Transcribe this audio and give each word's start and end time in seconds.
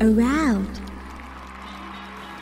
around 0.00 0.49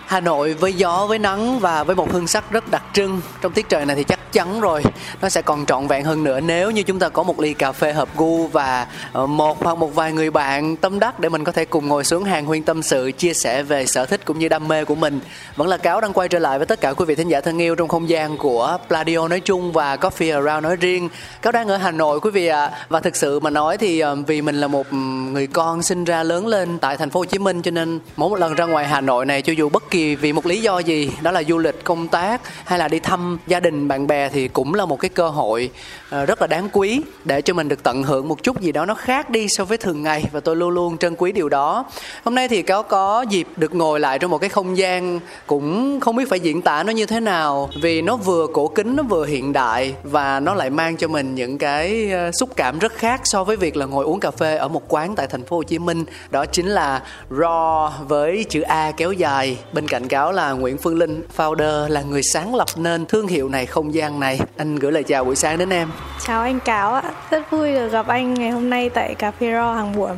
Hà 0.08 0.20
Nội 0.20 0.54
với 0.54 0.72
gió, 0.72 1.06
với 1.08 1.18
nắng 1.18 1.58
và 1.58 1.84
với 1.84 1.96
một 1.96 2.12
hương 2.12 2.26
sắc 2.26 2.50
rất 2.50 2.70
đặc 2.70 2.82
trưng. 2.92 3.20
Trong 3.40 3.52
tiết 3.52 3.68
trời 3.68 3.86
này 3.86 3.96
thì 3.96 4.04
chắc 4.04 4.32
chắn 4.32 4.60
rồi 4.60 4.82
Nó 5.22 5.28
sẽ 5.28 5.42
còn 5.42 5.66
trọn 5.66 5.86
vẹn 5.86 6.04
hơn 6.04 6.24
nữa. 6.24 6.40
Nếu 6.40 6.70
như 6.70 6.82
chúng 6.82 6.98
ta 6.98 7.08
có 7.08 7.22
một 7.22 7.40
ly 7.40 7.54
cà 7.54 7.72
phê 7.72 7.92
hợp 7.92 8.08
gu 8.16 8.46
Và 8.46 8.86
ờ, 9.12 9.26
một 9.26 9.64
hoặc 9.64 9.78
một 9.78 9.94
vài 9.94 10.12
người 10.12 10.30
bạn 10.30 10.76
tâm 10.76 10.98
đắc 10.98 11.20
để 11.20 11.28
mình 11.28 11.44
có 11.44 11.52
thể 11.52 11.64
cùng 11.64 11.88
ngồi 11.88 12.04
xuống 12.04 12.24
hàng 12.24 12.46
huyên 12.46 12.62
tâm 12.62 12.82
sự 12.82 13.12
Chia 13.18 13.34
sẻ 13.34 13.62
về 13.62 13.86
sở 13.86 14.06
thích 14.06 14.20
cũng 14.24 14.38
như 14.38 14.48
đam 14.48 14.68
mê 14.68 14.84
của 14.84 14.94
mình 14.94 15.20
Vẫn 15.56 15.68
là 15.68 15.76
Cáo 15.76 16.00
đang 16.00 16.12
quay 16.12 16.28
trở 16.28 16.38
lại 16.38 16.58
với 16.58 16.66
tất 16.66 16.80
cả 16.80 16.92
quý 16.92 17.04
vị 17.04 17.14
thính 17.14 17.28
giả 17.28 17.40
thân 17.40 17.58
yêu 17.58 17.74
Trong 17.74 17.88
không 17.88 18.08
gian 18.08 18.36
của 18.36 18.78
Pladio 18.88 19.28
nói 19.28 19.40
chung 19.40 19.72
và 19.72 19.96
Coffee 19.96 20.34
Around 20.34 20.64
nói 20.64 20.76
riêng. 20.76 21.08
Cáo 21.42 21.52
đang 21.52 21.68
ở 21.68 21.76
Hà 21.76 21.90
Nội 21.90 22.20
quý 22.20 22.30
vị 22.30 22.46
ạ. 22.46 22.70
Và 22.88 23.00
thực 23.00 23.16
sự 23.16 23.40
mà 23.40 23.50
nói 23.50 23.78
thì 23.78 24.00
ờ, 24.00 24.14
vì 24.26 24.42
mình 24.42 24.60
là 24.60 24.66
một 24.66 24.92
người 25.32 25.46
con 25.46 25.82
sinh 25.82 26.04
ra 26.04 26.22
lớn 26.22 26.46
lên 26.46 26.78
tại 26.78 26.96
thành 26.96 27.10
phố 27.10 27.20
Hồ 27.20 27.24
Chí 27.24 27.38
Minh 27.38 27.62
Cho 27.62 27.70
nên 27.70 28.00
mỗi 28.16 28.28
một 28.28 28.38
lần 28.38 28.54
ra 28.54 28.64
ngoài 28.64 28.86
Hà 28.86 29.00
Nội 29.00 29.26
này 29.26 29.42
cho 29.42 29.52
dù 29.52 29.68
bất 29.68 29.90
kỳ 29.90 29.97
vì 30.14 30.32
một 30.32 30.46
lý 30.46 30.60
do 30.60 30.78
gì? 30.78 31.10
Đó 31.22 31.30
là 31.30 31.42
du 31.42 31.58
lịch, 31.58 31.84
công 31.84 32.08
tác 32.08 32.40
hay 32.64 32.78
là 32.78 32.88
đi 32.88 32.98
thăm 32.98 33.38
gia 33.46 33.60
đình, 33.60 33.88
bạn 33.88 34.06
bè 34.06 34.28
thì 34.28 34.48
cũng 34.48 34.74
là 34.74 34.86
một 34.86 35.00
cái 35.00 35.08
cơ 35.08 35.28
hội 35.28 35.70
ờ, 36.10 36.26
rất 36.26 36.40
là 36.40 36.46
đáng 36.46 36.68
quý 36.72 37.02
để 37.24 37.42
cho 37.42 37.54
mình 37.54 37.68
được 37.68 37.82
tận 37.82 38.02
hưởng 38.02 38.28
một 38.28 38.42
chút 38.42 38.60
gì 38.60 38.72
đó 38.72 38.84
nó 38.86 38.94
khác 38.94 39.30
đi 39.30 39.48
so 39.48 39.64
với 39.64 39.78
thường 39.78 40.02
ngày. 40.02 40.24
Và 40.32 40.40
tôi 40.40 40.56
luôn 40.56 40.70
luôn 40.70 40.98
trân 40.98 41.14
quý 41.18 41.32
điều 41.32 41.48
đó. 41.48 41.84
Hôm 42.24 42.34
nay 42.34 42.48
thì 42.48 42.62
cáo 42.62 42.82
có 42.82 43.22
dịp 43.22 43.46
được 43.56 43.74
ngồi 43.74 44.00
lại 44.00 44.18
trong 44.18 44.30
một 44.30 44.38
cái 44.38 44.50
không 44.50 44.78
gian 44.78 45.20
cũng 45.46 46.00
không 46.00 46.16
biết 46.16 46.28
phải 46.30 46.40
diễn 46.40 46.62
tả 46.62 46.82
nó 46.82 46.92
như 46.92 47.06
thế 47.06 47.20
nào, 47.20 47.70
vì 47.82 48.02
nó 48.02 48.16
vừa 48.16 48.46
cổ 48.52 48.68
kính, 48.68 48.96
nó 48.96 49.02
vừa 49.02 49.24
hiện 49.24 49.52
đại 49.52 49.94
và 50.02 50.40
nó 50.40 50.54
lại 50.54 50.70
mang 50.70 50.96
cho 50.96 51.08
mình 51.08 51.34
những 51.34 51.58
cái 51.58 52.10
ờ, 52.10 52.32
xúc 52.32 52.50
cảm 52.56 52.78
rất 52.78 52.92
khác 52.92 53.20
so 53.24 53.44
với 53.44 53.56
việc 53.56 53.76
là 53.76 53.86
ngồi 53.86 54.04
uống 54.04 54.20
cà 54.20 54.30
phê 54.30 54.56
ở 54.56 54.68
một 54.68 54.82
quán 54.88 55.14
tại 55.14 55.26
thành 55.26 55.44
phố 55.44 55.56
Hồ 55.56 55.62
Chí 55.62 55.78
Minh. 55.78 56.04
Đó 56.30 56.46
chính 56.46 56.66
là 56.66 57.02
raw 57.30 57.90
với 58.08 58.44
chữ 58.48 58.60
A 58.60 58.92
kéo 58.96 59.12
dài 59.12 59.58
bên 59.72 59.87
cạnh 59.88 60.08
cáo 60.08 60.32
là 60.32 60.52
Nguyễn 60.52 60.78
Phương 60.78 60.98
Linh 60.98 61.22
founder 61.36 61.88
là 61.88 62.02
người 62.02 62.22
sáng 62.22 62.54
lập 62.54 62.66
nên 62.76 63.06
thương 63.06 63.26
hiệu 63.26 63.48
này 63.48 63.66
không 63.66 63.94
gian 63.94 64.20
này 64.20 64.40
anh 64.56 64.76
gửi 64.76 64.92
lời 64.92 65.02
chào 65.02 65.24
buổi 65.24 65.36
sáng 65.36 65.58
đến 65.58 65.70
em 65.70 65.88
Chào 66.26 66.42
anh 66.42 66.60
Cáo 66.60 66.94
ạ, 66.94 67.02
rất 67.30 67.50
vui 67.50 67.74
được 67.74 67.88
gặp 67.88 68.06
anh 68.06 68.34
ngày 68.34 68.50
hôm 68.50 68.70
nay 68.70 68.90
tại 68.90 69.14
Cà 69.14 69.30
phê 69.30 69.52
Ro 69.52 69.74
hàng 69.74 69.96
buồm. 69.96 70.16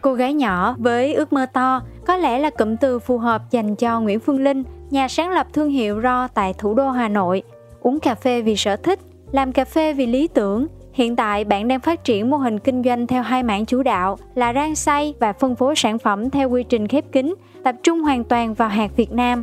Cô 0.00 0.14
gái 0.14 0.34
nhỏ 0.34 0.76
với 0.78 1.14
ước 1.14 1.32
mơ 1.32 1.46
to 1.52 1.82
có 2.06 2.16
lẽ 2.16 2.38
là 2.38 2.50
cụm 2.50 2.76
từ 2.76 2.98
phù 2.98 3.18
hợp 3.18 3.42
dành 3.50 3.76
cho 3.76 4.00
Nguyễn 4.00 4.20
Phương 4.20 4.44
Linh, 4.44 4.62
nhà 4.90 5.08
sáng 5.08 5.30
lập 5.30 5.46
thương 5.52 5.70
hiệu 5.70 6.00
Ro 6.02 6.28
tại 6.28 6.54
thủ 6.58 6.74
đô 6.74 6.90
Hà 6.90 7.08
Nội. 7.08 7.42
Uống 7.80 8.00
cà 8.00 8.14
phê 8.14 8.42
vì 8.42 8.56
sở 8.56 8.76
thích, 8.76 8.98
làm 9.32 9.52
cà 9.52 9.64
phê 9.64 9.92
vì 9.92 10.06
lý 10.06 10.28
tưởng. 10.28 10.66
Hiện 10.98 11.16
tại 11.16 11.44
bạn 11.44 11.68
đang 11.68 11.80
phát 11.80 12.04
triển 12.04 12.30
mô 12.30 12.36
hình 12.36 12.58
kinh 12.58 12.82
doanh 12.82 13.06
theo 13.06 13.22
hai 13.22 13.42
mảng 13.42 13.66
chủ 13.66 13.82
đạo 13.82 14.18
là 14.34 14.52
rang 14.52 14.74
xay 14.74 15.14
và 15.20 15.32
phân 15.32 15.56
phối 15.56 15.76
sản 15.76 15.98
phẩm 15.98 16.30
theo 16.30 16.50
quy 16.50 16.62
trình 16.62 16.88
khép 16.88 17.04
kín, 17.12 17.34
tập 17.64 17.74
trung 17.82 18.00
hoàn 18.00 18.24
toàn 18.24 18.54
vào 18.54 18.68
hạt 18.68 18.90
Việt 18.96 19.12
Nam. 19.12 19.42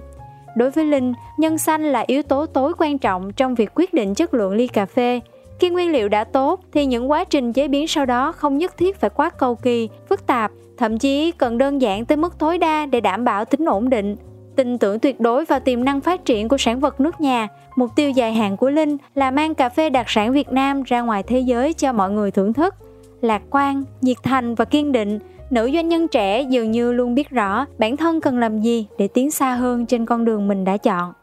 Đối 0.55 0.71
với 0.71 0.85
Linh, 0.85 1.13
nhân 1.37 1.57
xanh 1.57 1.83
là 1.83 2.03
yếu 2.07 2.23
tố 2.23 2.45
tối 2.45 2.73
quan 2.77 2.97
trọng 2.97 3.31
trong 3.31 3.55
việc 3.55 3.71
quyết 3.75 3.93
định 3.93 4.13
chất 4.13 4.33
lượng 4.33 4.53
ly 4.53 4.67
cà 4.67 4.85
phê. 4.85 5.19
Khi 5.59 5.69
nguyên 5.69 5.91
liệu 5.91 6.09
đã 6.09 6.23
tốt 6.23 6.59
thì 6.71 6.85
những 6.85 7.11
quá 7.11 7.23
trình 7.23 7.53
chế 7.53 7.67
biến 7.67 7.87
sau 7.87 8.05
đó 8.05 8.31
không 8.31 8.57
nhất 8.57 8.77
thiết 8.77 8.99
phải 8.99 9.09
quá 9.09 9.29
cầu 9.29 9.55
kỳ, 9.55 9.89
phức 10.09 10.27
tạp, 10.27 10.51
thậm 10.77 10.97
chí 10.97 11.31
cần 11.31 11.57
đơn 11.57 11.81
giản 11.81 12.05
tới 12.05 12.17
mức 12.17 12.39
tối 12.39 12.57
đa 12.57 12.85
để 12.85 13.01
đảm 13.01 13.23
bảo 13.25 13.45
tính 13.45 13.65
ổn 13.65 13.89
định. 13.89 14.15
Tin 14.55 14.77
tưởng 14.77 14.99
tuyệt 14.99 15.19
đối 15.19 15.45
vào 15.45 15.59
tiềm 15.59 15.83
năng 15.83 16.01
phát 16.01 16.25
triển 16.25 16.47
của 16.47 16.57
sản 16.57 16.79
vật 16.79 16.99
nước 16.99 17.21
nhà, 17.21 17.47
mục 17.75 17.89
tiêu 17.95 18.09
dài 18.09 18.33
hạn 18.33 18.57
của 18.57 18.69
Linh 18.69 18.97
là 19.15 19.31
mang 19.31 19.55
cà 19.55 19.69
phê 19.69 19.89
đặc 19.89 20.09
sản 20.09 20.31
Việt 20.31 20.49
Nam 20.51 20.83
ra 20.83 21.01
ngoài 21.01 21.23
thế 21.23 21.39
giới 21.39 21.73
cho 21.73 21.93
mọi 21.93 22.11
người 22.11 22.31
thưởng 22.31 22.53
thức. 22.53 22.75
Lạc 23.21 23.41
quan, 23.49 23.83
nhiệt 24.01 24.17
thành 24.23 24.55
và 24.55 24.65
kiên 24.65 24.91
định, 24.91 25.19
nữ 25.49 25.71
doanh 25.73 25.89
nhân 25.89 26.07
trẻ 26.07 26.41
dường 26.41 26.71
như 26.71 26.93
luôn 26.93 27.15
biết 27.15 27.29
rõ 27.29 27.65
bản 27.77 27.97
thân 27.97 28.21
cần 28.21 28.37
làm 28.37 28.61
gì 28.61 28.87
để 28.97 29.07
tiến 29.07 29.31
xa 29.31 29.53
hơn 29.53 29.85
trên 29.85 30.05
con 30.05 30.25
đường 30.25 30.47
mình 30.47 30.65
đã 30.65 30.77
chọn. 30.77 31.13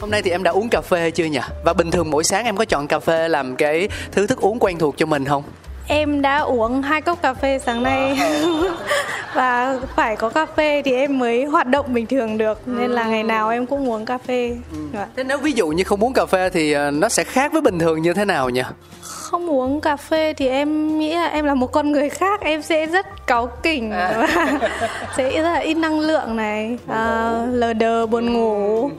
hôm 0.00 0.10
nay 0.10 0.22
thì 0.22 0.30
em 0.30 0.42
đã 0.42 0.50
uống 0.50 0.68
cà 0.68 0.80
phê 0.80 1.10
chưa 1.10 1.24
nhỉ 1.24 1.40
và 1.64 1.72
bình 1.72 1.90
thường 1.90 2.10
mỗi 2.10 2.24
sáng 2.24 2.44
em 2.44 2.56
có 2.56 2.64
chọn 2.64 2.86
cà 2.86 2.98
phê 2.98 3.28
làm 3.28 3.56
cái 3.56 3.88
thứ 4.12 4.26
thức 4.26 4.40
uống 4.40 4.58
quen 4.58 4.78
thuộc 4.78 4.94
cho 4.96 5.06
mình 5.06 5.24
không 5.24 5.42
Em 5.88 6.22
đã 6.22 6.38
uống 6.38 6.82
hai 6.82 7.02
cốc 7.02 7.22
cà 7.22 7.34
phê 7.34 7.58
sáng 7.66 7.82
nay. 7.82 8.18
Và 9.34 9.80
phải 9.96 10.16
có 10.16 10.28
cà 10.28 10.46
phê 10.46 10.82
thì 10.84 10.92
em 10.92 11.18
mới 11.18 11.44
hoạt 11.44 11.66
động 11.66 11.94
bình 11.94 12.06
thường 12.06 12.38
được. 12.38 12.68
Nên 12.68 12.90
là 12.90 13.04
ngày 13.04 13.22
nào 13.22 13.48
em 13.48 13.66
cũng 13.66 13.90
uống 13.90 14.04
cà 14.04 14.18
phê. 14.18 14.56
Dạ. 14.94 15.06
thế 15.16 15.24
nếu 15.24 15.38
ví 15.38 15.52
dụ 15.52 15.68
như 15.68 15.84
không 15.84 16.04
uống 16.04 16.12
cà 16.12 16.26
phê 16.26 16.50
thì 16.50 16.72
ờ, 16.72 16.90
nó 16.90 17.08
sẽ 17.08 17.24
khác 17.24 17.52
với 17.52 17.62
bình 17.62 17.78
thường 17.78 18.02
như 18.02 18.12
thế 18.12 18.24
nào 18.24 18.50
nhỉ 18.50 18.62
Không 19.30 19.50
uống 19.50 19.80
cà 19.80 19.96
phê 19.96 20.32
thì 20.32 20.48
em 20.48 20.98
nghĩ 20.98 21.14
là 21.14 21.26
em 21.26 21.44
là 21.44 21.54
một 21.54 21.72
con 21.72 21.92
người 21.92 22.08
khác, 22.08 22.40
em 22.40 22.62
sẽ 22.62 22.86
rất 22.86 23.26
cáu 23.26 23.46
kỉnh 23.62 23.90
và 23.90 24.26
sẽ 25.16 25.30
rất 25.30 25.42
là 25.42 25.58
ít 25.58 25.74
năng 25.74 26.00
lượng 26.00 26.36
này, 26.36 26.78
à, 26.88 27.30
lờ 27.50 27.72
đờ 27.72 28.06
buồn 28.06 28.32
ngủ. 28.32 28.90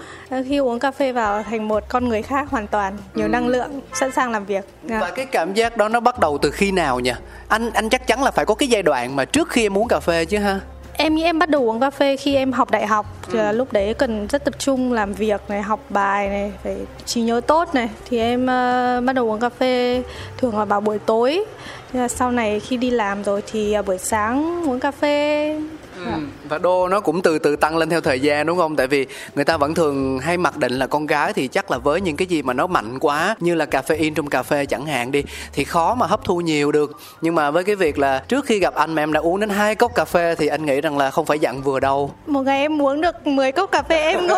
Khi 0.48 0.58
uống 0.58 0.80
cà 0.80 0.92
phê 0.92 1.12
vào 1.12 1.44
thành 1.44 1.68
một 1.68 1.84
con 1.90 2.10
người 2.10 2.22
khác 2.22 2.50
hoàn 2.50 2.68
toàn, 2.68 2.98
nhiều 3.16 3.28
năng 3.28 3.48
lượng, 3.48 3.82
sẵn 3.94 4.12
sàng 4.12 4.32
làm 4.32 4.46
việc. 4.46 4.66
Dạ. 4.84 5.00
và 5.00 5.12
cái 5.12 5.26
cảm 5.26 5.54
giác 5.54 5.78
đó 5.78 5.90
nó 5.90 6.00
bắt 6.00 6.20
đầu 6.20 6.38
từ 6.42 6.52
khi 6.52 6.72
nào 6.72 7.00
nhỉ 7.00 7.14
anh 7.48 7.72
anh 7.74 7.90
chắc 7.90 8.08
chắn 8.08 8.24
là 8.24 8.32
phải 8.32 8.46
có 8.46 8.56
cái 8.56 8.70
giai 8.70 8.84
đoạn 8.84 9.16
mà 9.16 9.26
trước 9.26 9.50
khi 9.50 9.66
em 9.66 9.78
uống 9.78 9.88
cà 9.88 10.00
phê 10.00 10.26
chứ 10.26 10.38
ha 10.38 10.60
Em 11.00 11.16
nghĩ 11.16 11.24
em 11.24 11.40
bắt 11.40 11.50
đầu 11.50 11.70
uống 11.70 11.80
cà 11.80 11.90
phê 11.90 12.16
khi 12.16 12.36
em 12.36 12.52
học 12.52 12.72
đại 12.72 12.88
học 12.88 13.06
thì 13.32 13.38
là 13.38 13.52
lúc 13.52 13.74
đấy 13.74 13.94
cần 13.94 14.28
rất 14.28 14.46
tập 14.46 14.54
trung 14.60 14.94
làm 14.94 15.14
việc 15.14 15.42
này, 15.50 15.62
học 15.62 15.80
bài 15.90 16.30
này, 16.30 16.52
phải 16.64 16.78
trí 17.06 17.22
nhớ 17.22 17.42
tốt 17.48 17.76
này 17.76 17.90
thì 18.10 18.20
em 18.20 18.48
ờ, 18.48 19.02
bắt 19.06 19.14
đầu 19.14 19.32
uống 19.32 19.40
cà 19.40 19.50
phê 19.50 20.04
thường 20.38 20.58
là 20.58 20.66
vào 20.66 20.82
buổi 20.82 21.00
tối. 21.00 21.46
Thế 21.94 22.00
là 22.00 22.08
sau 22.08 22.32
này 22.32 22.60
khi 22.60 22.78
đi 22.78 22.90
làm 22.90 23.24
rồi 23.24 23.44
thì 23.52 23.74
ờ, 23.74 23.82
buổi 23.82 23.98
sáng 23.98 24.64
uống 24.70 24.80
cà 24.80 24.92
phê. 24.92 25.62
Ừ. 26.06 26.12
và 26.50 26.58
đô 26.58 26.88
nó 26.88 27.00
cũng 27.00 27.22
từ 27.22 27.40
từ 27.40 27.56
tăng 27.56 27.78
lên 27.78 27.90
theo 27.90 28.02
thời 28.02 28.20
gian 28.20 28.46
đúng 28.46 28.58
không 28.58 28.76
tại 28.76 28.88
vì 28.88 29.06
người 29.36 29.46
ta 29.46 29.58
vẫn 29.58 29.74
thường 29.76 30.20
hay 30.20 30.38
mặc 30.38 30.58
định 30.58 30.74
là 30.80 30.88
con 30.88 31.06
gái 31.06 31.34
thì 31.34 31.48
chắc 31.48 31.72
là 31.72 31.78
với 31.78 32.02
những 32.02 32.16
cái 32.16 32.26
gì 32.26 32.42
mà 32.42 32.54
nó 32.54 32.68
mạnh 32.68 33.00
quá 33.00 33.36
như 33.40 33.56
là 33.56 33.66
caffeine 33.66 34.14
trong 34.14 34.28
cà 34.28 34.44
phê 34.44 34.66
chẳng 34.66 34.86
hạn 34.86 35.12
đi 35.12 35.24
thì 35.54 35.64
khó 35.64 35.96
mà 35.96 36.06
hấp 36.08 36.24
thu 36.24 36.42
nhiều 36.42 36.72
được 36.72 36.92
nhưng 37.22 37.36
mà 37.36 37.52
với 37.52 37.64
cái 37.64 37.76
việc 37.76 38.00
là 38.00 38.24
trước 38.28 38.46
khi 38.46 38.60
gặp 38.60 38.76
anh 38.76 38.94
mà 38.94 39.02
em 39.04 39.14
đã 39.14 39.20
uống 39.20 39.40
đến 39.40 39.50
hai 39.50 39.76
cốc 39.76 39.96
cà 39.96 40.06
phê 40.06 40.36
thì 40.36 40.48
anh 40.48 40.66
nghĩ 40.66 40.82
rằng 40.82 40.98
là 40.98 41.12
không 41.12 41.26
phải 41.26 41.40
dặn 41.40 41.62
vừa 41.62 41.80
đâu 41.80 42.12
Một 42.28 42.42
ngày 42.42 42.60
em 42.60 42.82
uống 42.82 43.02
được 43.02 43.28
10 43.28 43.52
cốc 43.52 43.72
cà 43.72 43.84
phê 43.84 44.02
em 44.02 44.28
nghĩ 44.28 44.34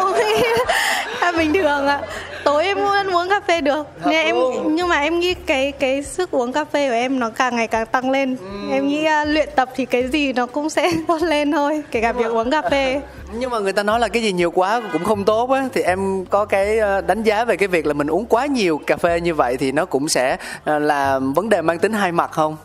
là 1.21 1.31
bình 1.37 1.53
thường 1.53 1.87
ạ. 1.87 2.01
Tối 2.49 2.65
em 2.65 2.77
vẫn 2.77 3.07
uống 3.07 3.29
cà 3.29 3.39
phê 3.47 3.61
được. 3.61 3.87
Thật 4.03 4.11
Nhưng 4.11 4.25
em 4.25 4.35
nhưng 4.75 4.87
mà 4.87 4.99
em 4.99 5.19
nghĩ 5.19 5.33
cái 5.33 5.71
cái 5.71 6.03
sức 6.03 6.31
uống 6.31 6.51
cà 6.51 6.65
phê 6.65 6.87
của 6.89 6.93
em 6.93 7.19
nó 7.19 7.29
càng 7.29 7.55
ngày 7.55 7.67
càng 7.67 7.85
tăng 7.85 8.11
lên. 8.11 8.37
Em 8.71 8.87
nghĩ 8.87 9.05
à, 9.05 9.25
luyện 9.25 9.49
tập 9.55 9.69
thì 9.75 9.85
cái 9.85 10.07
gì 10.07 10.33
nó 10.33 10.45
cũng 10.45 10.69
sẽ 10.69 10.91
tốt 11.07 11.21
lên 11.21 11.51
thôi, 11.51 11.83
kể 11.91 12.01
cả 12.01 12.11
việc 12.11 12.31
uống 12.31 12.51
cà 12.51 12.61
phê. 12.71 13.01
nhưng 13.39 13.49
mà 13.49 13.59
người 13.59 13.73
ta 13.73 13.83
nói 13.83 13.99
là 13.99 14.07
cái 14.07 14.23
gì 14.23 14.31
nhiều 14.31 14.51
quá 14.51 14.81
cũng 14.93 15.03
không 15.03 15.23
tốt 15.23 15.51
á 15.51 15.67
thì 15.73 15.81
em 15.81 16.25
có 16.25 16.45
cái 16.45 16.79
ờ, 16.79 17.01
đánh 17.01 17.23
giá 17.23 17.45
về 17.45 17.57
cái 17.57 17.67
việc 17.67 17.85
là 17.85 17.93
mình 17.93 18.07
uống 18.07 18.25
quá 18.25 18.45
nhiều 18.45 18.81
cà 18.87 18.97
phê 18.97 19.21
như 19.21 19.33
vậy 19.33 19.57
thì 19.57 19.71
nó 19.71 19.85
cũng 19.85 20.09
sẽ 20.09 20.37
ờ, 20.63 20.79
là 20.79 21.19
vấn 21.19 21.49
đề 21.49 21.61
mang 21.61 21.79
tính 21.79 21.93
hai 21.93 22.11
mặt 22.11 22.31
không 22.31 22.57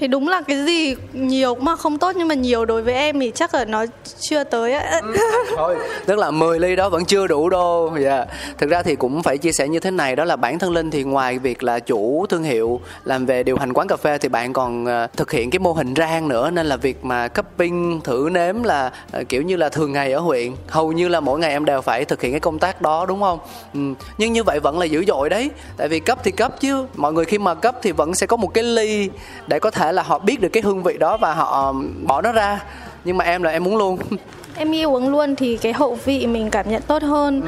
thì 0.00 0.08
đúng 0.08 0.28
là 0.28 0.40
cái 0.40 0.64
gì 0.64 0.96
nhiều 1.12 1.54
cũng 1.54 1.64
mà 1.64 1.76
không 1.76 1.98
tốt 1.98 2.12
nhưng 2.16 2.28
mà 2.28 2.34
nhiều 2.34 2.64
đối 2.64 2.82
với 2.82 2.94
em 2.94 3.20
thì 3.20 3.32
chắc 3.34 3.54
là 3.54 3.64
nó 3.64 3.84
chưa 4.20 4.44
tới 4.44 4.72
ấy 4.72 5.00
ừ, 5.00 5.16
thôi 5.56 5.76
tức 6.06 6.18
là 6.18 6.30
10 6.30 6.60
ly 6.60 6.76
đó 6.76 6.88
vẫn 6.88 7.04
chưa 7.04 7.26
đủ 7.26 7.48
đâu 7.48 7.92
dạ 8.00 8.16
yeah. 8.16 8.28
thực 8.58 8.70
ra 8.70 8.82
thì 8.82 8.96
cũng 8.96 9.22
phải 9.22 9.38
chia 9.38 9.52
sẻ 9.52 9.68
như 9.68 9.80
thế 9.80 9.90
này 9.90 10.16
đó 10.16 10.24
là 10.24 10.36
bản 10.36 10.58
thân 10.58 10.72
linh 10.72 10.90
thì 10.90 11.02
ngoài 11.02 11.38
việc 11.38 11.62
là 11.62 11.78
chủ 11.78 12.26
thương 12.28 12.42
hiệu 12.42 12.80
làm 13.04 13.26
về 13.26 13.42
điều 13.42 13.56
hành 13.56 13.72
quán 13.72 13.88
cà 13.88 13.96
phê 13.96 14.18
thì 14.18 14.28
bạn 14.28 14.52
còn 14.52 14.86
ờ, 14.86 15.06
thực 15.16 15.30
hiện 15.30 15.50
cái 15.50 15.58
mô 15.58 15.72
hình 15.72 15.94
rang 15.96 16.28
nữa 16.28 16.50
nên 16.50 16.66
là 16.66 16.76
việc 16.76 17.04
mà 17.04 17.28
cupping 17.28 18.00
thử 18.04 18.28
nếm 18.32 18.62
là 18.62 18.90
ờ, 19.12 19.24
kiểu 19.28 19.42
như 19.42 19.56
là 19.56 19.68
thường 19.68 19.92
ngày 19.92 20.12
ở 20.12 20.20
huyện 20.20 20.52
hầu 20.68 20.92
như 20.92 21.08
là 21.08 21.20
mỗi 21.20 21.38
ngày 21.38 21.50
em 21.50 21.64
đều 21.64 21.80
phải 21.80 22.04
thực 22.04 22.22
hiện 22.22 22.32
cái 22.32 22.40
công 22.40 22.58
tác 22.58 22.82
đó 22.82 23.06
đúng 23.06 23.20
không 23.20 23.38
ừ. 23.74 23.80
nhưng 24.18 24.32
như 24.32 24.42
vậy 24.42 24.60
vẫn 24.60 24.78
là 24.78 24.84
dữ 24.84 25.04
dội 25.04 25.30
đấy 25.30 25.50
tại 25.76 25.88
vì 25.88 26.00
cấp 26.00 26.18
thì 26.24 26.30
cấp 26.30 26.60
chứ 26.60 26.86
mọi 26.96 27.12
người 27.12 27.24
khi 27.24 27.38
mà 27.38 27.54
cấp 27.54 27.76
thì 27.82 27.92
vẫn 27.92 28.14
sẽ 28.14 28.26
có 28.26 28.36
một 28.36 28.54
cái 28.54 28.64
ly 28.64 29.10
để 29.46 29.58
có 29.58 29.70
thể 29.70 29.85
là 29.92 30.02
họ 30.02 30.18
biết 30.18 30.40
được 30.40 30.48
cái 30.48 30.62
hương 30.62 30.82
vị 30.82 30.96
đó 30.98 31.16
và 31.16 31.34
họ 31.34 31.74
bỏ 32.02 32.22
nó 32.22 32.32
ra. 32.32 32.60
Nhưng 33.04 33.16
mà 33.16 33.24
em 33.24 33.42
là 33.42 33.50
em 33.50 33.64
muốn 33.64 33.76
luôn. 33.76 33.98
Em 34.58 34.74
yêu 34.74 34.94
uống 34.94 35.08
luôn 35.08 35.36
thì 35.36 35.56
cái 35.56 35.72
hậu 35.72 35.98
vị 36.04 36.26
mình 36.26 36.50
cảm 36.50 36.70
nhận 36.70 36.82
tốt 36.82 37.02
hơn. 37.02 37.42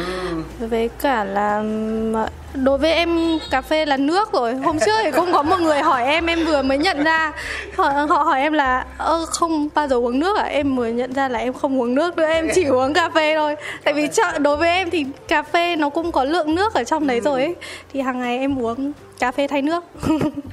Ừ. 0.60 0.66
với 0.66 0.88
cả 0.88 1.24
là 1.24 1.62
đối 2.54 2.78
với 2.78 2.92
em 2.92 3.38
cà 3.50 3.60
phê 3.60 3.86
là 3.86 3.96
nước 3.96 4.32
rồi. 4.32 4.54
Hôm 4.54 4.78
trước 4.78 4.92
thì 5.02 5.10
cũng 5.10 5.32
có 5.32 5.42
một 5.42 5.60
người 5.60 5.80
hỏi 5.80 6.04
em 6.04 6.26
em 6.26 6.44
vừa 6.44 6.62
mới 6.62 6.78
nhận 6.78 7.04
ra. 7.04 7.32
Họ, 7.76 7.88
họ 8.08 8.22
hỏi 8.22 8.40
em 8.40 8.52
là 8.52 8.86
ơ 8.98 9.26
không 9.26 9.68
bao 9.74 9.88
giờ 9.88 9.96
uống 9.96 10.18
nước 10.18 10.36
à? 10.36 10.44
Em 10.44 10.76
mới 10.76 10.92
nhận 10.92 11.12
ra 11.12 11.28
là 11.28 11.38
em 11.38 11.52
không 11.52 11.80
uống 11.80 11.94
nước 11.94 12.16
nữa 12.16 12.26
em 12.26 12.48
chỉ 12.54 12.64
uống 12.64 12.94
cà 12.94 13.10
phê 13.14 13.34
thôi. 13.36 13.56
Tại 13.84 13.94
vì 13.94 14.08
đối 14.40 14.56
với 14.56 14.68
em 14.68 14.90
thì 14.90 15.06
cà 15.28 15.42
phê 15.42 15.76
nó 15.76 15.88
cũng 15.88 16.12
có 16.12 16.24
lượng 16.24 16.54
nước 16.54 16.74
ở 16.74 16.84
trong 16.84 17.06
đấy 17.06 17.20
rồi 17.20 17.42
ấy. 17.42 17.54
Thì 17.92 18.00
hàng 18.00 18.20
ngày 18.20 18.38
em 18.38 18.62
uống 18.62 18.92
cà 19.18 19.32
phê 19.32 19.46
thay 19.46 19.62
nước. 19.62 19.84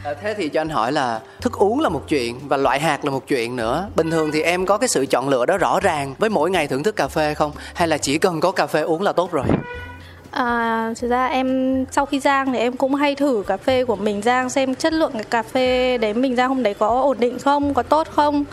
À, 0.04 0.14
thế 0.22 0.34
thì 0.38 0.50
cho 0.50 0.62
anh 0.62 0.70
hỏi 0.70 0.92
là 0.92 1.20
thức 1.42 1.54
uống 1.54 1.80
là 1.80 1.90
một 1.90 2.02
chuyện 2.08 2.36
và 2.48 2.58
loại 2.58 2.80
hạt 2.80 3.06
là 3.06 3.12
một 3.12 3.28
chuyện 3.28 3.56
nữa. 3.56 3.88
Bình 3.96 4.12
thường 4.12 4.32
thì 4.34 4.42
em 4.42 4.66
có 4.66 4.78
cái 4.78 4.88
sự 4.88 5.06
chọn 5.06 5.30
lựa 5.30 5.46
đó 5.46 5.58
rõ 5.58 5.80
ràng 5.80 6.16
với 6.18 6.30
mỗi 6.30 6.52
ngày 6.52 6.68
thưởng 6.68 6.84
thức 6.84 6.96
cà 6.96 7.08
phê 7.08 7.34
không? 7.34 7.52
Hay 7.74 7.88
là 7.88 7.98
chỉ 7.98 8.18
cần 8.18 8.40
có 8.40 8.52
cà 8.52 8.68
phê 8.68 8.82
uống 8.82 9.02
là 9.02 9.14
tốt 9.14 9.32
rồi? 9.32 9.46
À, 10.32 10.94
thực 11.02 11.08
ra 11.08 11.26
em 11.26 11.86
sau 11.92 12.06
khi 12.06 12.20
rang 12.20 12.54
thì 12.54 12.60
em 12.60 12.78
cũng 12.78 12.96
hay 12.96 13.16
thử 13.16 13.44
cà 13.48 13.58
phê 13.58 13.86
của 13.86 13.96
mình. 13.96 14.22
Rang 14.22 14.50
xem 14.50 14.76
chất 14.76 14.94
lượng 14.94 15.12
cái 15.14 15.24
cà 15.24 15.44
phê 15.44 15.98
đấy 15.98 16.14
mình. 16.14 16.36
Rang 16.36 16.50
hôm 16.50 16.64
đấy 16.64 16.74
có 16.74 17.02
ổn 17.02 17.20
định 17.20 17.40
không, 17.40 17.74
có 17.74 17.84
tốt 17.84 18.08
không. 18.12 18.46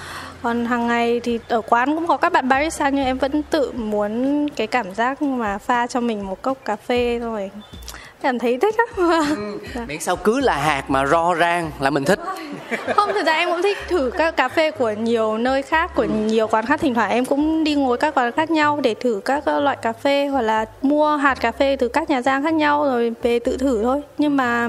Còn 0.42 0.66
hàng 0.66 0.86
ngày 0.86 1.20
thì 1.20 1.38
ở 1.48 1.60
quán 1.60 1.94
cũng 1.94 2.06
có 2.06 2.16
các 2.16 2.32
bạn 2.32 2.48
barista 2.48 2.88
nhưng 2.88 3.04
em 3.04 3.18
vẫn 3.18 3.42
tự 3.42 3.72
muốn 3.72 4.48
cái 4.48 4.66
cảm 4.66 4.94
giác 4.94 5.22
mà 5.22 5.58
pha 5.58 5.86
cho 5.86 6.00
mình 6.00 6.26
một 6.26 6.42
cốc 6.42 6.58
cà 6.64 6.76
phê 6.76 7.18
rồi 7.18 7.50
cảm 8.22 8.38
thấy 8.38 8.58
thích 8.58 8.74
á 8.78 8.84
ừ, 8.96 9.58
miễn 9.86 10.00
sao 10.00 10.16
cứ 10.16 10.40
là 10.40 10.56
hạt 10.56 10.84
mà 10.88 11.06
ro 11.06 11.34
rang 11.40 11.70
là 11.80 11.90
mình 11.90 12.04
thích. 12.04 12.20
Không 12.96 13.10
thực 13.14 13.26
ra 13.26 13.32
em 13.32 13.48
cũng 13.50 13.62
thích 13.62 13.78
thử 13.88 14.10
các 14.18 14.36
cà 14.36 14.48
phê 14.48 14.70
của 14.70 14.90
nhiều 14.90 15.38
nơi 15.38 15.62
khác 15.62 15.94
của 15.94 16.04
nhiều 16.04 16.46
quán 16.48 16.66
khác. 16.66 16.80
Thỉnh 16.80 16.94
thoảng 16.94 17.10
em 17.10 17.24
cũng 17.24 17.64
đi 17.64 17.74
ngồi 17.74 17.98
các 17.98 18.14
quán 18.14 18.32
khác 18.32 18.50
nhau 18.50 18.80
để 18.82 18.94
thử 18.94 19.20
các 19.24 19.48
loại 19.48 19.76
cà 19.82 19.92
phê 19.92 20.26
hoặc 20.26 20.42
là 20.42 20.64
mua 20.82 21.16
hạt 21.16 21.34
cà 21.34 21.52
phê 21.52 21.76
từ 21.76 21.88
các 21.88 22.10
nhà 22.10 22.22
giang 22.22 22.42
khác 22.42 22.54
nhau 22.54 22.84
rồi 22.84 23.12
về 23.22 23.38
tự 23.38 23.56
thử 23.56 23.82
thôi. 23.82 24.00
Nhưng 24.18 24.36
mà 24.36 24.68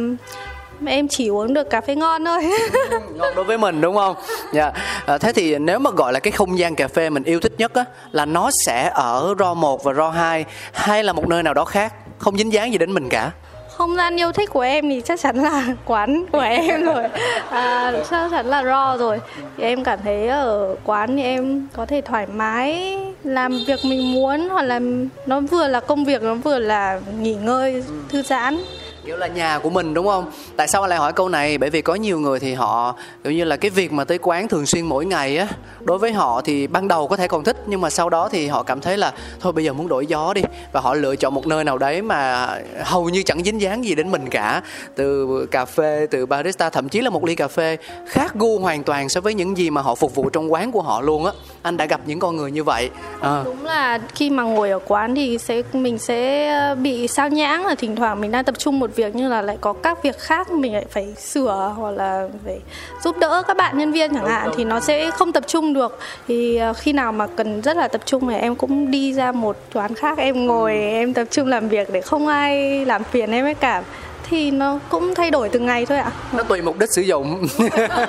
em 0.85 1.07
chỉ 1.07 1.27
uống 1.27 1.53
được 1.53 1.69
cà 1.69 1.81
phê 1.81 1.95
ngon 1.95 2.25
thôi. 2.25 2.43
Ừ, 2.89 2.99
ngon 3.15 3.35
đối 3.35 3.45
với 3.45 3.57
mình 3.57 3.81
đúng 3.81 3.95
không? 3.95 4.15
Dạ. 4.53 4.71
À, 5.05 5.17
thế 5.17 5.33
thì 5.33 5.57
nếu 5.57 5.79
mà 5.79 5.89
gọi 5.91 6.13
là 6.13 6.19
cái 6.19 6.31
không 6.31 6.59
gian 6.59 6.75
cà 6.75 6.87
phê 6.87 7.09
mình 7.09 7.23
yêu 7.23 7.39
thích 7.39 7.53
nhất 7.57 7.73
á 7.73 7.85
là 8.11 8.25
nó 8.25 8.49
sẽ 8.65 8.91
ở 8.93 9.35
ro 9.39 9.53
1 9.53 9.83
và 9.83 9.93
ro 9.93 10.09
2 10.09 10.45
hay 10.73 11.03
là 11.03 11.13
một 11.13 11.27
nơi 11.27 11.43
nào 11.43 11.53
đó 11.53 11.65
khác 11.65 11.93
không 12.23 12.37
dính 12.37 12.53
dáng 12.53 12.71
gì 12.71 12.77
đến 12.77 12.91
mình 12.93 13.09
cả. 13.09 13.31
Không 13.77 13.95
gian 13.95 14.19
yêu 14.19 14.31
thích 14.31 14.49
của 14.49 14.61
em 14.61 14.89
thì 14.89 15.01
chắc 15.01 15.19
chắn 15.19 15.35
là 15.35 15.65
quán 15.85 16.25
của 16.31 16.39
em 16.39 16.83
rồi. 16.83 17.03
À, 17.49 17.91
chắc 18.09 18.31
chắn 18.31 18.45
là 18.45 18.63
raw 18.63 18.97
rồi. 18.97 19.19
Thì 19.57 19.63
em 19.63 19.83
cảm 19.83 19.99
thấy 20.03 20.27
ở 20.27 20.75
quán 20.83 21.17
thì 21.17 21.23
em 21.23 21.67
có 21.73 21.85
thể 21.85 22.01
thoải 22.01 22.27
mái 22.27 22.97
làm 23.23 23.59
việc 23.67 23.79
mình 23.85 24.13
muốn 24.13 24.49
hoặc 24.49 24.61
là 24.61 24.79
nó 25.25 25.39
vừa 25.39 25.67
là 25.67 25.79
công 25.79 26.05
việc 26.05 26.21
nó 26.21 26.33
vừa 26.33 26.59
là 26.59 26.99
nghỉ 27.19 27.35
ngơi 27.35 27.83
thư 28.09 28.21
giãn 28.21 28.57
kiểu 29.05 29.17
là 29.17 29.27
nhà 29.27 29.59
của 29.59 29.69
mình, 29.69 29.93
đúng 29.93 30.07
không? 30.07 30.31
Tại 30.57 30.67
sao 30.67 30.81
anh 30.81 30.89
lại 30.89 30.99
hỏi 30.99 31.13
câu 31.13 31.29
này? 31.29 31.57
Bởi 31.57 31.69
vì 31.69 31.81
có 31.81 31.95
nhiều 31.95 32.19
người 32.19 32.39
thì 32.39 32.53
họ, 32.53 32.95
kiểu 33.23 33.33
như 33.33 33.43
là 33.43 33.57
cái 33.57 33.71
việc 33.71 33.91
mà 33.91 34.03
tới 34.03 34.17
quán 34.17 34.47
thường 34.47 34.65
xuyên 34.65 34.85
mỗi 34.85 35.05
ngày 35.05 35.37
á, 35.37 35.47
đối 35.81 35.97
với 35.97 36.11
họ 36.13 36.41
thì 36.41 36.67
ban 36.67 36.87
đầu 36.87 37.07
có 37.07 37.17
thể 37.17 37.27
còn 37.27 37.43
thích, 37.43 37.57
nhưng 37.65 37.81
mà 37.81 37.89
sau 37.89 38.09
đó 38.09 38.29
thì 38.31 38.47
họ 38.47 38.63
cảm 38.63 38.81
thấy 38.81 38.97
là, 38.97 39.13
thôi 39.39 39.53
bây 39.53 39.63
giờ 39.63 39.73
muốn 39.73 39.87
đổi 39.87 40.05
gió 40.05 40.33
đi. 40.33 40.41
Và 40.71 40.81
họ 40.81 40.93
lựa 40.93 41.15
chọn 41.15 41.33
một 41.33 41.47
nơi 41.47 41.63
nào 41.63 41.77
đấy 41.77 42.01
mà 42.01 42.49
hầu 42.83 43.09
như 43.09 43.23
chẳng 43.23 43.43
dính 43.43 43.61
dáng 43.61 43.85
gì 43.85 43.95
đến 43.95 44.11
mình 44.11 44.29
cả. 44.29 44.61
Từ 44.95 45.27
cà 45.51 45.65
phê, 45.65 46.07
từ 46.11 46.25
barista, 46.25 46.69
thậm 46.69 46.89
chí 46.89 47.01
là 47.01 47.09
một 47.09 47.25
ly 47.25 47.35
cà 47.35 47.47
phê 47.47 47.77
khác 48.07 48.31
gu 48.35 48.59
hoàn 48.59 48.83
toàn 48.83 49.09
so 49.09 49.21
với 49.21 49.33
những 49.33 49.57
gì 49.57 49.69
mà 49.69 49.81
họ 49.81 49.95
phục 49.95 50.15
vụ 50.15 50.29
trong 50.29 50.53
quán 50.53 50.71
của 50.71 50.81
họ 50.81 51.01
luôn 51.01 51.25
á. 51.25 51.31
Anh 51.61 51.77
đã 51.77 51.85
gặp 51.85 52.01
những 52.05 52.19
con 52.19 52.37
người 52.37 52.51
như 52.51 52.63
vậy. 52.63 52.89
À. 53.21 53.41
đúng 53.45 53.65
là 53.65 53.99
khi 54.15 54.29
mà 54.29 54.43
ngồi 54.43 54.69
ở 54.69 54.79
quán 54.87 55.15
thì 55.15 55.37
sẽ, 55.37 55.61
mình 55.73 55.97
sẽ 55.97 56.49
ờ, 56.49 56.75
bị 56.75 57.07
sao 57.07 57.29
nhãng 57.29 57.65
là 57.65 57.75
thỉnh 57.75 57.95
thoảng 57.95 58.21
mình 58.21 58.31
đang 58.31 58.43
tập 58.43 58.55
trung 58.57 58.79
một 58.79 58.92
việc 58.95 59.15
nhưng 59.15 59.29
là 59.29 59.41
lại 59.41 59.57
có 59.61 59.73
các 59.73 60.03
việc 60.03 60.19
khác 60.19 60.51
mình 60.51 60.73
lại 60.73 60.85
phải 60.89 61.13
sửa 61.17 61.73
hoặc 61.77 61.91
là 61.91 62.27
phải 62.45 62.59
giúp 63.03 63.17
đỡ 63.19 63.43
các 63.47 63.57
bạn 63.57 63.77
nhân 63.77 63.91
viên 63.91 64.13
chẳng 64.13 64.25
hạn 64.25 64.51
thì 64.57 64.63
nó 64.63 64.79
sẽ 64.79 65.11
không 65.11 65.31
tập 65.31 65.43
trung 65.47 65.73
được. 65.73 65.99
Thì 66.27 66.55
ờ, 66.55 66.73
khi 66.73 66.93
nào 66.93 67.11
mà 67.11 67.27
cần 67.27 67.61
rất 67.61 67.77
là 67.77 67.87
tập 67.87 68.01
trung 68.05 68.29
thì 68.29 68.35
em 68.35 68.55
cũng 68.55 68.91
đi 68.91 69.13
ra 69.13 69.31
một 69.31 69.57
quán 69.73 69.95
khác 69.95 70.17
em 70.17 70.45
ngồi 70.47 70.73
em 70.73 71.13
tập 71.13 71.25
trung 71.31 71.47
làm 71.47 71.69
việc 71.69 71.89
để 71.91 72.01
không 72.01 72.27
ai 72.27 72.85
làm 72.85 73.03
phiền 73.03 73.31
em 73.31 73.45
hết 73.45 73.59
cả 73.59 73.83
thì 74.29 74.51
nó 74.51 74.79
cũng 74.89 75.15
thay 75.15 75.31
đổi 75.31 75.49
từng 75.49 75.65
ngày 75.65 75.85
thôi 75.85 75.97
ạ. 75.97 76.11
Nó 76.33 76.43
tùy 76.43 76.61
mục 76.61 76.79
đích 76.79 76.91
sử 76.91 77.01
dụng. 77.01 77.47
Yeah. 77.59 77.91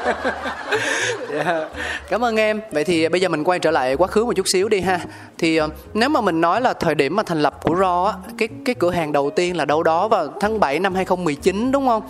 Dạ. 1.34 1.68
cảm 2.08 2.24
ơn 2.24 2.36
em. 2.36 2.60
Vậy 2.72 2.84
thì 2.84 3.08
bây 3.08 3.20
giờ 3.20 3.28
mình 3.28 3.44
quay 3.44 3.58
trở 3.58 3.70
lại 3.70 3.96
quá 3.96 4.08
khứ 4.08 4.24
một 4.24 4.32
chút 4.36 4.48
xíu 4.48 4.68
đi 4.68 4.80
ha. 4.80 5.00
Thì 5.38 5.60
uh, 5.60 5.70
nếu 5.94 6.08
mà 6.08 6.20
mình 6.20 6.40
nói 6.40 6.60
là 6.60 6.72
thời 6.72 6.94
điểm 6.94 7.16
mà 7.16 7.22
thành 7.22 7.42
lập 7.42 7.60
của 7.62 7.76
Ro 7.80 8.04
á 8.04 8.12
cái 8.38 8.48
cái 8.64 8.74
cửa 8.74 8.90
hàng 8.90 9.12
đầu 9.12 9.30
tiên 9.30 9.56
là 9.56 9.64
đâu 9.64 9.82
đó 9.82 10.08
vào 10.08 10.28
tháng 10.40 10.60
7 10.60 10.78
năm 10.78 10.94
2019 10.94 11.72
đúng 11.72 11.86
không? 11.86 12.02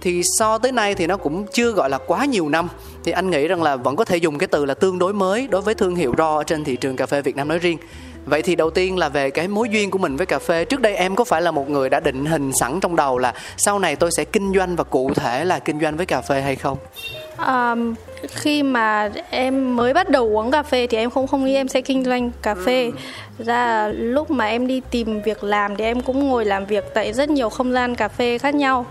Thì 0.00 0.22
so 0.38 0.58
tới 0.58 0.72
nay 0.72 0.94
thì 0.94 1.06
nó 1.06 1.16
cũng 1.16 1.46
chưa 1.52 1.70
gọi 1.70 1.90
là 1.90 1.98
quá 1.98 2.24
nhiều 2.24 2.48
năm. 2.48 2.68
Thì 3.04 3.12
anh 3.12 3.30
nghĩ 3.30 3.48
rằng 3.48 3.62
là 3.62 3.76
vẫn 3.76 3.96
có 3.96 4.04
thể 4.04 4.16
dùng 4.16 4.38
cái 4.38 4.46
từ 4.46 4.64
là 4.64 4.74
tương 4.74 4.98
đối 4.98 5.12
mới 5.12 5.46
đối 5.46 5.62
với 5.62 5.74
thương 5.74 5.94
hiệu 5.94 6.14
Ro 6.18 6.42
trên 6.42 6.64
thị 6.64 6.76
trường 6.76 6.96
cà 6.96 7.06
phê 7.06 7.22
Việt 7.22 7.36
Nam 7.36 7.48
nói 7.48 7.58
riêng 7.58 7.78
vậy 8.26 8.42
thì 8.42 8.56
đầu 8.56 8.70
tiên 8.70 8.98
là 8.98 9.08
về 9.08 9.30
cái 9.30 9.48
mối 9.48 9.68
duyên 9.68 9.90
của 9.90 9.98
mình 9.98 10.16
với 10.16 10.26
cà 10.26 10.38
phê. 10.38 10.64
Trước 10.64 10.80
đây 10.80 10.96
em 10.96 11.16
có 11.16 11.24
phải 11.24 11.42
là 11.42 11.50
một 11.50 11.70
người 11.70 11.90
đã 11.90 12.00
định 12.00 12.26
hình 12.26 12.52
sẵn 12.60 12.80
trong 12.80 12.96
đầu 12.96 13.18
là 13.18 13.34
sau 13.56 13.78
này 13.78 13.96
tôi 13.96 14.10
sẽ 14.16 14.24
kinh 14.24 14.52
doanh 14.54 14.76
và 14.76 14.84
cụ 14.84 15.10
thể 15.14 15.44
là 15.44 15.58
kinh 15.58 15.80
doanh 15.80 15.96
với 15.96 16.06
cà 16.06 16.20
phê 16.20 16.40
hay 16.40 16.56
không? 16.56 16.78
Um, 17.46 17.94
khi 18.28 18.62
mà 18.62 19.10
em 19.30 19.76
mới 19.76 19.94
bắt 19.94 20.10
đầu 20.10 20.36
uống 20.36 20.50
cà 20.50 20.62
phê 20.62 20.86
thì 20.86 20.98
em 20.98 21.10
không 21.10 21.26
không 21.26 21.44
nghĩ 21.44 21.54
em 21.54 21.68
sẽ 21.68 21.80
kinh 21.80 22.04
doanh 22.04 22.30
cà 22.42 22.54
phê. 22.54 22.84
Ừ. 23.38 23.44
ra 23.44 23.88
lúc 23.88 24.30
mà 24.30 24.46
em 24.46 24.66
đi 24.66 24.80
tìm 24.90 25.22
việc 25.22 25.44
làm 25.44 25.76
thì 25.76 25.84
em 25.84 26.00
cũng 26.00 26.28
ngồi 26.28 26.44
làm 26.44 26.66
việc 26.66 26.84
tại 26.94 27.12
rất 27.12 27.28
nhiều 27.28 27.48
không 27.48 27.72
gian 27.72 27.94
cà 27.94 28.08
phê 28.08 28.38
khác 28.38 28.54
nhau. 28.54 28.86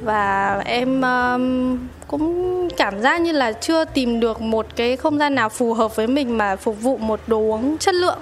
Và 0.00 0.60
em 0.64 1.02
um, 1.02 1.78
cũng 2.12 2.68
cảm 2.76 3.00
giác 3.00 3.20
như 3.20 3.32
là 3.32 3.52
chưa 3.52 3.84
tìm 3.84 4.20
được 4.20 4.40
một 4.40 4.66
cái 4.76 4.96
không 4.96 5.18
gian 5.18 5.34
nào 5.34 5.48
phù 5.48 5.74
hợp 5.74 5.96
với 5.96 6.06
mình 6.06 6.38
mà 6.38 6.56
phục 6.56 6.80
vụ 6.80 6.96
một 6.96 7.20
đồ 7.26 7.38
uống 7.38 7.78
chất 7.78 7.94
lượng. 7.94 8.18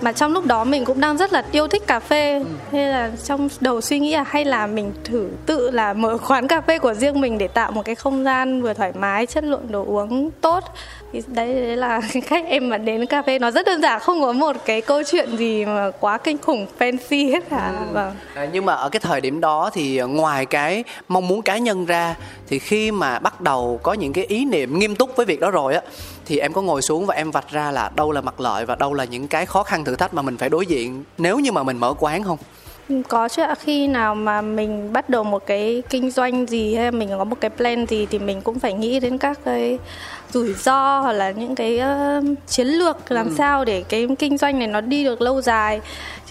Mà 0.00 0.12
trong 0.12 0.32
lúc 0.32 0.46
đó 0.46 0.64
mình 0.64 0.84
cũng 0.84 1.00
đang 1.00 1.16
rất 1.16 1.32
là 1.32 1.44
yêu 1.52 1.68
thích 1.68 1.86
cà 1.86 2.00
phê. 2.00 2.38
Ừ. 2.38 2.44
nên 2.72 2.90
là 2.90 3.10
trong 3.24 3.48
đầu 3.60 3.80
suy 3.80 3.98
nghĩ 3.98 4.14
là 4.16 4.24
hay 4.28 4.44
là 4.44 4.66
mình 4.66 4.92
thử 5.04 5.28
tự 5.46 5.70
là 5.70 5.92
mở 5.92 6.18
quán 6.28 6.48
cà 6.48 6.60
phê 6.60 6.78
của 6.78 6.94
riêng 6.94 7.20
mình 7.20 7.38
để 7.38 7.48
tạo 7.48 7.72
một 7.72 7.84
cái 7.84 7.94
không 7.94 8.24
gian 8.24 8.62
vừa 8.62 8.74
thoải 8.74 8.92
mái 8.94 9.26
chất 9.26 9.44
lượng 9.44 9.66
đồ 9.70 9.84
uống 9.84 10.30
tốt 10.40 10.64
thì 11.12 11.22
đấy, 11.26 11.54
đấy 11.54 11.76
là 11.76 12.00
cách 12.28 12.44
em 12.46 12.68
mà 12.68 12.78
đến 12.78 13.06
cà 13.06 13.22
phê 13.22 13.38
nó 13.38 13.50
rất 13.50 13.66
đơn 13.66 13.82
giản 13.82 14.00
không 14.00 14.20
có 14.20 14.32
một 14.32 14.56
cái 14.64 14.80
câu 14.80 15.02
chuyện 15.02 15.36
gì 15.36 15.64
mà 15.64 15.90
quá 16.00 16.18
kinh 16.18 16.38
khủng 16.38 16.66
fancy 16.78 17.32
hết 17.32 17.48
cả 17.50 17.74
ừ. 17.78 17.92
vâng. 17.92 18.12
à, 18.34 18.48
nhưng 18.52 18.64
mà 18.64 18.74
ở 18.74 18.88
cái 18.88 19.00
thời 19.00 19.20
điểm 19.20 19.40
đó 19.40 19.70
thì 19.72 20.00
ngoài 20.00 20.46
cái 20.46 20.84
mong 21.08 21.28
muốn 21.28 21.42
cá 21.42 21.58
nhân 21.58 21.86
ra 21.86 22.16
thì 22.48 22.58
khi 22.58 22.90
mà 22.90 23.18
bắt 23.18 23.40
đầu 23.40 23.80
có 23.82 23.92
những 23.92 24.12
cái 24.12 24.24
ý 24.24 24.44
niệm 24.44 24.78
nghiêm 24.78 24.96
túc 24.96 25.16
với 25.16 25.26
việc 25.26 25.40
đó 25.40 25.50
rồi 25.50 25.74
á 25.74 25.80
thì 26.26 26.38
em 26.38 26.52
có 26.52 26.62
ngồi 26.62 26.82
xuống 26.82 27.06
và 27.06 27.14
em 27.14 27.30
vạch 27.30 27.50
ra 27.50 27.70
là 27.70 27.90
đâu 27.96 28.12
là 28.12 28.20
mặt 28.20 28.40
lợi 28.40 28.66
và 28.66 28.74
đâu 28.74 28.94
là 28.94 29.04
những 29.04 29.28
cái 29.28 29.46
khó 29.46 29.62
khăn 29.62 29.84
thử 29.84 29.96
thách 29.96 30.14
mà 30.14 30.22
mình 30.22 30.36
phải 30.36 30.48
đối 30.48 30.66
diện 30.66 31.04
nếu 31.18 31.38
như 31.38 31.52
mà 31.52 31.62
mình 31.62 31.78
mở 31.78 31.94
quán 31.98 32.22
không 32.22 32.38
có 33.08 33.28
chứ 33.28 33.42
ạ 33.42 33.54
khi 33.60 33.86
nào 33.86 34.14
mà 34.14 34.40
mình 34.40 34.92
bắt 34.92 35.08
đầu 35.08 35.24
một 35.24 35.46
cái 35.46 35.82
kinh 35.90 36.10
doanh 36.10 36.46
gì 36.46 36.74
hay 36.74 36.90
mình 36.90 37.08
có 37.18 37.24
một 37.24 37.36
cái 37.40 37.50
plan 37.50 37.86
gì 37.86 38.06
thì 38.10 38.18
mình 38.18 38.40
cũng 38.40 38.58
phải 38.58 38.72
nghĩ 38.72 39.00
đến 39.00 39.18
các 39.18 39.38
cái 39.44 39.78
rủi 40.32 40.54
ro 40.54 41.00
hoặc 41.00 41.12
là 41.12 41.30
những 41.30 41.54
cái 41.54 41.80
uh, 42.18 42.24
chiến 42.46 42.66
lược 42.66 43.12
làm 43.12 43.26
ừ. 43.26 43.34
sao 43.38 43.64
để 43.64 43.84
cái 43.88 44.08
kinh 44.18 44.38
doanh 44.38 44.58
này 44.58 44.68
nó 44.68 44.80
đi 44.80 45.04
được 45.04 45.22
lâu 45.22 45.40
dài 45.40 45.80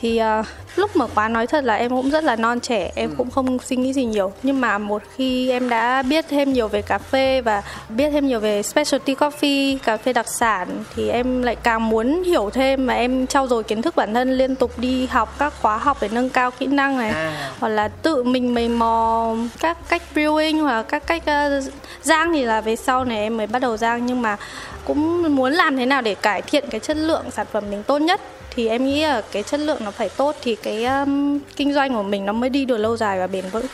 thì 0.01 0.21
uh, 0.39 0.45
lúc 0.75 0.95
mở 0.95 1.07
quán 1.15 1.33
nói 1.33 1.47
thật 1.47 1.63
là 1.63 1.75
em 1.75 1.91
cũng 1.91 2.09
rất 2.09 2.23
là 2.23 2.35
non 2.35 2.59
trẻ 2.59 2.91
em 2.95 3.09
ừ. 3.09 3.15
cũng 3.17 3.31
không 3.31 3.59
suy 3.59 3.75
nghĩ 3.75 3.93
gì 3.93 4.05
nhiều 4.05 4.31
nhưng 4.43 4.61
mà 4.61 4.77
một 4.77 5.01
khi 5.15 5.49
em 5.49 5.69
đã 5.69 6.01
biết 6.01 6.25
thêm 6.29 6.53
nhiều 6.53 6.67
về 6.67 6.81
cà 6.81 6.97
phê 6.97 7.41
và 7.41 7.63
biết 7.89 8.09
thêm 8.09 8.27
nhiều 8.27 8.39
về 8.39 8.63
specialty 8.63 9.15
coffee 9.15 9.77
cà 9.77 9.97
phê 9.97 10.13
đặc 10.13 10.27
sản 10.27 10.67
thì 10.95 11.09
em 11.09 11.41
lại 11.41 11.55
càng 11.55 11.89
muốn 11.89 12.23
hiểu 12.23 12.49
thêm 12.49 12.85
mà 12.85 12.93
em 12.93 13.27
trau 13.27 13.47
dồi 13.47 13.63
kiến 13.63 13.81
thức 13.81 13.95
bản 13.95 14.13
thân 14.13 14.37
liên 14.37 14.55
tục 14.55 14.79
đi 14.79 15.05
học 15.05 15.35
các 15.39 15.53
khóa 15.61 15.77
học 15.77 15.97
để 16.01 16.09
nâng 16.11 16.29
cao 16.29 16.39
cao 16.39 16.51
kỹ 16.51 16.67
năng 16.67 16.97
này 16.97 17.09
À. 17.09 17.51
hoặc 17.59 17.67
là 17.69 17.87
tự 17.87 18.23
mình 18.23 18.53
mày 18.53 18.69
mò 18.69 19.35
các 19.59 19.77
cách 19.89 20.01
brewing 20.15 20.63
hoặc 20.63 20.83
các 20.83 21.07
cách 21.07 21.23
uh, 21.23 21.73
rang 22.01 22.33
thì 22.33 22.45
là 22.45 22.61
về 22.61 22.75
sau 22.75 23.05
này 23.05 23.17
em 23.17 23.37
mới 23.37 23.47
bắt 23.47 23.59
đầu 23.59 23.77
rang 23.77 24.05
nhưng 24.05 24.21
mà 24.21 24.37
cũng 24.85 25.35
muốn 25.35 25.53
làm 25.53 25.77
thế 25.77 25.85
nào 25.85 26.01
để 26.01 26.15
cải 26.15 26.41
thiện 26.41 26.65
cái 26.69 26.79
chất 26.79 26.97
lượng 26.97 27.31
sản 27.31 27.47
phẩm 27.51 27.63
mình 27.69 27.83
tốt 27.83 27.97
nhất 27.97 28.21
thì 28.55 28.67
em 28.67 28.85
nghĩ 28.85 29.01
là 29.01 29.21
cái 29.31 29.43
chất 29.43 29.59
lượng 29.59 29.83
nó 29.85 29.91
phải 29.91 30.09
tốt 30.09 30.35
thì 30.41 30.55
cái 30.55 30.85
um, 30.85 31.39
kinh 31.55 31.73
doanh 31.73 31.93
của 31.93 32.03
mình 32.03 32.25
nó 32.25 32.33
mới 32.33 32.49
đi 32.49 32.65
được 32.65 32.77
lâu 32.77 32.97
dài 32.97 33.19
và 33.19 33.27
bền 33.27 33.45
vững 33.51 33.65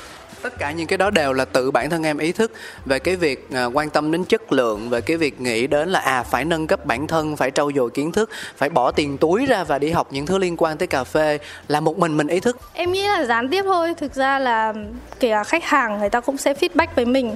tất 0.45 0.59
cả 0.59 0.71
những 0.71 0.87
cái 0.87 0.97
đó 0.97 1.09
đều 1.09 1.33
là 1.33 1.45
tự 1.45 1.71
bản 1.71 1.89
thân 1.89 2.03
em 2.03 2.17
ý 2.17 2.31
thức 2.31 2.51
về 2.85 2.99
cái 2.99 3.15
việc 3.15 3.47
à, 3.51 3.65
quan 3.65 3.89
tâm 3.89 4.11
đến 4.11 4.25
chất 4.25 4.53
lượng 4.53 4.89
về 4.89 5.01
cái 5.01 5.17
việc 5.17 5.41
nghĩ 5.41 5.67
đến 5.67 5.89
là 5.89 5.99
à 5.99 6.23
phải 6.23 6.45
nâng 6.45 6.67
cấp 6.67 6.85
bản 6.85 7.07
thân 7.07 7.35
phải 7.35 7.51
trau 7.51 7.71
dồi 7.75 7.89
kiến 7.89 8.11
thức 8.11 8.29
phải 8.57 8.69
bỏ 8.69 8.91
tiền 8.91 9.17
túi 9.17 9.45
ra 9.45 9.63
và 9.63 9.79
đi 9.79 9.91
học 9.91 10.07
những 10.11 10.25
thứ 10.25 10.37
liên 10.37 10.55
quan 10.57 10.77
tới 10.77 10.87
cà 10.87 11.03
phê 11.03 11.39
là 11.67 11.79
một 11.79 11.97
mình 11.97 12.17
mình 12.17 12.27
ý 12.27 12.39
thức 12.39 12.57
Em 12.73 12.91
nghĩ 12.91 13.07
là 13.07 13.25
gián 13.25 13.49
tiếp 13.49 13.63
thôi, 13.63 13.93
thực 13.97 14.13
ra 14.15 14.39
là 14.39 14.73
kể 15.19 15.29
cả 15.29 15.43
khách 15.43 15.63
hàng 15.63 15.99
người 15.99 16.09
ta 16.09 16.19
cũng 16.19 16.37
sẽ 16.37 16.53
feedback 16.53 16.87
với 16.95 17.05
mình. 17.05 17.35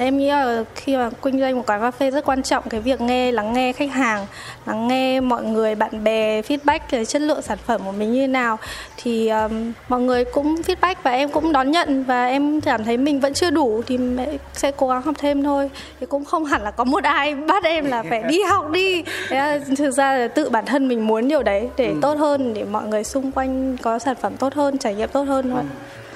Em 0.00 0.18
nghĩ 0.18 0.28
là 0.28 0.64
khi 0.74 0.96
mà 0.96 1.10
kinh 1.22 1.40
doanh 1.40 1.56
một 1.56 1.62
quán 1.66 1.80
cà 1.80 1.90
phê 1.90 2.10
rất 2.10 2.24
quan 2.24 2.42
trọng 2.42 2.68
cái 2.70 2.80
việc 2.80 3.00
nghe 3.00 3.32
lắng 3.32 3.52
nghe 3.52 3.72
khách 3.72 3.92
hàng, 3.92 4.26
lắng 4.66 4.88
nghe 4.88 5.20
mọi 5.20 5.42
người 5.42 5.74
bạn 5.74 6.04
bè 6.04 6.42
feedback 6.42 6.80
về 6.90 7.04
chất 7.04 7.22
lượng 7.22 7.42
sản 7.42 7.58
phẩm 7.66 7.80
của 7.84 7.92
mình 7.92 8.12
như 8.12 8.20
thế 8.20 8.26
nào 8.26 8.58
thì 8.96 9.28
um, 9.28 9.72
mọi 9.88 10.00
người 10.00 10.24
cũng 10.24 10.54
feedback 10.54 10.94
và 11.02 11.10
em 11.10 11.28
cũng 11.28 11.52
đón 11.52 11.70
nhận 11.70 12.04
và 12.04 12.26
em 12.26 12.37
cảm 12.64 12.84
thấy 12.84 12.96
mình 12.96 13.20
vẫn 13.20 13.34
chưa 13.34 13.50
đủ 13.50 13.82
thì 13.86 13.98
mẹ 13.98 14.28
sẽ 14.52 14.72
cố 14.76 14.88
gắng 14.88 15.02
học 15.02 15.14
thêm 15.18 15.42
thôi. 15.42 15.70
Thì 16.00 16.06
cũng 16.06 16.24
không 16.24 16.44
hẳn 16.44 16.62
là 16.62 16.70
có 16.70 16.84
một 16.84 17.04
ai 17.04 17.34
bắt 17.34 17.64
em 17.64 17.84
là 17.84 18.02
phải 18.02 18.22
đi 18.22 18.42
học 18.42 18.70
đi. 18.70 19.02
Thế 19.28 19.60
thực 19.78 19.90
ra 19.90 20.18
là 20.18 20.28
tự 20.28 20.50
bản 20.50 20.66
thân 20.66 20.88
mình 20.88 21.06
muốn 21.06 21.28
điều 21.28 21.42
đấy 21.42 21.68
để 21.76 21.94
tốt 22.02 22.18
hơn 22.18 22.54
để 22.54 22.64
mọi 22.64 22.86
người 22.86 23.04
xung 23.04 23.32
quanh 23.32 23.76
có 23.82 23.98
sản 23.98 24.16
phẩm 24.20 24.36
tốt 24.36 24.54
hơn, 24.54 24.78
trải 24.78 24.94
nghiệm 24.94 25.08
tốt 25.08 25.22
hơn 25.22 25.50
thôi. 25.50 25.62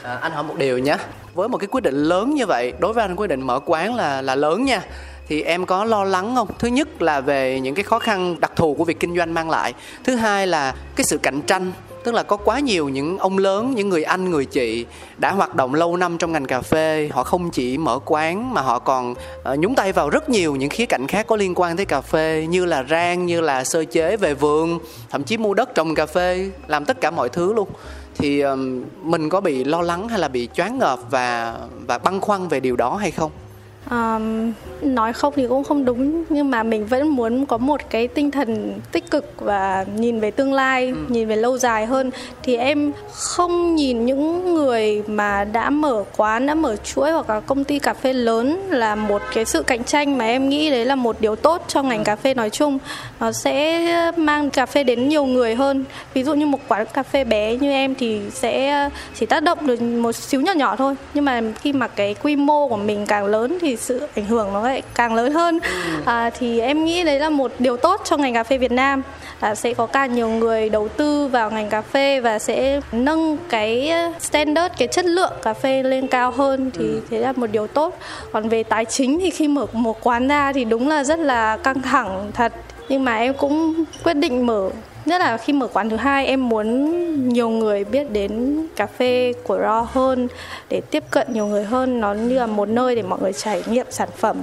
À, 0.03 0.19
anh 0.23 0.33
hỏi 0.33 0.45
một 0.45 0.55
điều 0.59 0.79
nhé 0.79 0.97
với 1.35 1.49
một 1.49 1.59
cái 1.59 1.67
quyết 1.67 1.81
định 1.81 1.95
lớn 1.95 2.35
như 2.35 2.47
vậy 2.47 2.73
đối 2.79 2.93
với 2.93 3.05
anh 3.05 3.17
quyết 3.17 3.27
định 3.27 3.47
mở 3.47 3.61
quán 3.67 3.95
là 3.95 4.23
là 4.23 4.35
lớn 4.35 4.65
nha 4.65 4.83
thì 5.29 5.43
em 5.43 5.67
có 5.67 5.85
lo 5.85 6.05
lắng 6.05 6.35
không 6.35 6.49
thứ 6.59 6.69
nhất 6.69 7.03
là 7.03 7.21
về 7.21 7.61
những 7.61 7.75
cái 7.75 7.83
khó 7.83 7.99
khăn 7.99 8.41
đặc 8.41 8.53
thù 8.57 8.75
của 8.75 8.85
việc 8.85 9.01
kinh 9.01 9.17
doanh 9.17 9.35
mang 9.35 9.51
lại 9.51 9.73
thứ 10.05 10.17
hai 10.17 10.47
là 10.47 10.75
cái 10.97 11.05
sự 11.05 11.19
cạnh 11.19 11.43
tranh 11.43 11.73
tức 12.05 12.15
là 12.15 12.23
có 12.23 12.37
quá 12.37 12.61
nhiều 12.61 12.89
những 12.89 13.19
ông 13.19 13.39
lớn 13.39 13.75
những 13.75 13.89
người 13.89 14.05
anh 14.05 14.31
người 14.31 14.45
chị 14.45 14.87
đã 15.19 15.33
hoạt 15.33 15.55
động 15.55 15.75
lâu 15.75 15.97
năm 15.97 16.19
trong 16.19 16.33
ngành 16.33 16.47
cà 16.47 16.61
phê. 16.61 17.11
Họ 17.13 17.25
không 17.25 17.51
chỉ 17.51 17.79
mở 17.79 17.99
quán 18.05 18.55
mà 18.55 18.61
họ 18.61 18.79
còn 18.79 19.11
uh, 19.11 19.59
nhúng 19.59 19.75
tay 19.75 19.93
vào 19.93 20.11
rất 20.11 20.31
nhiều 20.31 20.57
những 20.57 20.71
khía 20.71 20.87
cạnh 20.87 21.07
khác 21.07 21.27
có 21.27 21.37
liên 21.37 21.53
quan 21.57 21.77
tới 21.77 21.87
cà 21.87 22.01
phê 22.01 22.47
như 22.49 22.65
là 22.65 22.85
rang 22.91 23.27
như 23.27 23.41
là 23.41 23.65
sơ 23.65 23.85
chế 23.85 24.17
về 24.17 24.35
vườn 24.35 24.79
thậm 25.11 25.25
chí 25.25 25.37
mua 25.37 25.55
đất 25.55 25.75
trồng 25.75 25.95
cà 25.95 26.07
phê 26.07 26.51
làm 26.67 26.85
tất 26.85 27.01
cả 27.01 27.11
mọi 27.11 27.29
thứ 27.29 27.53
luôn. 27.53 27.69
Thì 28.19 28.41
ừm, 28.41 28.85
mình 29.03 29.29
có 29.29 29.41
bị 29.41 29.65
lo 29.65 29.83
lắng 29.83 30.09
hay 30.09 30.19
là 30.19 30.29
bị 30.29 30.49
choáng 30.55 30.79
ngợp 30.79 30.99
và 31.11 31.57
và 31.87 31.99
băn 31.99 32.21
khoăn 32.21 32.49
về 32.49 32.61
điều 32.61 32.77
đó 32.77 32.97
hay 32.97 33.11
không? 33.11 33.31
Um, 33.91 34.53
nói 34.83 35.13
không 35.13 35.33
thì 35.37 35.47
cũng 35.47 35.65
không 35.65 35.85
đúng 35.85 36.25
nhưng 36.29 36.51
mà 36.51 36.63
mình 36.63 36.87
vẫn 36.87 37.09
muốn 37.09 37.47
có 37.47 37.59
một 37.59 37.81
cái 37.91 38.09
tinh 38.09 38.31
thần 38.31 38.81
tích 38.93 39.11
cực 39.11 39.35
và 39.37 39.85
nhìn 39.97 40.21
về 40.21 40.31
tương 40.31 40.53
lai 40.53 40.95
nhìn 41.09 41.29
về 41.29 41.37
lâu 41.37 41.59
dài 41.59 41.87
hơn. 41.87 42.11
Thì 42.43 42.57
em 42.57 42.93
không 43.13 43.75
nhìn 43.75 44.07
những 44.07 44.55
người 44.55 45.03
mà 45.07 45.45
đã 45.45 45.71
mở 45.71 46.05
quán 46.17 46.47
đã 46.47 46.55
mở 46.55 46.77
chuỗi 46.77 47.11
hoặc 47.11 47.31
là 47.31 47.41
công 47.41 47.65
ty 47.65 47.79
cà 47.79 47.95
phê 47.95 48.13
lớn 48.13 48.61
là 48.71 48.95
một 48.95 49.23
cái 49.35 49.45
sự 49.45 49.63
cạnh 49.63 49.85
tranh 49.85 50.19
mà 50.19 50.25
em 50.25 50.49
nghĩ 50.49 50.71
đấy 50.71 50.85
là 50.85 50.95
một 50.95 51.17
điều 51.21 51.37
tốt 51.37 51.65
cho 51.69 51.83
ngành 51.83 52.05
cà 52.05 52.17
phê 52.17 52.35
nói 52.35 52.51
chung. 52.51 52.79
Nó 53.21 53.33
sẽ 53.33 54.13
mang 54.17 54.51
cà 54.51 54.67
phê 54.67 54.85
đến 54.85 55.09
nhiều 55.09 55.25
người 55.25 55.55
hơn. 55.55 55.85
Ví 56.15 56.23
dụ 56.23 56.35
như 56.35 56.47
một 56.47 56.59
quán 56.69 56.87
cà 56.93 57.03
phê 57.03 57.25
bé 57.25 57.57
như 57.57 57.71
em 57.71 57.95
thì 57.95 58.21
sẽ 58.31 58.89
chỉ 59.15 59.27
tác 59.27 59.43
động 59.43 59.67
được 59.67 59.83
một 59.83 60.13
xíu 60.13 60.41
nhỏ 60.41 60.53
nhỏ 60.53 60.77
thôi. 60.77 60.95
Nhưng 61.15 61.25
mà 61.25 61.41
khi 61.61 61.73
mà 61.73 61.89
cái 61.89 62.15
quy 62.23 62.37
mô 62.37 62.69
của 62.69 62.77
mình 62.77 63.07
càng 63.07 63.27
lớn 63.27 63.59
thì 63.61 63.72
sự 63.77 64.03
ảnh 64.15 64.25
hưởng 64.25 64.53
nó 64.53 64.63
lại 64.63 64.83
càng 64.95 65.15
lớn 65.15 65.33
hơn. 65.33 65.59
À, 66.05 66.31
thì 66.39 66.61
em 66.61 66.85
nghĩ 66.85 67.05
đấy 67.05 67.19
là 67.19 67.31
một 67.31 67.53
điều 67.59 67.77
tốt 67.77 68.01
cho 68.05 68.17
ngành 68.17 68.35
cà 68.35 68.45
phê 68.45 68.59
Việt 68.59 68.73
Nam. 68.73 69.03
Là 69.41 69.55
sẽ 69.55 69.75
có 69.75 69.87
càng 69.87 70.15
nhiều 70.15 70.29
người 70.29 70.69
đầu 70.69 70.89
tư 70.89 71.29
vào 71.29 71.51
ngành 71.51 71.69
cà 71.69 71.83
phê 71.83 72.21
và 72.21 72.39
sẽ 72.39 72.81
nâng 72.93 73.39
cái 73.49 73.93
standard 74.21 74.75
cái 74.79 74.89
chất 74.89 75.05
lượng 75.05 75.33
cà 75.43 75.55
phê 75.55 75.83
lên 75.83 76.07
cao 76.07 76.31
hơn 76.31 76.71
thì 76.75 76.85
thế 77.11 77.19
là 77.19 77.33
một 77.33 77.47
điều 77.53 77.67
tốt. 77.67 77.99
Còn 78.33 78.49
về 78.49 78.63
tài 78.63 78.85
chính 78.85 79.21
thì 79.21 79.31
khi 79.31 79.49
mở 79.49 79.67
một 79.73 79.99
quán 80.03 80.29
ra 80.29 80.53
thì 80.53 80.65
đúng 80.65 80.89
là 80.89 81.05
rất 81.05 81.19
là 81.19 81.57
căng 81.57 81.83
thẳng 81.83 82.31
thật. 82.35 82.53
Nhưng 82.89 83.05
mà 83.05 83.17
em 83.17 83.35
cũng 83.35 83.85
quyết 84.05 84.15
định 84.15 84.47
mở 84.47 84.71
nhất 85.07 85.21
là 85.21 85.37
khi 85.37 85.53
mở 85.53 85.69
quán 85.73 85.91
thứ 85.91 85.97
hai 85.97 86.27
em 86.27 86.49
muốn 86.49 86.93
nhiều 87.29 87.49
người 87.49 87.85
biết 87.85 88.11
đến 88.11 88.63
cà 88.77 88.87
phê 88.87 89.33
của 89.45 89.59
Raw 89.59 89.85
hơn 89.85 90.29
để 90.71 90.81
tiếp 90.91 91.05
cận 91.11 91.33
nhiều 91.33 91.47
người 91.47 91.65
hơn. 91.65 92.01
Nó 92.01 92.15
như 92.15 92.39
là 92.39 92.47
một 92.47 92.69
nơi 92.69 92.97
để 92.97 93.03
mọi 93.03 93.19
người 93.23 93.33
trải 93.33 93.63
nghiệm 93.67 93.87
sản 93.91 94.09
phẩm. 94.17 94.37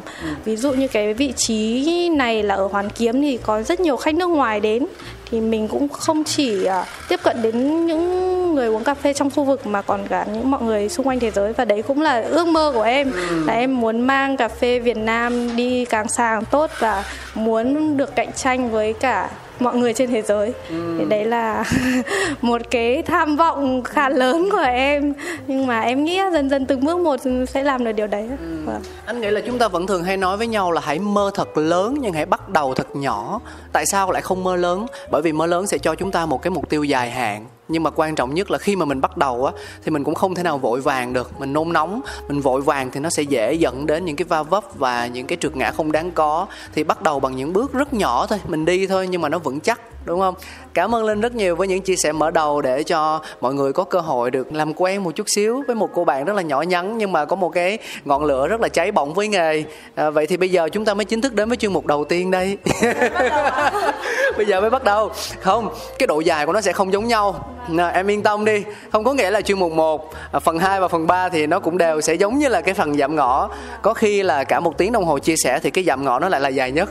Ví 0.46 0.56
dụ 0.56 0.72
như 0.72 0.88
cái 0.88 1.14
vị 1.14 1.34
trí 1.38 2.10
này 2.10 2.44
là 2.44 2.56
ở 2.56 2.68
Hoàn 2.68 2.90
Kiếm 2.90 3.22
thì 3.22 3.38
có 3.38 3.62
rất 3.62 3.80
nhiều 3.80 3.98
khách 3.98 4.16
nước 4.16 4.28
ngoài 4.28 4.60
đến. 4.60 4.86
Thì 5.32 5.42
mình 5.42 5.68
cũng 5.68 5.90
không 5.90 6.24
chỉ 6.24 6.66
à, 6.66 6.86
tiếp 7.10 7.20
cận 7.24 7.42
đến 7.42 7.86
những 7.86 8.56
người 8.56 8.68
uống 8.68 8.84
cà 8.84 8.94
phê 8.94 9.14
trong 9.14 9.30
khu 9.30 9.44
vực 9.44 9.68
mà 9.68 9.82
còn 9.82 10.08
cả 10.08 10.26
những 10.34 10.52
mọi 10.52 10.62
người 10.62 10.90
xung 10.90 11.08
quanh 11.08 11.20
thế 11.20 11.32
giới. 11.32 11.54
Và 11.54 11.66
đấy 11.66 11.82
cũng 11.82 12.02
là 12.02 12.22
ước 12.22 12.48
mơ 12.48 12.72
của 12.74 12.82
em 12.82 13.12
là 13.48 13.54
em 13.54 13.82
muốn 13.82 14.02
mang 14.02 14.38
cà 14.38 14.48
phê 14.48 14.80
Việt 14.80 14.98
Nam 14.98 15.56
đi 15.56 15.86
càng 15.86 16.08
xa 16.08 16.32
càng 16.34 16.46
tốt 16.46 16.72
và 16.80 17.04
muốn 17.36 17.98
được 17.98 18.16
cạnh 18.16 18.32
tranh 18.36 18.72
với 18.72 18.94
cả 18.94 19.30
mọi 19.60 19.76
người 19.76 19.94
trên 19.94 20.10
thế 20.10 20.22
giới. 20.22 20.54
Thì 20.70 21.06
đấy 21.10 21.26
là 21.26 21.64
một 22.42 22.62
cái 22.72 23.02
tham 23.02 23.36
vọng 23.36 23.84
khá 23.84 24.10
lớn 24.10 24.50
của 24.52 24.66
em. 24.68 25.14
Nhưng 25.48 25.68
mà 25.68 25.80
em 25.80 26.04
nghĩ 26.04 26.22
dần 26.34 26.50
dần 26.50 26.66
từng 26.66 26.86
bước 26.86 27.00
một 27.00 27.20
sẽ 27.50 27.64
làm 27.64 27.84
được 27.84 27.92
điều 27.92 28.08
đấy. 28.08 28.30
Vâng. 28.66 28.82
anh 29.06 29.22
nghĩ 29.22 29.30
là 29.30 29.42
chúng 29.46 29.58
ta 29.58 29.68
vẫn 29.68 29.88
thường 29.88 30.04
hay 30.04 30.18
nói 30.18 30.38
với 30.38 30.48
nhau 30.48 30.72
là 30.72 30.82
hãy 30.86 31.00
mơ 31.00 31.32
thật 31.34 31.58
lớn 31.58 31.96
nhưng 32.00 32.14
hãy 32.14 32.26
bắt 32.26 32.50
đầu 32.50 32.74
thật 32.74 32.96
nhỏ. 32.96 33.40
Tại 33.72 33.86
sao 33.86 34.12
lại 34.12 34.22
không 34.22 34.44
mơ 34.44 34.56
lớn? 34.56 34.86
Bởi 35.12 35.22
vì 35.22 35.32
mơ 35.32 35.46
lớn 35.46 35.68
sẽ 35.68 35.78
cho 35.78 35.96
chúng 35.96 36.12
ta 36.12 36.26
một 36.26 36.42
cái 36.42 36.52
mục 36.52 36.70
tiêu 36.70 36.84
dài 36.84 37.12
hạn 37.12 37.46
nhưng 37.70 37.84
mà 37.84 37.90
quan 37.96 38.16
trọng 38.16 38.34
nhất 38.34 38.52
là 38.52 38.58
khi 38.58 38.76
mà 38.76 38.86
mình 38.86 39.02
bắt 39.02 39.18
đầu 39.18 39.46
á 39.46 39.54
thì 39.84 39.92
mình 39.92 40.04
cũng 40.04 40.16
không 40.16 40.36
thể 40.36 40.44
nào 40.44 40.58
vội 40.58 40.82
vàng 40.82 41.14
được. 41.14 41.40
Mình 41.40 41.54
nôn 41.54 41.74
nóng 41.74 42.02
mình 42.28 42.42
vội 42.42 42.62
vàng 42.62 42.92
thì 42.92 43.00
nó 43.00 43.10
sẽ 43.10 43.24
dễ 43.24 43.54
dẫn 43.54 43.86
đến 43.86 44.06
những 44.06 44.16
cái 44.16 44.26
va 44.26 44.44
vấp 44.44 44.64
và 44.76 45.08
những 45.08 45.28
cái 45.28 45.38
trượt 45.42 45.56
ngã 45.56 45.72
không 45.72 45.92
đáng 45.92 46.12
có. 46.12 46.48
Thì 46.74 46.84
bắt 46.84 47.02
đầu 47.02 47.20
bằng 47.20 47.36
những 47.36 47.54
bước 47.54 47.74
rất 47.74 47.94
nhỏ 47.94 48.28
thôi 48.30 48.40
mình 48.48 48.66
đi 48.66 48.88
thôi 48.88 49.08
nhưng 49.08 49.22
mà 49.22 49.30
nó 49.30 49.40
vững 49.40 49.60
chắc 49.60 49.80
đúng 50.06 50.20
không? 50.20 50.36
Cảm 50.74 50.96
ơn 50.96 51.06
linh 51.06 51.22
rất 51.22 51.36
nhiều 51.36 51.56
với 51.56 51.68
những 51.68 51.82
chia 51.82 51.96
sẻ 51.96 52.12
mở 52.12 52.32
đầu 52.32 52.62
để 52.62 52.84
cho 52.84 53.22
mọi 53.42 53.54
người 53.54 53.74
có 53.74 53.84
cơ 53.84 54.00
hội 54.00 54.32
được 54.32 54.54
làm 54.54 54.74
quen 54.74 55.04
một 55.04 55.12
chút 55.12 55.30
xíu 55.30 55.64
với 55.68 55.76
một 55.76 55.90
cô 55.94 56.04
bạn 56.04 56.26
rất 56.26 56.36
là 56.36 56.42
nhỏ 56.42 56.62
nhắn 56.62 56.98
nhưng 56.98 57.12
mà 57.12 57.26
có 57.26 57.36
một 57.36 57.50
cái 57.50 57.78
ngọn 58.06 58.26
lửa 58.26 58.48
rất 58.48 58.62
là 58.62 58.70
cháy 58.70 58.92
bỏng 58.92 59.14
với 59.14 59.28
nghề. 59.28 59.64
À, 59.96 60.10
vậy 60.10 60.28
thì 60.28 60.38
bây 60.38 60.50
giờ 60.50 60.70
chúng 60.70 60.86
ta 60.86 60.94
mới 60.94 61.06
chính 61.06 61.22
thức 61.22 61.34
đến 61.34 61.50
với 61.50 61.58
chuyên 61.58 61.74
mục 61.74 61.86
đầu 61.86 62.06
tiên 62.06 62.32
đây. 62.32 62.58
Bây 64.38 64.46
giờ 64.46 64.62
mới 64.62 64.70
bắt 64.70 64.84
đầu. 64.84 65.12
Không 65.40 65.70
cái 66.00 66.08
độ 66.08 66.20
dài 66.20 66.46
của 66.46 66.54
nó 66.54 66.62
sẽ 66.62 66.74
không 66.74 66.94
giống 66.94 67.08
nhau 67.08 67.59
Nè, 67.68 67.92
em 67.94 68.10
yên 68.10 68.24
tâm 68.24 68.46
đi. 68.46 68.64
Không 68.92 69.04
có 69.04 69.14
nghĩa 69.14 69.32
là 69.32 69.42
chuyên 69.42 69.60
mục 69.60 69.72
1 69.72 70.14
phần 70.42 70.60
2 70.60 70.80
và 70.80 70.88
phần 70.88 71.08
3 71.08 71.30
thì 71.30 71.48
nó 71.48 71.60
cũng 71.60 71.78
đều 71.78 72.02
sẽ 72.02 72.14
giống 72.14 72.38
như 72.38 72.48
là 72.48 72.62
cái 72.62 72.74
phần 72.74 72.98
dạm 72.98 73.16
ngõ. 73.16 73.50
Có 73.82 73.94
khi 73.94 74.24
là 74.24 74.44
cả 74.44 74.60
một 74.60 74.78
tiếng 74.78 74.92
đồng 74.92 75.06
hồ 75.06 75.20
chia 75.20 75.36
sẻ 75.36 75.60
thì 75.64 75.72
cái 75.72 75.84
dạm 75.84 76.04
ngõ 76.06 76.20
nó 76.20 76.30
lại 76.30 76.42
là 76.42 76.50
dài 76.50 76.72
nhất. 76.72 76.90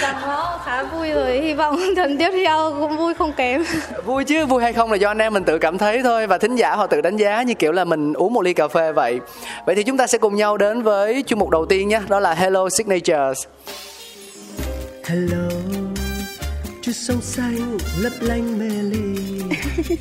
Rằng 0.00 0.16
nó 0.26 0.60
khá 0.64 0.82
vui 0.82 1.10
rồi. 1.10 1.40
Hy 1.42 1.54
vọng 1.54 1.76
lần 1.96 2.18
tiếp 2.18 2.30
theo 2.32 2.74
cũng 2.80 2.96
vui 2.96 3.14
không 3.14 3.32
kém. 3.32 3.64
Vui 4.04 4.24
chứ 4.24 4.46
vui 4.46 4.62
hay 4.62 4.72
không 4.72 4.90
là 4.90 4.96
do 4.96 5.10
anh 5.10 5.18
em 5.18 5.32
mình 5.32 5.44
tự 5.44 5.58
cảm 5.58 5.78
thấy 5.78 6.02
thôi 6.02 6.26
và 6.26 6.38
thính 6.38 6.56
giả 6.56 6.76
họ 6.76 6.86
tự 6.86 7.00
đánh 7.00 7.16
giá 7.16 7.42
như 7.42 7.54
kiểu 7.54 7.72
là 7.72 7.84
mình 7.84 8.12
uống 8.12 8.32
một 8.32 8.42
ly 8.42 8.54
cà 8.54 8.68
phê 8.68 8.92
vậy. 8.92 9.20
Vậy 9.66 9.74
thì 9.74 9.82
chúng 9.82 9.96
ta 9.96 10.06
sẽ 10.06 10.18
cùng 10.18 10.36
nhau 10.36 10.56
đến 10.56 10.82
với 10.82 11.24
chuyên 11.26 11.38
mục 11.38 11.50
đầu 11.50 11.66
tiên 11.66 11.88
nhé 11.88 12.00
đó 12.08 12.20
là 12.20 12.34
hello 12.34 12.68
signatures. 12.68 13.46
Hello, 15.04 15.48
sông 16.94 17.22
xanh 17.22 17.78
lấp 17.98 18.12
lánh 18.20 18.58
mê 18.58 18.82
ly 18.82 19.16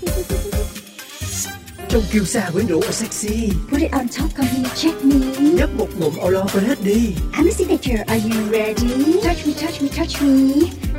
Trong 1.89 2.03
kiêu 2.11 2.25
sa 2.25 2.49
quyến 2.53 2.67
rũ 2.67 2.79
và 2.79 2.91
sexy 2.91 3.49
Put 3.71 3.81
it 3.81 3.91
on 3.91 4.07
top, 4.07 4.35
come 4.35 4.47
here, 4.47 4.69
check 4.75 5.05
me. 5.05 5.15
Nhấp 5.39 5.69
một 5.77 5.87
ngụm 5.97 6.13
lo 6.31 6.45
quên 6.53 6.63
hết 6.65 6.83
đi 6.83 7.15
I'm 7.33 7.47
a 7.47 7.51
signature, 7.51 8.03
are 8.07 8.21
you 8.23 8.51
ready? 8.51 9.21
Touch 9.23 9.47
me, 9.47 9.53
touch 9.61 9.81
me, 9.81 9.89
touch 9.97 10.21
me. 10.21 10.53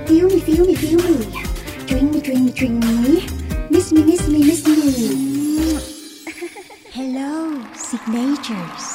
Feel 0.06 0.28
me, 0.28 0.38
feel 0.46 0.66
me, 0.66 0.74
feel 0.74 0.98
me. 0.98 1.26
Drink 1.86 2.14
me, 2.14 2.20
drink 2.20 2.40
me, 2.40 2.52
drink 2.56 2.84
me. 2.84 3.20
Miss 3.70 3.92
me, 3.92 4.02
miss 4.04 4.28
me, 4.28 4.38
miss 4.38 4.66
me. 4.66 5.78
Hello, 6.92 7.60
signatures 7.74 8.93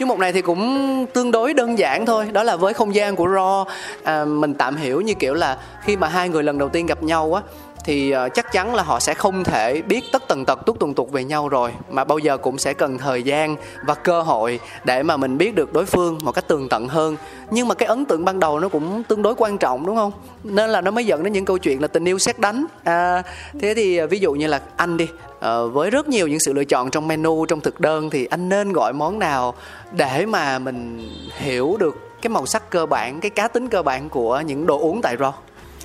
chú 0.00 0.06
mục 0.06 0.18
này 0.18 0.32
thì 0.32 0.42
cũng 0.42 1.06
tương 1.12 1.30
đối 1.30 1.54
đơn 1.54 1.78
giản 1.78 2.06
thôi 2.06 2.28
Đó 2.32 2.42
là 2.42 2.56
với 2.56 2.74
không 2.74 2.94
gian 2.94 3.16
của 3.16 3.28
Ro 3.34 3.64
à, 4.02 4.24
Mình 4.24 4.54
tạm 4.54 4.76
hiểu 4.76 5.00
như 5.00 5.14
kiểu 5.14 5.34
là 5.34 5.56
Khi 5.82 5.96
mà 5.96 6.08
hai 6.08 6.28
người 6.28 6.42
lần 6.42 6.58
đầu 6.58 6.68
tiên 6.68 6.86
gặp 6.86 7.02
nhau 7.02 7.34
á 7.34 7.42
thì 7.84 8.10
ờ, 8.10 8.28
chắc 8.28 8.52
chắn 8.52 8.74
là 8.74 8.82
họ 8.82 9.00
sẽ 9.00 9.14
không 9.14 9.44
thể 9.44 9.82
biết 9.82 10.04
tất 10.12 10.28
tần 10.28 10.44
tật 10.44 10.66
túc 10.66 10.78
tuần 10.78 10.94
tục 10.94 11.12
về 11.12 11.24
nhau 11.24 11.48
rồi 11.48 11.72
mà 11.90 12.04
bao 12.04 12.18
giờ 12.18 12.36
cũng 12.36 12.58
sẽ 12.58 12.74
cần 12.74 12.98
thời 12.98 13.22
gian 13.22 13.56
và 13.86 13.94
cơ 13.94 14.22
hội 14.22 14.60
để 14.84 15.02
mà 15.02 15.16
mình 15.16 15.38
biết 15.38 15.54
được 15.54 15.72
đối 15.72 15.86
phương 15.86 16.18
một 16.22 16.32
cách 16.32 16.48
tường 16.48 16.68
tận 16.68 16.88
hơn. 16.88 17.16
Nhưng 17.50 17.68
mà 17.68 17.74
cái 17.74 17.86
ấn 17.86 18.04
tượng 18.04 18.24
ban 18.24 18.40
đầu 18.40 18.60
nó 18.60 18.68
cũng 18.68 19.02
tương 19.02 19.22
đối 19.22 19.34
quan 19.36 19.58
trọng 19.58 19.86
đúng 19.86 19.96
không? 19.96 20.12
Nên 20.44 20.70
là 20.70 20.80
nó 20.80 20.90
mới 20.90 21.06
dẫn 21.06 21.22
đến 21.22 21.32
những 21.32 21.44
câu 21.44 21.58
chuyện 21.58 21.82
là 21.82 21.88
tình 21.88 22.08
yêu 22.08 22.18
xét 22.18 22.38
đánh. 22.38 22.64
À, 22.84 23.22
thế 23.60 23.74
thì 23.74 23.96
ờ, 23.96 24.06
ví 24.06 24.18
dụ 24.18 24.32
như 24.32 24.46
là 24.46 24.60
anh 24.76 24.96
đi 24.96 25.08
ờ, 25.40 25.68
với 25.68 25.90
rất 25.90 26.08
nhiều 26.08 26.28
những 26.28 26.40
sự 26.40 26.52
lựa 26.52 26.64
chọn 26.64 26.90
trong 26.90 27.08
menu 27.08 27.46
trong 27.46 27.60
thực 27.60 27.80
đơn 27.80 28.10
thì 28.10 28.26
anh 28.30 28.48
nên 28.48 28.72
gọi 28.72 28.92
món 28.92 29.18
nào 29.18 29.54
để 29.92 30.26
mà 30.26 30.58
mình 30.58 31.08
hiểu 31.36 31.76
được 31.80 31.96
cái 32.22 32.28
màu 32.28 32.46
sắc 32.46 32.70
cơ 32.70 32.86
bản 32.86 33.20
cái 33.20 33.30
cá 33.30 33.48
tính 33.48 33.68
cơ 33.68 33.82
bản 33.82 34.08
của 34.08 34.42
những 34.46 34.66
đồ 34.66 34.78
uống 34.78 35.02
tại 35.02 35.16
Raw? 35.16 35.32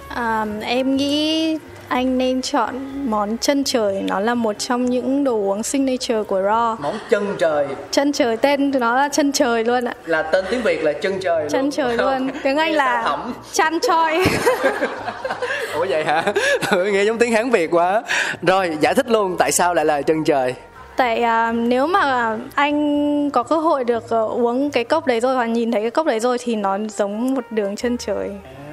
À, 0.07 0.45
em 0.61 0.95
nghĩ 0.95 1.57
anh 1.87 2.17
nên 2.17 2.41
chọn 2.41 2.75
món 3.09 3.37
chân 3.37 3.63
trời. 3.63 4.01
Nó 4.07 4.19
là 4.19 4.35
một 4.35 4.53
trong 4.59 4.85
những 4.85 5.23
đồ 5.23 5.33
uống 5.33 5.63
signature 5.63 6.23
của 6.23 6.39
Raw. 6.41 6.75
Món 6.79 6.95
chân 7.09 7.35
trời. 7.39 7.67
Chân 7.91 8.11
trời 8.11 8.37
tên 8.37 8.71
nó 8.71 8.95
là 8.95 9.09
chân 9.09 9.31
trời 9.31 9.63
luôn 9.63 9.85
ạ. 9.85 9.93
Là 10.05 10.21
tên 10.21 10.45
tiếng 10.49 10.61
Việt 10.61 10.83
là 10.83 10.93
chân 10.93 11.19
trời 11.21 11.47
chân 11.49 11.61
luôn. 11.61 11.71
trời 11.71 11.97
luôn. 11.97 12.29
Tiếng 12.43 12.57
Anh 12.57 12.73
là 12.73 13.17
chan 13.51 13.79
choi 13.87 14.25
Ủa 15.75 15.85
vậy 15.89 16.03
hả? 16.05 16.23
Nghe 16.91 17.03
giống 17.03 17.17
tiếng 17.17 17.31
Hán 17.31 17.49
Việt 17.49 17.71
quá. 17.71 18.03
Rồi, 18.41 18.77
giải 18.81 18.93
thích 18.95 19.09
luôn 19.11 19.35
tại 19.39 19.51
sao 19.51 19.73
lại 19.73 19.85
là 19.85 20.01
chân 20.01 20.23
trời. 20.23 20.53
tại 20.97 21.23
à, 21.23 21.51
nếu 21.51 21.87
mà 21.87 22.37
anh 22.55 23.29
có 23.31 23.43
cơ 23.43 23.57
hội 23.57 23.83
được 23.83 24.09
ờ, 24.09 24.25
uống 24.25 24.69
cái 24.71 24.83
cốc 24.83 25.07
đấy 25.07 25.19
rồi 25.19 25.35
hoặc 25.35 25.45
nhìn 25.45 25.71
thấy 25.71 25.81
cái 25.81 25.91
cốc 25.91 26.07
đấy 26.07 26.19
rồi 26.19 26.37
thì 26.41 26.55
nó 26.55 26.77
giống 26.89 27.33
một 27.33 27.43
đường 27.51 27.75
chân 27.75 27.97
trời 27.97 28.29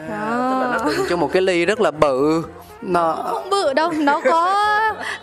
Tức 0.08 0.14
là 0.60 0.78
nó 0.78 0.84
đựng 0.84 1.06
cho 1.08 1.16
một 1.16 1.32
cái 1.32 1.42
ly 1.42 1.64
rất 1.64 1.80
là 1.80 1.90
bự. 1.90 2.42
Nó 2.82 3.12
không 3.26 3.50
bự 3.50 3.72
đâu 3.72 3.92
nó 3.92 4.20
có 4.30 4.54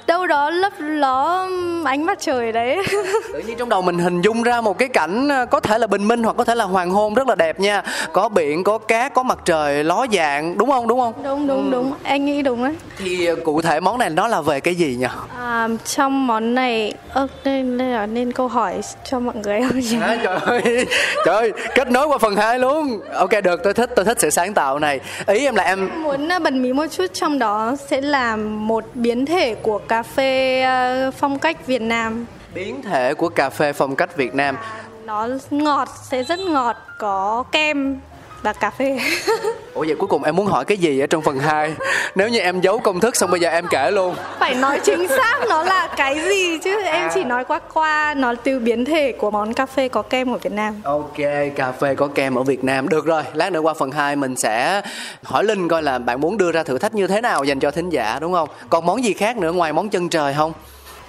đâu 0.08 0.28
đó 0.28 0.50
lấp 0.50 0.74
ló 0.80 1.48
ánh 1.86 2.04
mặt 2.06 2.18
trời 2.22 2.52
đấy 2.52 2.78
tự 3.34 3.40
nhiên 3.40 3.58
trong 3.58 3.70
đầu 3.70 3.82
mình 3.82 4.00
hình 4.00 4.22
dung 4.22 4.44
ra 4.44 4.62
một 4.62 4.78
cái 4.78 4.90
cảnh 4.90 5.30
ờ, 5.30 5.46
có 5.46 5.60
thể 5.60 5.78
là 5.78 5.88
bình 5.88 6.08
minh 6.08 6.24
hoặc 6.24 6.36
có 6.38 6.44
thể 6.44 6.56
là 6.56 6.66
hoàng 6.66 6.90
hôn 6.92 7.14
rất 7.14 7.28
là 7.28 7.36
đẹp 7.36 7.60
nha. 7.60 7.84
Có 8.14 8.30
biển, 8.30 8.64
có 8.64 8.78
cát, 8.78 9.14
có 9.14 9.24
mặt 9.24 9.40
trời 9.46 9.84
ló 9.84 10.06
dạng, 10.14 10.58
đúng 10.58 10.70
không? 10.70 10.88
Đúng 10.88 11.00
không? 11.00 11.14
đúng 11.24 11.48
đúng 11.48 11.72
đúng 11.72 11.94
anh 12.04 12.26
nghĩ 12.26 12.42
đúng 12.42 12.64
đấy 12.64 12.76
Thì 12.98 13.26
ờ, 13.26 13.36
cụ 13.46 13.62
thể 13.62 13.80
món 13.80 13.98
này 13.98 14.10
nó 14.10 14.28
là 14.28 14.42
về 14.42 14.60
cái 14.60 14.76
gì 14.76 14.96
nhỉ? 15.00 15.08
à, 15.40 15.68
trong 15.86 16.28
món 16.28 16.56
này 16.56 16.94
ơ 17.14 17.28
nên 17.44 17.78
nên 17.78 17.92
là 17.92 18.06
nên 18.06 18.32
câu 18.32 18.48
hỏi 18.48 18.74
cho 19.10 19.20
mọi 19.20 19.36
người 19.36 19.62
không 19.62 19.80
nhỉ 19.80 19.98
À, 20.02 20.18
trời 20.24 20.38
ơi, 20.46 20.86
trời 21.26 21.36
ơi, 21.36 21.52
kết 21.76 21.92
nối 21.92 22.08
qua 22.08 22.18
phần 22.18 22.36
2 22.36 22.60
luôn. 22.60 23.00
Ok 23.14 23.30
được, 23.44 23.64
tôi 23.64 23.74
thích, 23.74 23.90
tôi 23.96 24.06
thích 24.06 24.20
sự 24.20 24.30
sáng 24.30 24.54
tạo 24.54 24.80
này. 24.80 25.00
Ý 25.28 25.46
em 25.46 25.56
là 25.56 25.64
em 25.64 26.04
muốn 26.04 26.28
à, 26.32 26.40
bật 26.40 26.54
mí 26.54 26.74
một 26.74 26.86
chút 26.92 27.06
trong 27.14 27.40
đó 27.40 27.49
sẽ 27.90 28.02
là 28.02 28.36
một 28.36 28.84
biến 28.94 29.26
thể 29.26 29.56
của 29.56 29.78
cà 29.78 30.04
phê 30.04 30.62
à, 30.62 31.12
phong 31.12 31.40
cách 31.40 31.68
Việt 31.68 31.82
Nam 31.82 32.26
biến 32.54 32.82
thể 32.82 33.14
của 33.14 33.30
cà 33.30 33.50
phê 33.50 33.74
phong 33.74 33.96
cách 33.96 34.16
Việt 34.18 34.36
Nam. 34.36 34.58
nó 35.06 35.28
ngọt 35.50 35.88
sẽ 36.04 36.24
rất 36.24 36.40
ngọt 36.40 36.76
có 37.00 37.44
kem 37.52 38.00
và 38.42 38.54
cà 38.54 38.70
phê. 38.70 39.00
Ủa 39.74 39.86
vậy 39.88 39.96
cuối 40.00 40.08
cùng 40.08 40.24
em 40.24 40.36
muốn 40.36 40.46
hỏi 40.46 40.66
cái 40.66 40.78
gì 40.78 41.00
ở 41.00 41.08
trong 41.08 41.22
phần 41.22 41.40
2 41.40 41.74
Nếu 42.16 42.30
như 42.30 42.40
em 42.40 42.62
giấu 42.62 42.80
công 42.80 43.00
thức 43.00 43.16
xong 43.16 43.32
bây 43.32 43.40
giờ 43.40 43.50
em 43.50 43.68
kể 43.70 43.92
luôn. 43.92 44.16
Phải 44.40 44.56
nói 44.56 44.80
chính 44.84 45.08
xác 45.08 45.40
nó 45.50 45.64
là 45.64 45.88
cái 45.98 46.20
gì 46.30 46.58
chứ? 46.58 46.82
Em 46.82 47.10
chỉ 47.14 47.24
nói 47.24 47.46
qua 47.46 47.60
qua 47.74 48.14
nó 48.18 48.34
từ 48.44 48.60
biến 48.60 48.86
thể 48.86 49.12
của 49.12 49.32
món 49.32 49.54
cà 49.54 49.66
phê 49.66 49.88
có 49.88 50.02
kem 50.02 50.32
của 50.32 50.38
Việt 50.38 50.54
Nam. 50.54 50.82
Ok, 50.84 51.18
cà 51.56 51.72
phê 51.72 51.96
có 51.96 52.08
kem 52.08 52.36
ở 52.36 52.44
Việt 52.44 52.64
Nam. 52.64 52.90
Được 52.90 53.06
rồi, 53.06 53.24
lát 53.34 53.52
nữa 53.52 53.60
qua 53.60 53.74
phần 53.74 53.92
2 53.92 54.16
mình 54.16 54.36
sẽ 54.36 54.82
hỏi 55.24 55.44
Linh 55.44 55.68
coi 55.68 55.84
là 55.84 56.00
bạn 56.00 56.22
muốn 56.22 56.38
đưa 56.38 56.52
ra 56.52 56.64
thử 56.64 56.78
thách 56.78 56.96
như 56.96 57.08
thế 57.08 57.22
nào 57.22 57.44
dành 57.44 57.60
cho 57.60 57.72
thính 57.72 57.90
giả 57.90 58.18
đúng 58.22 58.34
không? 58.34 58.50
Còn 58.70 58.86
món 58.86 59.04
gì 59.04 59.14
khác 59.14 59.38
nữa 59.38 59.52
ngoài 59.52 59.74
món 59.74 59.90
chân 59.90 60.10
trời 60.10 60.34
không? 60.38 60.54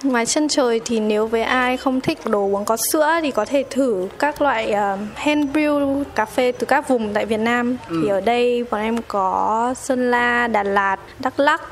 Ngoài 0.02 0.26
chân 0.26 0.48
trời 0.48 0.80
thì 0.84 1.00
nếu 1.00 1.26
với 1.26 1.42
ai 1.42 1.76
không 1.76 2.00
thích 2.00 2.18
đồ 2.26 2.40
uống 2.40 2.64
có 2.64 2.76
sữa 2.76 3.10
thì 3.22 3.30
có 3.30 3.44
thể 3.44 3.64
thử 3.70 4.08
các 4.18 4.42
loại 4.42 4.72
uh, 4.72 4.98
hand 5.14 5.50
brew 5.50 6.04
cà 6.14 6.24
phê 6.24 6.52
từ 6.52 6.66
các 6.66 6.88
vùng 6.88 7.14
tại 7.14 7.26
Việt 7.26 7.40
Nam. 7.40 7.76
Thì 7.88 8.08
ở 8.08 8.20
đây 8.20 8.64
bọn 8.70 8.80
em 8.80 8.96
có 9.08 9.74
Sơn 9.76 10.10
La, 10.10 10.48
Đà 10.48 10.62
Lạt, 10.62 10.96
Đắk 11.18 11.40
Lắk. 11.40 11.62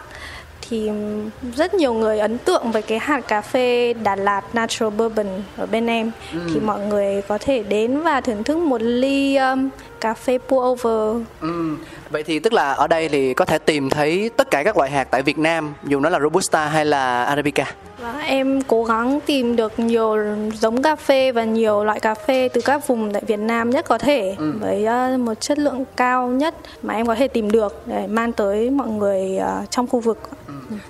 Thì 0.70 0.90
rất 1.56 1.74
nhiều 1.74 1.94
người 1.94 2.18
ấn 2.18 2.38
tượng 2.38 2.72
với 2.72 2.82
cái 2.82 2.98
hạt 2.98 3.20
cà 3.28 3.40
phê 3.40 3.94
Đà 4.02 4.16
Lạt 4.16 4.42
Natural 4.52 4.94
Bourbon 4.94 5.26
ở 5.56 5.66
bên 5.66 5.86
em. 5.86 6.10
Thì 6.32 6.60
mọi 6.60 6.80
người 6.80 7.22
có 7.28 7.38
thể 7.38 7.62
đến 7.62 8.00
và 8.00 8.20
thưởng 8.20 8.44
thức 8.44 8.58
một 8.58 8.82
ly 8.82 9.36
um, 9.36 9.68
cà 10.00 10.14
phê 10.14 10.38
pour 10.48 10.64
over 10.64 11.22
Ừ. 11.40 11.76
Vậy 12.10 12.22
thì 12.22 12.38
tức 12.38 12.52
là 12.52 12.72
ở 12.72 12.86
đây 12.86 13.08
thì 13.08 13.34
có 13.34 13.44
thể 13.44 13.58
tìm 13.58 13.90
thấy 13.90 14.30
tất 14.36 14.50
cả 14.50 14.62
các 14.62 14.76
loại 14.76 14.90
hạt 14.90 15.04
tại 15.04 15.22
Việt 15.22 15.38
Nam 15.38 15.74
Dù 15.84 16.00
nó 16.00 16.08
là 16.08 16.20
Robusta 16.20 16.66
hay 16.66 16.84
là 16.84 17.24
Arabica 17.24 17.64
Và 18.02 18.18
em 18.18 18.62
cố 18.62 18.84
gắng 18.84 19.20
tìm 19.26 19.56
được 19.56 19.78
nhiều 19.78 20.16
giống 20.54 20.82
cà 20.82 20.96
phê 20.96 21.32
và 21.32 21.44
nhiều 21.44 21.84
loại 21.84 22.00
cà 22.00 22.14
phê 22.14 22.48
từ 22.52 22.60
các 22.60 22.86
vùng 22.86 23.12
tại 23.12 23.22
Việt 23.26 23.38
Nam 23.38 23.70
nhất 23.70 23.84
có 23.88 23.98
thể 23.98 24.36
với 24.60 24.84
ờ, 24.84 25.16
một 25.18 25.34
chất 25.40 25.58
lượng 25.58 25.84
cao 25.96 26.28
nhất 26.28 26.54
mà 26.82 26.94
em 26.94 27.06
có 27.06 27.14
thể 27.14 27.28
tìm 27.28 27.50
được 27.50 27.82
để 27.86 28.06
mang 28.06 28.32
tới 28.32 28.70
mọi 28.70 28.88
người 28.88 29.36
ờ, 29.36 29.62
trong 29.70 29.86
khu 29.86 30.00
vực. 30.00 30.18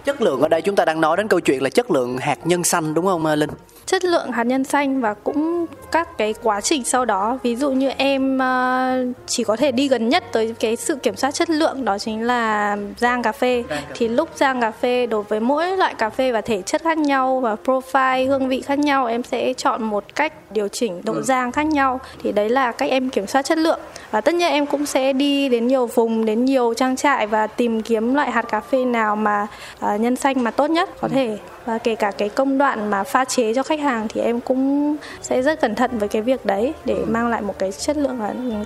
Chất 0.05 0.23
lượng 0.23 0.41
ở 0.41 0.49
đây 0.49 0.63
chúng 0.63 0.77
ta 0.77 0.85
đang 0.85 1.01
nói 1.01 1.17
đến 1.17 1.29
câu 1.29 1.41
chuyện 1.41 1.63
là 1.63 1.71
chất 1.71 1.91
lượng 1.91 2.19
hạt 2.19 2.39
nhân 2.45 2.65
xanh 2.65 2.95
đúng 2.95 3.07
không 3.07 3.27
Linh? 3.27 3.51
Chất 3.89 4.05
lượng 4.05 4.33
hạt 4.33 4.45
nhân 4.45 4.65
xanh 4.65 5.01
và 5.01 5.15
cũng 5.15 5.67
các 5.93 6.19
cái 6.19 6.35
quá 6.43 6.61
trình 6.61 6.85
sau 6.85 7.05
đó, 7.05 7.39
ví 7.43 7.57
dụ 7.57 7.71
như 7.71 7.89
em 7.89 8.39
ờ, 8.39 9.05
chỉ 9.27 9.45
có 9.45 9.57
thể 9.57 9.73
đi 9.73 9.89
gần 9.89 10.09
nhất 10.09 10.25
tới 10.33 10.55
cái 10.61 10.77
sự 10.77 10.97
kiểm 10.97 11.17
soát 11.17 11.31
chất 11.31 11.51
lượng 11.51 11.85
đó 11.85 11.99
chính 11.99 12.23
là 12.23 12.77
rang 12.99 13.23
cà 13.23 13.33
phê. 13.33 13.65
Thì 13.95 14.09
lúc 14.09 14.29
rang 14.35 14.61
cà 14.61 14.71
phê 14.71 15.07
đối 15.07 15.23
với 15.23 15.41
mỗi 15.41 15.77
loại 15.77 15.95
cà 15.95 16.11
phê 16.11 16.33
và 16.33 16.41
thể 16.41 16.63
chất 16.63 16.83
khác 16.83 16.99
nhau 16.99 17.41
và 17.41 17.57
profile 17.65 18.29
hương 18.29 18.49
vị 18.49 18.61
khác 18.61 18.79
nhau 18.79 19.07
em 19.07 19.23
sẽ 19.23 19.55
chọn 19.55 19.83
một 19.83 20.05
cách 20.15 20.33
điều 20.51 20.69
chỉnh 20.69 21.01
độ 21.05 21.23
rang 21.23 21.53
khác 21.53 21.67
nhau. 21.67 22.01
Thì 22.23 22.33
đấy 22.33 22.49
là 22.49 22.73
cách 22.73 22.91
em 22.91 23.11
kiểm 23.11 23.27
soát 23.27 23.43
chất 23.43 23.59
lượng. 23.59 23.81
Và 24.11 24.21
tất 24.21 24.35
nhiên 24.35 24.53
em 24.53 24.67
cũng 24.67 24.87
sẽ 24.87 25.13
đi 25.13 25.49
đến 25.49 25.67
nhiều 25.67 25.87
vùng 25.87 26.25
đến 26.25 26.45
nhiều 26.45 26.75
trang 26.75 26.97
trại 26.97 27.27
và 27.27 27.47
tìm 27.47 27.83
kiếm 27.83 28.15
loại 28.15 28.31
hạt 28.31 28.43
cà 28.43 28.61
phê 28.61 28.85
nào 28.85 29.17
mà 29.17 29.47
ờ, 29.81 29.97
nhân 29.97 30.17
xanh 30.17 30.45
mà 30.45 30.51
tốt 30.51 30.71
nhất 30.71 30.91
có 31.01 31.09
thể 31.09 31.39
và 31.69 31.79
kể 31.79 31.95
cả 31.95 32.11
cái 32.19 32.29
công 32.29 32.59
đoạn 32.59 32.91
mà 32.91 33.05
pha 33.05 33.25
chế 33.25 33.55
cho 33.55 33.63
khách 33.63 33.81
hàng 33.81 34.09
thì 34.09 34.21
em 34.21 34.41
cũng 34.41 34.97
sẽ 35.23 35.43
rất 35.43 35.61
cẩn 35.61 35.75
thận 35.75 35.99
với 35.99 36.09
cái 36.09 36.23
việc 36.23 36.47
đấy 36.47 36.73
để 36.85 36.97
mang 37.09 37.29
lại 37.29 37.43
một 37.43 37.59
cái 37.59 37.73
chất 37.73 37.97
lượng 37.97 38.19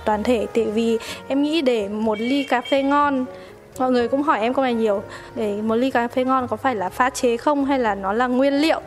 toàn 0.05 0.23
thể. 0.23 0.47
Tại 0.53 0.65
vì 0.65 0.97
em 1.27 1.43
nghĩ 1.43 1.61
để 1.61 1.87
một 1.89 2.19
ly 2.19 2.43
cà 2.43 2.61
phê 2.61 2.83
ngon 2.83 3.25
mọi 3.79 3.91
người 3.91 4.07
cũng 4.07 4.23
hỏi 4.23 4.39
em 4.39 4.53
câu 4.53 4.63
này 4.63 4.73
nhiều 4.73 5.03
để 5.35 5.61
một 5.61 5.75
ly 5.75 5.91
cà 5.91 6.07
phê 6.07 6.25
ngon 6.25 6.47
có 6.47 6.57
phải 6.57 6.75
là 6.75 6.89
pha 6.89 7.09
chế 7.09 7.37
không 7.37 7.65
hay 7.65 7.79
là 7.79 7.95
nó 7.95 8.13
là 8.13 8.27
nguyên 8.27 8.53
liệu? 8.53 8.81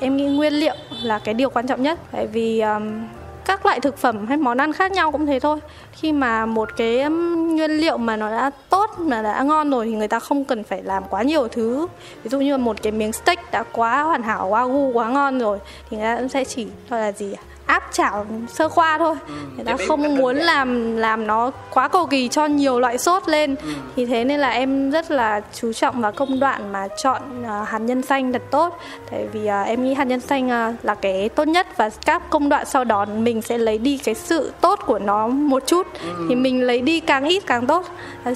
Em 0.00 0.16
nghĩ 0.16 0.24
nguyên 0.24 0.52
liệu 0.52 0.74
là 1.02 1.18
cái 1.18 1.34
điều 1.34 1.50
quan 1.50 1.66
trọng 1.66 1.82
nhất. 1.82 1.98
Tại 2.12 2.26
vì 2.26 2.60
um, 2.60 3.08
các 3.48 3.66
loại 3.66 3.80
thực 3.80 3.98
phẩm 3.98 4.26
hay 4.26 4.36
món 4.36 4.58
ăn 4.58 4.72
khác 4.72 4.92
nhau 4.92 5.12
cũng 5.12 5.26
thế 5.26 5.40
thôi 5.40 5.58
khi 5.92 6.12
mà 6.12 6.46
một 6.46 6.68
cái 6.76 7.04
nguyên 7.08 7.70
liệu 7.70 7.96
mà 7.96 8.16
nó 8.16 8.30
đã 8.30 8.50
tốt, 8.68 8.90
mà 8.98 9.22
đã 9.22 9.42
ngon 9.42 9.70
rồi 9.70 9.86
thì 9.86 9.92
người 9.92 10.08
ta 10.08 10.18
không 10.18 10.44
cần 10.44 10.64
phải 10.64 10.82
làm 10.82 11.02
quá 11.10 11.22
nhiều 11.22 11.48
thứ 11.48 11.86
ví 12.22 12.30
dụ 12.30 12.40
như 12.40 12.58
một 12.58 12.82
cái 12.82 12.92
miếng 12.92 13.12
steak 13.12 13.50
đã 13.52 13.64
quá 13.72 14.02
hoàn 14.02 14.22
hảo, 14.22 14.48
quá 14.48 14.66
gu, 14.66 14.92
quá 14.92 15.08
ngon 15.08 15.38
rồi 15.38 15.58
thì 15.90 15.96
người 15.96 16.06
ta 16.06 16.28
sẽ 16.28 16.44
chỉ 16.44 16.66
gọi 16.90 17.00
là 17.00 17.12
gì 17.12 17.32
ạ? 17.32 17.42
Áp 17.68 17.84
chảo 17.92 18.26
sơ 18.48 18.68
qua 18.68 18.98
thôi. 18.98 19.14
Người 19.56 19.64
ta 19.64 19.76
không 19.88 20.16
muốn 20.16 20.36
giản. 20.36 20.46
làm 20.46 20.96
làm 20.96 21.26
nó 21.26 21.50
quá 21.70 21.88
cầu 21.88 22.06
kỳ 22.06 22.28
cho 22.28 22.46
nhiều 22.46 22.80
loại 22.80 22.98
sốt 22.98 23.28
lên. 23.28 23.56
Thì 23.96 24.06
thế 24.06 24.24
nên 24.24 24.40
là 24.40 24.48
em 24.48 24.90
rất 24.90 25.10
là 25.10 25.40
chú 25.54 25.72
trọng 25.72 26.00
vào 26.00 26.12
công 26.12 26.40
đoạn 26.40 26.72
mà 26.72 26.88
chọn 27.02 27.22
à, 27.46 27.64
hạt 27.66 27.78
nhân 27.78 28.02
xanh 28.02 28.32
thật 28.32 28.42
tốt. 28.50 28.78
Tại 29.10 29.26
vì 29.32 29.46
à, 29.46 29.62
em 29.62 29.84
nghĩ 29.84 29.94
hạt 29.94 30.04
nhân 30.04 30.20
xanh 30.20 30.50
à, 30.50 30.74
là 30.82 30.94
cái 30.94 31.28
tốt 31.28 31.44
nhất 31.48 31.66
và 31.76 31.90
các 32.04 32.30
công 32.30 32.48
đoạn 32.48 32.66
sau 32.66 32.84
đó 32.84 33.04
mình 33.04 33.42
sẽ 33.42 33.58
lấy 33.58 33.78
đi 33.78 33.98
cái 33.98 34.14
sự 34.14 34.52
tốt 34.60 34.80
của 34.86 34.98
nó 34.98 35.28
một 35.28 35.62
chút. 35.66 35.86
Thì 36.28 36.34
mình 36.34 36.62
lấy 36.62 36.80
đi 36.80 37.00
càng 37.00 37.24
ít 37.24 37.42
càng 37.46 37.66
tốt. 37.66 37.86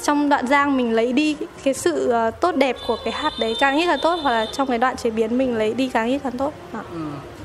Trong 0.03 0.29
đoạn 0.29 0.47
rang 0.47 0.77
mình 0.77 0.93
lấy 0.93 1.13
đi 1.13 1.37
cái 1.65 1.75
sự 1.75 2.13
tốt 2.41 2.57
đẹp 2.57 2.77
của 2.87 2.97
cái 3.05 3.13
hạt 3.13 3.33
đấy 3.41 3.57
càng 3.61 3.77
ít 3.77 3.87
là 3.87 3.97
tốt. 4.03 4.19
Hoặc 4.23 4.31
là 4.31 4.47
trong 4.53 4.69
cái 4.69 4.79
đoạn 4.79 4.97
chế 4.97 5.11
biến 5.11 5.39
mình 5.39 5.57
lấy 5.57 5.75
đi 5.75 5.89
càng 5.89 6.09
ít 6.09 6.19
càng 6.25 6.39
tốt. 6.39 6.53
À. 6.73 6.83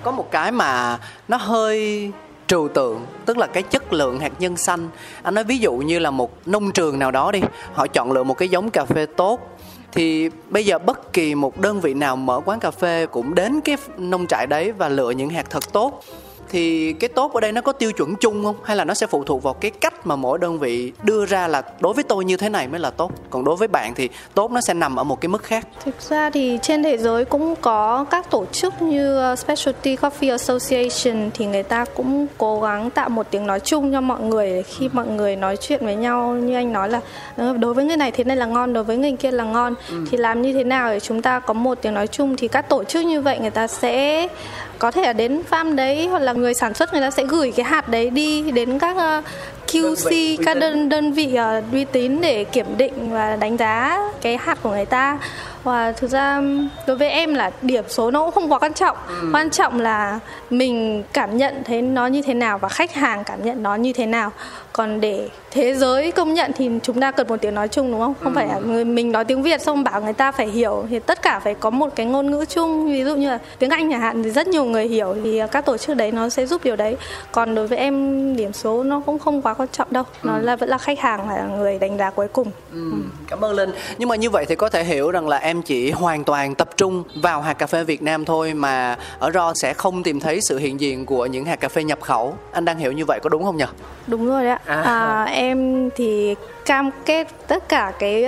Có 0.08 0.12
một 0.12 0.32
cái 0.32 0.52
mà 0.52 1.00
nó 1.28 1.38
hơi 1.38 2.12
trừu 2.48 2.68
tượng, 2.68 3.06
tức 3.26 3.38
là 3.38 3.48
cái 3.48 3.64
chất 3.64 3.94
lượng 3.94 4.20
hạt 4.20 4.32
nhân 4.40 4.58
xanh. 4.58 4.90
Anh 5.24 5.34
nói 5.34 5.44
ví 5.44 5.58
dụ 5.58 5.74
như 5.74 6.00
là 6.00 6.12
một 6.12 6.48
nông 6.48 6.72
trường 6.72 7.00
nào 7.00 7.12
đó 7.12 7.32
đi, 7.32 7.42
họ 7.74 7.88
chọn 7.88 8.12
lựa 8.12 8.24
một 8.24 8.34
cái 8.34 8.50
giống 8.50 8.70
cà 8.70 8.86
phê 8.86 9.06
tốt, 9.06 9.58
thì 9.92 10.30
bây 10.50 10.66
giờ 10.66 10.80
bất 10.80 11.14
kỳ 11.14 11.36
một 11.36 11.60
đơn 11.60 11.82
vị 11.82 11.94
nào 11.94 12.16
mở 12.16 12.42
quán 12.46 12.60
cà 12.60 12.72
phê 12.72 13.06
cũng 13.12 13.36
đến 13.36 13.62
cái 13.62 13.78
nông 13.98 14.28
trại 14.28 14.48
đấy 14.48 14.72
và 14.72 14.90
lựa 14.90 15.10
những 15.10 15.30
hạt 15.30 15.46
thật 15.50 15.74
tốt 15.74 16.04
thì 16.50 16.94
cái 16.94 17.08
tốt 17.08 17.34
ở 17.34 17.40
đây 17.40 17.52
nó 17.52 17.62
có 17.62 17.72
tiêu 17.72 17.92
chuẩn 17.92 18.16
chung 18.16 18.44
không? 18.44 18.56
Hay 18.64 18.76
là 18.78 18.86
nó 18.86 18.94
sẽ 18.94 19.08
phụ 19.08 19.24
thuộc 19.24 19.44
vào 19.44 19.54
cái 19.54 19.72
cách 19.72 20.08
mà 20.08 20.16
mỗi 20.16 20.40
đơn 20.40 20.60
vị 20.60 20.92
đưa 21.04 21.26
ra 21.26 21.48
là 21.48 21.62
đối 21.80 21.94
với 21.94 22.04
tôi 22.04 22.26
như 22.26 22.38
thế 22.38 22.50
này 22.50 22.68
mới 22.68 22.80
là 22.80 22.90
tốt? 22.90 23.12
Còn 23.30 23.44
đối 23.44 23.56
với 23.56 23.68
bạn 23.68 23.94
thì 23.96 24.10
tốt 24.34 24.52
nó 24.52 24.62
sẽ 24.62 24.74
nằm 24.74 24.96
ở 24.96 25.04
một 25.04 25.22
cái 25.22 25.30
mức 25.30 25.44
khác. 25.44 25.68
Thực 25.86 26.02
ra 26.10 26.30
thì 26.30 26.60
trên 26.62 26.84
thế 26.84 26.98
giới 26.98 27.26
cũng 27.26 27.56
có 27.62 28.06
các 28.12 28.32
tổ 28.32 28.46
chức 28.46 28.82
như 28.82 29.32
uh, 29.34 29.40
Specialty 29.40 29.96
Coffee 29.96 30.32
Association 30.32 31.30
thì 31.34 31.46
người 31.46 31.64
ta 31.64 31.86
cũng 31.86 32.28
cố 32.38 32.62
gắng 32.62 32.90
tạo 32.90 33.10
một 33.10 33.28
tiếng 33.32 33.48
nói 33.48 33.60
chung 33.60 33.92
cho 33.92 34.02
mọi 34.02 34.22
người 34.22 34.64
khi 34.64 34.90
mọi 34.94 35.08
người 35.08 35.36
nói 35.36 35.58
chuyện 35.58 35.86
với 35.86 35.96
nhau 35.96 36.34
như 36.34 36.56
anh 36.56 36.74
nói 36.74 36.90
là 36.90 37.02
"Ờ, 37.38 37.58
đối 37.58 37.74
với 37.74 37.86
người 37.86 37.98
này 37.98 38.12
thế 38.12 38.24
này 38.24 38.38
là 38.38 38.46
ngon, 38.46 38.74
đối 38.74 38.84
với 38.84 38.98
người 38.98 39.12
kia 39.12 39.32
là 39.32 39.44
ngon. 39.44 39.74
Thì 40.12 40.18
làm 40.18 40.42
như 40.42 40.54
thế 40.54 40.64
nào 40.64 40.90
để 40.90 41.00
chúng 41.00 41.22
ta 41.22 41.40
có 41.40 41.54
một 41.54 41.78
tiếng 41.82 41.94
nói 41.94 42.08
chung? 42.08 42.36
Thì 42.38 42.48
các 42.48 42.70
tổ 42.70 42.84
chức 42.84 43.06
như 43.06 43.22
vậy 43.22 43.40
người 43.40 43.50
ta 43.50 43.68
sẽ 43.68 44.28
có 44.80 44.92
thể 44.92 45.02
là 45.02 45.14
đến 45.14 45.42
farm 45.50 45.76
đấy 45.76 46.08
hoặc 46.08 46.20
là 46.20 46.34
người 46.38 46.54
sản 46.54 46.74
xuất 46.74 46.94
người 46.94 47.02
ta 47.02 47.12
sẽ 47.12 47.26
gửi 47.26 47.52
cái 47.52 47.64
hạt 47.64 47.90
đấy 47.90 48.10
đi 48.10 48.52
đến 48.52 48.80
các 48.80 48.96
uh, 49.20 49.24
QC 49.68 50.38
các 50.46 50.58
đơn 50.58 50.90
đơn 50.90 51.12
vị 51.12 51.36
ờ, 51.36 51.62
uy 51.72 51.86
tín 51.86 52.22
để 52.22 52.44
kiểm 52.44 52.78
định 52.78 53.12
và 53.12 53.36
đánh 53.36 53.58
giá 53.58 54.00
cái 54.22 54.38
hạt 54.38 54.58
của 54.62 54.70
người 54.70 54.86
ta 54.86 55.18
và 55.68 55.92
thực 55.92 56.12
ra 56.12 56.42
đối 56.88 56.98
với 56.98 57.10
em 57.10 57.34
là 57.34 57.52
điểm 57.62 57.84
số 57.88 58.12
nó 58.12 58.24
cũng 58.24 58.32
không 58.32 58.52
quá 58.52 58.60
quan 58.60 58.74
trọng 58.74 58.98
ừ. 59.08 59.30
quan 59.34 59.50
trọng 59.50 59.80
là 59.80 60.20
mình 60.50 61.04
cảm 61.14 61.38
nhận 61.38 61.64
thấy 61.66 61.82
nó 61.82 62.08
như 62.08 62.22
thế 62.22 62.34
nào 62.34 62.58
và 62.58 62.70
khách 62.70 62.94
hàng 62.94 63.24
cảm 63.24 63.46
nhận 63.46 63.64
nó 63.64 63.76
như 63.76 63.94
thế 63.94 64.06
nào 64.06 64.32
còn 64.74 65.02
để 65.02 65.30
thế 65.52 65.74
giới 65.74 66.12
công 66.12 66.34
nhận 66.34 66.52
thì 66.58 66.70
chúng 66.84 67.02
ta 67.02 67.12
cần 67.12 67.28
một 67.28 67.42
tiếng 67.42 67.56
nói 67.56 67.68
chung 67.68 67.92
đúng 67.92 68.00
không 68.02 68.14
không 68.24 68.34
ừ. 68.34 68.36
phải 68.36 68.48
là 68.48 68.60
người 68.60 68.86
mình 68.86 69.12
nói 69.12 69.26
tiếng 69.26 69.44
việt 69.44 69.62
xong 69.62 69.84
bảo 69.84 70.02
người 70.02 70.14
ta 70.14 70.32
phải 70.32 70.48
hiểu 70.48 70.86
thì 70.90 71.00
tất 71.00 71.22
cả 71.22 71.40
phải 71.40 71.54
có 71.54 71.70
một 71.70 71.90
cái 71.96 72.06
ngôn 72.06 72.32
ngữ 72.32 72.46
chung 72.46 72.88
ví 72.92 73.04
dụ 73.04 73.16
như 73.16 73.30
là 73.30 73.40
tiếng 73.60 73.70
anh 73.70 73.92
chẳng 73.92 74.02
hạn 74.02 74.24
thì 74.24 74.30
rất 74.30 74.48
nhiều 74.48 74.66
người 74.66 74.88
hiểu 74.88 75.16
thì 75.24 75.42
các 75.52 75.66
tổ 75.66 75.78
chức 75.78 75.98
đấy 75.98 76.12
nó 76.12 76.30
sẽ 76.30 76.46
giúp 76.46 76.64
điều 76.64 76.76
đấy 76.76 76.98
còn 77.32 77.56
đối 77.56 77.68
với 77.68 77.78
em 77.78 78.36
điểm 78.36 78.54
số 78.54 78.84
nó 78.84 79.02
cũng 79.06 79.20
không 79.20 79.42
quá 79.42 79.54
quan 79.54 79.70
trọng 79.72 79.88
đâu 79.92 80.04
nó 80.24 80.36
ừ. 80.36 80.42
là 80.42 80.56
vẫn 80.56 80.70
là 80.70 80.78
khách 80.78 81.00
hàng 81.00 81.30
là 81.30 81.44
người 81.58 81.80
đánh 81.80 81.98
giá 81.98 82.10
cuối 82.10 82.28
cùng 82.28 82.52
ừ. 82.74 82.92
Ừ. 82.92 82.98
cảm 83.28 83.44
ơn 83.44 83.56
linh 83.56 83.72
nhưng 83.98 84.10
mà 84.10 84.16
như 84.16 84.30
vậy 84.30 84.46
thì 84.46 84.56
có 84.56 84.70
thể 84.70 84.84
hiểu 84.84 85.12
rằng 85.12 85.28
là 85.28 85.38
em 85.38 85.57
chỉ 85.62 85.92
hoàn 85.92 86.24
toàn 86.24 86.56
tập 86.56 86.70
trung 86.78 87.04
vào 87.16 87.42
hạt 87.42 87.54
cà 87.54 87.68
phê 87.68 87.84
Việt 87.84 88.02
Nam 88.02 88.26
thôi 88.26 88.54
mà 88.54 88.98
ở 89.20 89.32
Ro 89.32 89.54
sẽ 89.54 89.74
không 89.74 90.04
tìm 90.04 90.20
thấy 90.20 90.40
sự 90.42 90.58
hiện 90.58 90.80
diện 90.80 91.06
của 91.06 91.26
những 91.26 91.46
hạt 91.46 91.56
cà 91.56 91.70
phê 91.70 91.84
nhập 91.84 92.02
khẩu. 92.02 92.36
Anh 92.52 92.66
đang 92.66 92.80
hiểu 92.80 92.92
như 92.92 93.06
vậy 93.06 93.20
có 93.24 93.30
đúng 93.30 93.44
không 93.44 93.58
nhỉ? 93.58 93.66
Đúng 94.08 94.28
rồi 94.28 94.44
đấy 94.44 94.52
ạ. 94.52 94.60
À. 94.66 94.82
À, 94.82 95.24
em 95.24 95.90
thì 95.96 96.36
cam 96.68 96.90
kết 97.06 97.28
tất 97.48 97.70
cả 97.70 97.94
cái 98.00 98.26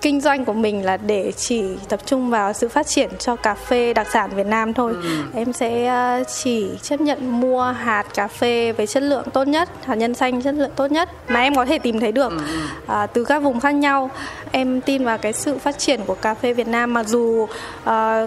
kinh 0.00 0.20
doanh 0.20 0.44
của 0.44 0.52
mình 0.52 0.84
là 0.84 0.96
để 0.96 1.32
chỉ 1.32 1.64
tập 1.88 2.00
trung 2.06 2.30
vào 2.30 2.52
sự 2.52 2.68
phát 2.68 2.86
triển 2.86 3.10
cho 3.18 3.36
cà 3.36 3.54
phê 3.54 3.94
đặc 3.94 4.06
sản 4.12 4.30
Việt 4.34 4.46
Nam 4.46 4.74
thôi. 4.74 4.94
Ừ. 5.02 5.22
Em 5.34 5.52
sẽ 5.52 6.24
chỉ 6.42 6.70
chấp 6.82 7.00
nhận 7.00 7.40
mua 7.40 7.62
hạt 7.62 8.04
cà 8.14 8.28
phê 8.28 8.72
với 8.72 8.86
chất 8.86 9.02
lượng 9.02 9.24
tốt 9.32 9.48
nhất, 9.48 9.68
hạt 9.84 9.94
nhân 9.94 10.14
xanh 10.14 10.42
chất 10.42 10.54
lượng 10.54 10.70
tốt 10.76 10.90
nhất 10.90 11.08
mà 11.28 11.40
em 11.40 11.54
có 11.54 11.64
thể 11.64 11.78
tìm 11.78 12.00
thấy 12.00 12.12
được 12.12 12.32
ừ. 12.32 13.02
uh, 13.04 13.12
từ 13.12 13.24
các 13.24 13.42
vùng 13.42 13.60
khác 13.60 13.70
nhau. 13.70 14.10
Em 14.50 14.80
tin 14.80 15.04
vào 15.04 15.18
cái 15.18 15.32
sự 15.32 15.58
phát 15.58 15.78
triển 15.78 16.00
của 16.06 16.14
cà 16.14 16.34
phê 16.34 16.52
Việt 16.52 16.68
Nam 16.68 16.94
mặc 16.94 17.06
dù 17.06 17.42
uh, 17.42 17.48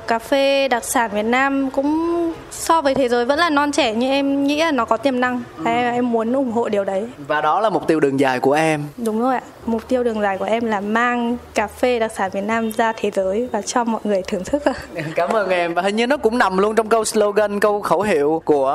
cà 0.08 0.20
phê 0.20 0.68
đặc 0.68 0.84
sản 0.84 1.12
Việt 1.14 1.26
Nam 1.26 1.70
cũng 1.70 2.32
so 2.52 2.82
với 2.82 2.96
thế 2.96 3.10
giới 3.10 3.26
vẫn 3.26 3.40
là 3.40 3.50
non 3.50 3.72
trẻ 3.72 3.94
nhưng 3.94 4.10
em 4.10 4.48
nghĩ 4.48 4.60
là 4.60 4.72
nó 4.72 4.86
có 4.86 4.98
tiềm 4.98 5.20
năng. 5.20 5.44
Ừ. 5.58 5.64
Em, 5.66 5.94
em 5.94 6.12
muốn 6.12 6.34
ủng 6.34 6.52
hộ 6.52 6.70
điều 6.70 6.84
đấy. 6.84 7.08
Và 7.28 7.42
đó 7.42 7.60
là 7.60 7.70
mục 7.70 7.88
tiêu 7.88 8.00
đường 8.00 8.20
dài 8.20 8.40
của 8.40 8.54
em. 8.54 8.84
Đúng 8.98 9.22
rồi 9.22 9.36
ạ 9.36 9.42
mục 9.66 9.88
tiêu 9.88 10.04
đường 10.04 10.22
dài 10.22 10.38
của 10.38 10.46
em 10.46 10.66
là 10.66 10.80
mang 10.80 11.38
cà 11.54 11.68
phê 11.68 12.00
đặc 12.00 12.12
sản 12.16 12.32
Việt 12.34 12.44
Nam 12.44 12.72
ra 12.72 12.94
thế 12.98 13.12
giới 13.12 13.50
và 13.52 13.62
cho 13.62 13.84
mọi 13.84 14.02
người 14.04 14.22
thưởng 14.28 14.44
thức. 14.44 14.64
Cảm 15.16 15.30
ơn 15.30 15.50
em 15.50 15.74
và 15.74 15.82
hình 15.82 15.96
như 15.96 16.08
nó 16.08 16.18
cũng 16.18 16.38
nằm 16.38 16.58
luôn 16.58 16.76
trong 16.76 16.90
câu 16.90 17.06
slogan, 17.06 17.60
câu 17.60 17.82
khẩu 17.82 18.02
hiệu 18.02 18.42
của 18.46 18.72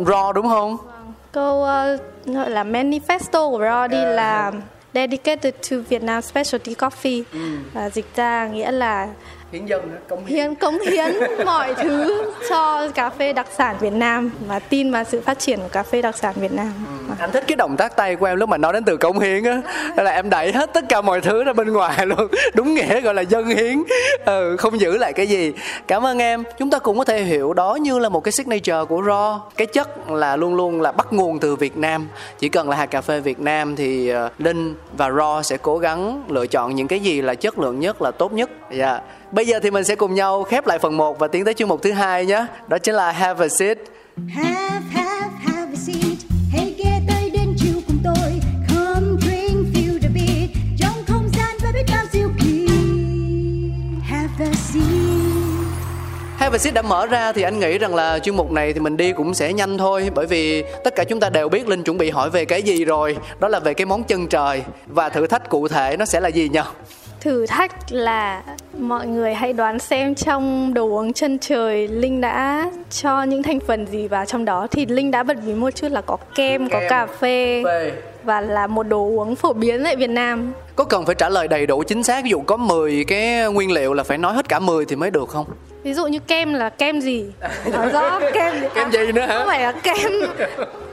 Raw 0.00 0.32
đúng 0.32 0.48
không? 0.48 0.76
Câu 1.32 1.62
uh, 1.62 2.00
gọi 2.26 2.50
là 2.50 2.64
manifesto 2.64 3.50
của 3.50 3.58
Raw 3.58 3.88
đi 3.88 3.98
à. 3.98 4.10
là 4.10 4.52
dedicated 4.94 5.54
to 5.70 5.76
Vietnam 5.88 6.22
specialty 6.22 6.74
coffee 6.74 7.22
ừ. 7.32 7.56
và 7.72 7.90
dịch 7.90 8.16
ra 8.16 8.46
nghĩa 8.46 8.72
là 8.72 9.08
hiến 9.52 9.66
dân 9.66 9.90
cống 10.08 10.24
hiến 10.24 10.40
hiến 10.40 10.54
cống 10.54 10.80
hiến 10.80 11.12
mọi 11.44 11.74
thứ 11.74 12.22
cho 12.48 12.88
cà 12.88 13.10
phê 13.10 13.32
đặc 13.32 13.46
sản 13.56 13.76
Việt 13.80 13.92
Nam 13.92 14.30
và 14.46 14.58
tin 14.58 14.90
vào 14.90 15.04
sự 15.04 15.20
phát 15.20 15.38
triển 15.38 15.60
của 15.60 15.68
cà 15.68 15.82
phê 15.82 16.02
đặc 16.02 16.18
sản 16.18 16.34
Việt 16.36 16.52
Nam. 16.52 16.72
Ừ. 17.08 17.14
Anh 17.18 17.30
thích 17.32 17.44
cái 17.46 17.56
động 17.56 17.76
tác 17.76 17.96
tay 17.96 18.16
của 18.16 18.26
em 18.26 18.36
lúc 18.36 18.48
mà 18.48 18.56
nói 18.56 18.72
đến 18.72 18.84
từ 18.84 18.96
cống 18.96 19.18
hiến 19.18 19.44
á, 19.44 19.60
là 19.96 20.10
em 20.10 20.30
đẩy 20.30 20.52
hết 20.52 20.72
tất 20.72 20.84
cả 20.88 21.00
mọi 21.00 21.20
thứ 21.20 21.44
ra 21.44 21.52
bên 21.52 21.72
ngoài 21.72 22.06
luôn, 22.06 22.26
đúng 22.54 22.74
nghĩa 22.74 23.00
gọi 23.00 23.14
là 23.14 23.22
dân 23.22 23.46
hiến, 23.46 23.82
ừ, 24.24 24.56
không 24.58 24.80
giữ 24.80 24.96
lại 24.96 25.12
cái 25.12 25.26
gì. 25.26 25.52
Cảm 25.86 26.06
ơn 26.06 26.18
em. 26.18 26.44
Chúng 26.58 26.70
ta 26.70 26.78
cũng 26.78 26.98
có 26.98 27.04
thể 27.04 27.22
hiểu 27.22 27.52
đó 27.52 27.74
như 27.74 27.98
là 27.98 28.08
một 28.08 28.24
cái 28.24 28.32
signature 28.32 28.84
của 28.88 29.02
Raw, 29.02 29.38
cái 29.56 29.66
chất 29.66 30.10
là 30.10 30.36
luôn 30.36 30.54
luôn 30.54 30.80
là 30.80 30.92
bắt 30.92 31.12
nguồn 31.12 31.38
từ 31.38 31.56
Việt 31.56 31.76
Nam. 31.76 32.08
Chỉ 32.38 32.48
cần 32.48 32.68
là 32.68 32.76
hạt 32.76 32.86
cà 32.86 33.00
phê 33.00 33.20
Việt 33.20 33.40
Nam 33.40 33.76
thì 33.76 34.12
Linh 34.38 34.74
ờ, 34.74 34.96
và 34.96 35.08
Raw 35.08 35.42
sẽ 35.42 35.56
cố 35.56 35.78
gắng 35.78 36.22
lựa 36.28 36.46
chọn 36.46 36.74
những 36.74 36.88
cái 36.88 37.00
gì 37.00 37.22
là 37.22 37.34
chất 37.34 37.58
lượng 37.58 37.80
nhất 37.80 38.02
là 38.02 38.10
tốt 38.10 38.32
nhất. 38.32 38.50
Dạ. 38.70 38.90
Yeah 38.90 39.02
Bây 39.32 39.46
giờ 39.46 39.60
thì 39.62 39.70
mình 39.70 39.84
sẽ 39.84 39.96
cùng 39.96 40.14
nhau 40.14 40.42
khép 40.42 40.66
lại 40.66 40.78
phần 40.78 40.96
1 40.96 41.18
và 41.18 41.28
tiến 41.28 41.44
tới 41.44 41.54
chương 41.54 41.68
mục 41.68 41.82
thứ 41.82 41.92
hai 41.92 42.26
nhé. 42.26 42.46
Đó 42.68 42.78
chính 42.78 42.94
là 42.94 43.12
Have 43.12 43.44
a 43.44 43.48
seat. 43.48 43.78
Have, 44.34 44.80
have, 44.92 45.30
have 45.46 45.72
a 45.72 45.76
seat. 45.76 46.18
Hãy 46.52 46.74
ghé 46.78 47.00
tới 47.08 47.30
đến 47.30 47.54
chiều 47.58 47.80
cùng 47.86 47.98
tôi. 48.04 48.40
Come 48.68 49.06
drink, 49.20 49.66
feel 49.74 50.00
the 50.02 50.08
beat. 50.14 50.50
Trong 50.78 51.04
không 51.06 51.28
gian 51.36 51.56
với 51.62 51.72
biết 51.72 51.92
bao 51.92 52.04
diệu 52.12 52.28
kỳ. 52.38 52.66
Have 54.08 54.44
a 54.46 54.52
seat. 54.52 54.84
Have 56.38 56.56
a 56.56 56.58
seat 56.58 56.74
đã 56.74 56.82
mở 56.82 57.06
ra 57.06 57.32
thì 57.32 57.42
anh 57.42 57.60
nghĩ 57.60 57.78
rằng 57.78 57.94
là 57.94 58.18
chuyên 58.18 58.36
mục 58.36 58.52
này 58.52 58.72
thì 58.72 58.80
mình 58.80 58.96
đi 58.96 59.12
cũng 59.12 59.34
sẽ 59.34 59.52
nhanh 59.52 59.78
thôi 59.78 60.10
bởi 60.14 60.26
vì 60.26 60.64
tất 60.84 60.94
cả 60.96 61.04
chúng 61.04 61.20
ta 61.20 61.30
đều 61.30 61.48
biết 61.48 61.68
Linh 61.68 61.82
chuẩn 61.82 61.98
bị 61.98 62.10
hỏi 62.10 62.30
về 62.30 62.44
cái 62.44 62.62
gì 62.62 62.84
rồi 62.84 63.16
đó 63.40 63.48
là 63.48 63.58
về 63.58 63.74
cái 63.74 63.86
món 63.86 64.04
chân 64.04 64.26
trời 64.26 64.62
và 64.86 65.08
thử 65.08 65.26
thách 65.26 65.48
cụ 65.48 65.68
thể 65.68 65.96
nó 65.98 66.04
sẽ 66.04 66.20
là 66.20 66.28
gì 66.28 66.48
nhỉ? 66.48 66.60
thử 67.20 67.46
thách 67.46 67.92
là 67.92 68.42
mọi 68.78 69.06
người 69.06 69.34
hãy 69.34 69.52
đoán 69.52 69.78
xem 69.78 70.14
trong 70.14 70.74
đồ 70.74 70.88
uống 70.88 71.12
chân 71.12 71.38
trời 71.38 71.88
linh 71.88 72.20
đã 72.20 72.70
cho 72.90 73.22
những 73.22 73.42
thành 73.42 73.60
phần 73.60 73.86
gì 73.86 74.08
vào 74.08 74.24
trong 74.24 74.44
đó 74.44 74.66
thì 74.70 74.86
linh 74.86 75.10
đã 75.10 75.22
bật 75.22 75.36
mí 75.46 75.54
một 75.54 75.70
chút 75.70 75.92
là 75.92 76.00
có 76.00 76.16
kem, 76.16 76.68
kem 76.68 76.68
có 76.70 76.80
cà 76.88 77.06
phê, 77.06 77.62
phê 77.64 77.92
và 78.24 78.40
là 78.40 78.66
một 78.66 78.82
đồ 78.82 78.98
uống 78.98 79.36
phổ 79.36 79.52
biến 79.52 79.84
tại 79.84 79.96
Việt 79.96 80.10
Nam. 80.10 80.52
Có 80.76 80.84
cần 80.84 81.06
phải 81.06 81.14
trả 81.14 81.28
lời 81.28 81.48
đầy 81.48 81.66
đủ 81.66 81.82
chính 81.82 82.02
xác 82.02 82.24
ví 82.24 82.30
dụ 82.30 82.40
có 82.40 82.56
10 82.56 83.04
cái 83.04 83.52
nguyên 83.52 83.72
liệu 83.72 83.94
là 83.94 84.02
phải 84.02 84.18
nói 84.18 84.34
hết 84.34 84.48
cả 84.48 84.58
10 84.58 84.84
thì 84.84 84.96
mới 84.96 85.10
được 85.10 85.28
không? 85.28 85.46
Ví 85.82 85.94
dụ 85.94 86.06
như 86.06 86.18
kem 86.18 86.54
là 86.54 86.68
kem 86.68 87.00
gì? 87.00 87.24
Nói 87.72 87.88
rõ 87.88 88.20
kem 88.32 88.60
gì? 88.60 88.66
kem 88.74 88.90
gì 88.92 89.12
nữa 89.12 89.20
hả? 89.20 89.38
Không 89.38 89.46
phải 89.46 89.60
là 89.60 89.72
kem 89.72 90.10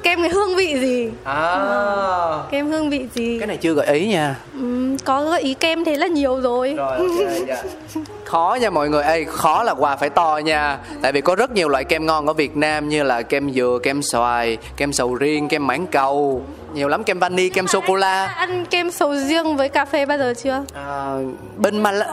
kem 0.03 0.21
cái 0.21 0.29
hương 0.29 0.55
vị 0.55 0.79
gì? 0.79 1.09
À. 1.23 1.51
Ừ. 1.51 2.39
Kem 2.51 2.67
hương 2.67 2.89
vị 2.89 3.07
gì? 3.13 3.39
Cái 3.39 3.47
này 3.47 3.57
chưa 3.57 3.73
gợi 3.73 3.87
ý 3.87 4.07
nha. 4.07 4.35
Ừ, 4.59 4.95
có 5.05 5.25
gợi 5.25 5.41
ý 5.41 5.53
kem 5.53 5.85
thế 5.85 5.97
là 5.97 6.07
nhiều 6.07 6.41
rồi. 6.41 6.73
Rồi 6.77 6.97
okay, 6.97 7.41
yeah. 7.47 7.65
khó 8.23 8.57
nha 8.61 8.69
mọi 8.69 8.89
người. 8.89 9.03
Ê 9.03 9.23
khó 9.23 9.63
là 9.63 9.71
quà 9.71 9.95
phải 9.95 10.09
to 10.09 10.39
nha. 10.45 10.79
Tại 11.01 11.11
vì 11.11 11.21
có 11.21 11.35
rất 11.35 11.51
nhiều 11.51 11.69
loại 11.69 11.83
kem 11.83 12.05
ngon 12.05 12.27
ở 12.27 12.33
việt 12.33 12.57
nam 12.57 12.89
như 12.89 13.03
là 13.03 13.21
kem 13.21 13.51
dừa 13.51 13.79
kem 13.83 14.01
xoài 14.01 14.57
kem 14.77 14.93
sầu 14.93 15.15
riêng 15.15 15.47
kem 15.47 15.67
mãng 15.67 15.87
cầu. 15.87 16.41
Nhiều 16.73 16.87
lắm 16.87 17.03
kem 17.03 17.19
vani 17.19 17.49
kem 17.49 17.67
sô 17.67 17.81
cô 17.87 17.95
la. 17.95 18.25
ăn 18.25 18.65
kem 18.65 18.91
sầu 18.91 19.15
riêng 19.15 19.57
với 19.57 19.69
cà 19.69 19.85
phê 19.85 20.05
bao 20.05 20.17
giờ 20.17 20.33
chưa? 20.43 20.63
À, 20.73 21.17
bên 21.57 21.79
Mal 21.83 22.03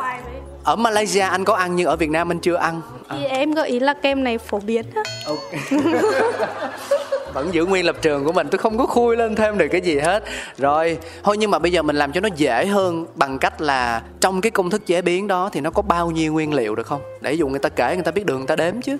ở 0.64 0.76
Malaysia 0.76 1.20
anh 1.20 1.44
có 1.44 1.54
ăn 1.54 1.76
nhưng 1.76 1.86
ở 1.86 1.96
Việt 1.96 2.10
Nam 2.10 2.32
anh 2.32 2.38
chưa 2.38 2.54
ăn? 2.54 2.80
À. 3.08 3.16
thì 3.20 3.24
em 3.24 3.52
gợi 3.52 3.68
ý 3.68 3.80
là 3.80 3.94
kem 3.94 4.24
này 4.24 4.38
phổ 4.38 4.58
biến 4.58 4.84
á. 4.94 5.02
Okay. 5.26 5.60
vẫn 7.34 7.54
giữ 7.54 7.64
nguyên 7.64 7.86
lập 7.86 7.96
trường 8.02 8.24
của 8.24 8.32
mình 8.32 8.48
tôi 8.50 8.58
không 8.58 8.78
có 8.78 8.86
khui 8.86 9.16
lên 9.16 9.36
thêm 9.36 9.58
được 9.58 9.68
cái 9.68 9.80
gì 9.80 9.98
hết. 9.98 10.24
Rồi 10.58 10.98
thôi 11.22 11.36
nhưng 11.36 11.50
mà 11.50 11.58
bây 11.58 11.72
giờ 11.72 11.82
mình 11.82 11.96
làm 11.96 12.12
cho 12.12 12.20
nó 12.20 12.28
dễ 12.36 12.66
hơn 12.66 13.06
bằng 13.14 13.38
cách 13.38 13.60
là 13.60 14.02
trong 14.20 14.40
cái 14.40 14.50
công 14.50 14.70
thức 14.70 14.86
chế 14.86 15.02
biến 15.02 15.28
đó 15.28 15.50
thì 15.52 15.60
nó 15.60 15.70
có 15.70 15.82
bao 15.82 16.10
nhiêu 16.10 16.32
nguyên 16.32 16.54
liệu 16.54 16.74
được 16.74 16.86
không? 16.86 17.00
Để 17.20 17.32
dùng 17.32 17.50
người 17.50 17.60
ta 17.60 17.68
kể 17.68 17.94
người 17.94 18.04
ta 18.04 18.10
biết 18.10 18.26
đường 18.26 18.38
người 18.38 18.46
ta 18.46 18.56
đếm 18.56 18.80
chứ. 18.80 18.96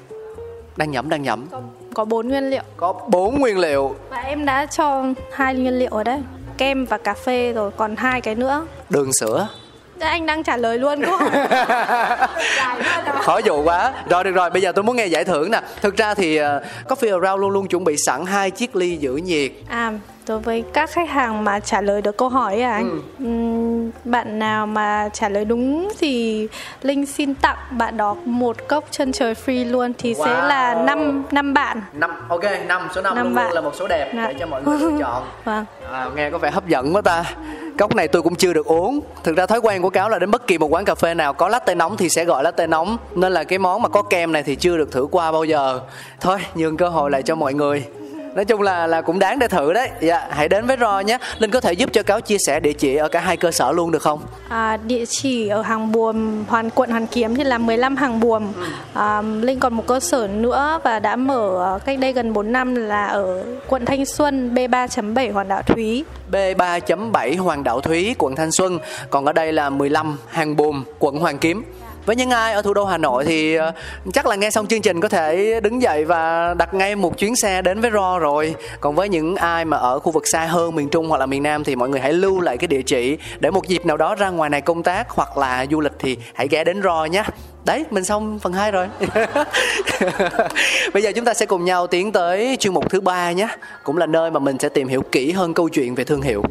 Đang 0.77 0.91
nhẩm 0.91 1.09
đang 1.09 1.23
nhẩm. 1.23 1.47
Có, 1.51 1.61
có 1.95 2.05
bốn 2.05 2.29
nguyên 2.29 2.51
liệu. 2.51 2.63
Có 2.77 2.93
bốn 3.09 3.41
nguyên 3.41 3.59
liệu. 3.59 3.95
Và 4.11 4.17
em 4.17 4.45
đã 4.45 4.67
cho 4.67 5.05
hai 5.33 5.55
nguyên 5.55 5.79
liệu 5.79 5.91
ở 5.91 6.05
đây. 6.05 6.23
Kem 6.59 6.85
và 6.85 6.99
cà 6.99 7.15
phê 7.15 7.53
rồi 7.53 7.71
còn 7.71 7.97
hai 7.97 8.21
cái 8.21 8.35
nữa. 8.35 8.67
Đường 8.91 9.13
sữa 9.13 9.49
anh 10.09 10.27
đang 10.27 10.43
trả 10.43 10.57
lời 10.57 10.79
luôn 10.79 11.05
câu 11.05 11.19
khó 13.21 13.39
dụ 13.39 13.63
quá. 13.63 13.93
Rồi 14.11 14.25
được 14.25 14.31
rồi. 14.31 14.51
Bây 14.51 14.63
giờ 14.63 14.73
tôi 14.73 14.85
muốn 14.85 14.97
nghe 14.97 15.07
giải 15.07 15.25
thưởng 15.25 15.51
nè. 15.51 15.61
Thực 15.83 15.97
ra 15.97 16.15
thì 16.15 16.41
uh, 16.41 16.45
coffee 16.89 17.21
around 17.21 17.41
luôn 17.41 17.51
luôn 17.51 17.69
chuẩn 17.69 17.85
bị 17.85 17.97
sẵn 18.07 18.27
hai 18.27 18.51
chiếc 18.51 18.77
ly 18.77 18.97
giữ 18.97 19.17
nhiệt. 19.17 19.53
À 19.69 19.93
đối 20.27 20.39
với 20.39 20.65
các 20.73 20.91
khách 20.91 21.09
hàng 21.09 21.45
mà 21.45 21.61
trả 21.61 21.81
lời 21.81 22.03
được 22.03 22.17
câu 22.17 22.29
hỏi 22.29 22.61
à 22.61 22.73
anh 22.73 23.01
ừ. 23.19 23.25
uhm, 23.25 23.91
bạn 24.05 24.39
nào 24.39 24.67
mà 24.67 25.09
trả 25.13 25.29
lời 25.29 25.45
đúng 25.45 25.93
thì 25.99 26.49
linh 26.83 27.07
xin 27.07 27.35
tặng 27.35 27.57
bạn 27.71 27.97
đó 27.97 28.17
một 28.25 28.57
cốc 28.69 28.85
chân 28.91 29.13
trời 29.13 29.35
free 29.35 29.71
luôn 29.71 29.93
thì 29.99 30.15
wow. 30.15 30.25
sẽ 30.25 30.31
là 30.31 30.83
năm 30.87 31.25
năm 31.33 31.55
bạn 31.55 31.83
năm 31.93 32.11
ok 32.29 32.43
năm 32.67 32.89
số 32.95 33.03
năm 33.03 33.17
luôn, 33.17 33.35
bạn. 33.35 33.45
luôn 33.45 33.55
là 33.55 33.61
một 33.61 33.73
số 33.75 33.89
đẹp 33.89 34.15
Đã. 34.15 34.29
để 34.29 34.35
cho 34.39 34.47
mọi 34.47 34.63
người 34.63 34.79
lựa 34.79 34.99
chọn 35.01 35.23
vâng. 35.45 35.65
à, 35.93 36.07
nghe 36.17 36.31
có 36.31 36.39
vẻ 36.39 36.51
hấp 36.51 36.69
dẫn 36.69 36.95
quá 36.95 37.03
ta 37.03 37.25
cốc 37.79 37.95
này 37.95 38.09
tôi 38.09 38.23
cũng 38.23 38.35
chưa 38.35 38.53
được 38.53 38.67
uống 38.67 39.01
thực 39.25 39.37
ra 39.37 39.47
thói 39.47 39.59
quen 39.59 39.83
của 39.83 39.91
cáo 39.91 40.09
là 40.09 40.19
đến 40.19 40.31
bất 40.31 40.47
kỳ 40.47 40.59
một 40.59 40.67
quán 40.67 40.85
cà 40.85 40.95
phê 40.95 41.15
nào 41.15 41.33
có 41.33 41.49
latte 41.49 41.75
nóng 41.75 41.97
thì 41.97 42.09
sẽ 42.09 42.25
gọi 42.25 42.43
latte 42.45 42.67
nóng 42.67 42.97
nên 43.15 43.33
là 43.33 43.45
cái 43.45 43.59
món 43.59 43.83
mà 43.83 43.89
có 43.89 44.03
kem 44.03 44.33
này 44.33 44.43
thì 44.43 44.57
chưa 44.57 44.77
được 44.77 44.93
thử 44.93 45.07
qua 45.11 45.33
bao 45.33 45.45
giờ 45.45 45.81
thôi 46.21 46.39
nhường 46.55 46.77
cơ 46.77 46.89
hội 46.89 47.11
lại 47.11 47.23
cho 47.23 47.35
mọi 47.35 47.55
người 47.55 47.85
nói 48.35 48.45
chung 48.45 48.63
là 48.63 48.87
là 48.87 49.01
cũng 49.01 49.19
đáng 49.19 49.39
để 49.39 49.49
thử 49.49 49.73
đấy. 49.73 49.91
Dạ 50.01 50.27
hãy 50.31 50.49
đến 50.49 50.67
với 50.67 50.77
ro 50.81 51.01
nhé. 51.01 51.19
Linh 51.39 51.51
có 51.51 51.61
thể 51.61 51.73
giúp 51.73 51.91
cho 51.93 52.03
cáo 52.03 52.21
chia 52.21 52.37
sẻ 52.47 52.61
địa 52.61 52.73
chỉ 52.73 52.97
ở 52.97 53.09
cả 53.09 53.21
hai 53.21 53.37
cơ 53.37 53.51
sở 53.51 53.73
luôn 53.73 53.91
được 53.91 54.03
không? 54.03 54.21
À, 54.49 54.77
địa 54.77 55.05
chỉ 55.07 55.49
ở 55.49 55.63
hàng 55.63 55.93
buồm 55.93 56.45
hoàn 56.49 56.71
quận 56.71 56.91
hoàn 56.91 57.07
kiếm 57.07 57.35
thì 57.35 57.45
là 57.45 57.59
15 57.59 57.97
hàng 57.97 58.21
buồm. 58.21 58.53
À, 58.95 59.23
linh 59.23 59.61
còn 59.61 59.75
một 59.75 59.87
cơ 59.87 60.01
sở 60.01 60.29
nữa 60.29 60.81
và 60.85 60.99
đã 60.99 61.17
mở 61.17 61.79
cách 61.85 61.99
đây 61.99 62.13
gần 62.13 62.33
4 62.33 62.53
năm 62.53 62.75
là 62.75 63.07
ở 63.07 63.45
quận 63.67 63.85
thanh 63.85 64.07
xuân 64.07 64.55
b 64.55 64.59
3.7 64.59 65.33
hoàng 65.33 65.49
đạo 65.49 65.63
thúy. 65.63 66.05
B 66.31 66.35
3.7 66.35 67.43
hoàng 67.43 67.65
đạo 67.65 67.81
thúy 67.81 68.15
quận 68.19 68.37
thanh 68.37 68.53
xuân. 68.53 68.79
Còn 69.11 69.25
ở 69.25 69.33
đây 69.33 69.53
là 69.53 69.71
15 69.71 70.19
hàng 70.29 70.57
buồm 70.57 70.85
quận 70.99 71.17
hoàng 71.17 71.39
kiếm 71.39 71.65
với 72.07 72.17
những 72.17 72.31
ai 72.31 72.53
ở 72.53 72.63
thủ 72.63 72.75
đô 72.75 72.85
Hà 72.85 72.99
Nội 72.99 73.25
thì 73.25 73.55
ờ, 73.55 73.73
chắc 74.13 74.27
là 74.27 74.37
nghe 74.37 74.51
xong 74.51 74.67
chương 74.67 74.83
trình 74.83 75.01
có 75.01 75.09
thể 75.09 75.61
đứng 75.61 75.83
dậy 75.83 76.05
và 76.05 76.55
đặt 76.55 76.75
ngay 76.75 76.97
một 76.97 77.19
chuyến 77.19 77.37
xe 77.37 77.63
đến 77.63 77.81
với 77.81 77.91
Ro 77.91 78.19
rồi. 78.19 78.55
Còn 78.81 78.95
với 78.95 79.09
những 79.09 79.37
ai 79.37 79.65
mà 79.65 79.77
ở 79.77 79.99
khu 79.99 80.13
vực 80.13 80.27
xa 80.27 80.45
hơn 80.45 80.75
miền 80.75 80.89
Trung 80.89 81.09
hoặc 81.09 81.19
là 81.19 81.27
miền 81.27 81.43
Nam 81.43 81.65
thì 81.65 81.77
mọi 81.77 81.89
người 81.89 82.01
hãy 82.01 82.13
lưu 82.13 82.41
lại 82.41 82.59
cái 82.59 82.69
địa 82.69 82.83
chỉ 82.83 83.19
để 83.41 83.51
một 83.51 83.69
dịp 83.69 83.87
nào 83.87 83.97
đó 83.97 84.15
ra 84.15 84.31
ngoài 84.31 84.51
này 84.51 84.61
công 84.61 84.83
tác 84.83 85.11
hoặc 85.11 85.39
là 85.39 85.67
du 85.71 85.81
lịch 85.81 85.93
thì 85.99 86.17
hãy 86.35 86.49
ghé 86.49 86.65
đến 86.65 86.83
Ro 86.83 87.05
nhé. 87.05 87.25
Đấy, 87.65 87.85
mình 87.91 88.05
xong 88.05 88.39
phần 88.39 88.53
2 88.53 88.71
rồi. 88.71 88.89
Bây 90.95 91.03
giờ 91.03 91.13
chúng 91.15 91.25
ta 91.25 91.35
sẽ 91.35 91.47
cùng 91.47 91.65
nhau 91.65 91.87
tiến 91.87 92.13
tới 92.13 92.57
chuyên 92.61 92.75
mục 92.75 92.91
thứ 92.91 93.01
ba 93.01 93.33
nhé. 93.33 93.49
Cũng 93.85 93.97
là 93.97 94.07
nơi 94.07 94.31
mà 94.31 94.41
mình 94.41 94.57
sẽ 94.59 94.69
tìm 94.69 94.89
hiểu 94.89 95.03
kỹ 95.13 95.33
hơn 95.33 95.55
câu 95.55 95.69
chuyện 95.69 95.95
về 95.95 96.05
thương 96.05 96.23
hiệu. 96.23 96.43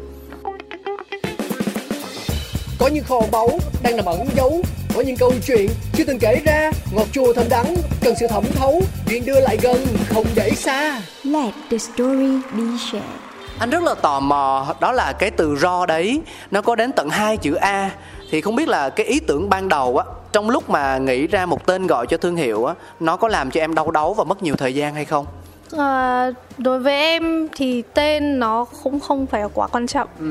Có 2.78 2.88
những 2.88 3.04
kho 3.04 3.20
báu 3.32 3.48
đang 3.82 3.96
nằm 3.96 4.04
ẩn 4.04 4.26
giấu 4.36 4.62
có 4.94 5.00
những 5.00 5.16
câu 5.16 5.32
chuyện 5.46 5.70
chưa 5.92 6.04
từng 6.04 6.18
kể 6.18 6.40
ra 6.44 6.70
Ngọt 6.92 7.06
chua 7.12 7.32
thơm 7.32 7.48
đắng 7.48 7.74
cần 8.00 8.14
sự 8.20 8.26
thẩm 8.26 8.44
thấu 8.54 8.82
Chuyện 9.08 9.24
đưa 9.26 9.40
lại 9.40 9.58
gần 9.62 9.86
không 10.08 10.26
để 10.34 10.50
xa 10.50 11.02
Let 11.24 11.54
the 11.70 11.78
story 11.78 12.36
be 12.52 12.62
shared. 12.90 13.04
Anh 13.58 13.70
rất 13.70 13.82
là 13.82 13.94
tò 13.94 14.20
mò 14.20 14.74
đó 14.80 14.92
là 14.92 15.12
cái 15.12 15.30
từ 15.30 15.56
ro 15.56 15.86
đấy 15.86 16.20
nó 16.50 16.62
có 16.62 16.74
đến 16.74 16.92
tận 16.92 17.08
hai 17.08 17.36
chữ 17.36 17.54
A 17.54 17.90
thì 18.30 18.40
không 18.40 18.56
biết 18.56 18.68
là 18.68 18.90
cái 18.90 19.06
ý 19.06 19.20
tưởng 19.20 19.48
ban 19.48 19.68
đầu 19.68 19.98
á 19.98 20.04
trong 20.32 20.50
lúc 20.50 20.70
mà 20.70 20.98
nghĩ 20.98 21.26
ra 21.26 21.46
một 21.46 21.66
tên 21.66 21.86
gọi 21.86 22.06
cho 22.06 22.16
thương 22.16 22.36
hiệu 22.36 22.64
á 22.64 22.74
nó 23.00 23.16
có 23.16 23.28
làm 23.28 23.50
cho 23.50 23.60
em 23.60 23.74
đau 23.74 23.90
đáu 23.90 24.14
và 24.14 24.24
mất 24.24 24.42
nhiều 24.42 24.56
thời 24.56 24.74
gian 24.74 24.94
hay 24.94 25.04
không? 25.04 25.26
À, 25.78 26.30
đối 26.58 26.78
với 26.78 26.94
em 26.94 27.48
thì 27.56 27.82
tên 27.94 28.38
nó 28.38 28.64
cũng 28.82 29.00
không 29.00 29.26
phải 29.26 29.40
là 29.42 29.48
quá 29.54 29.66
quan 29.66 29.86
trọng 29.86 30.08
ừ. 30.18 30.24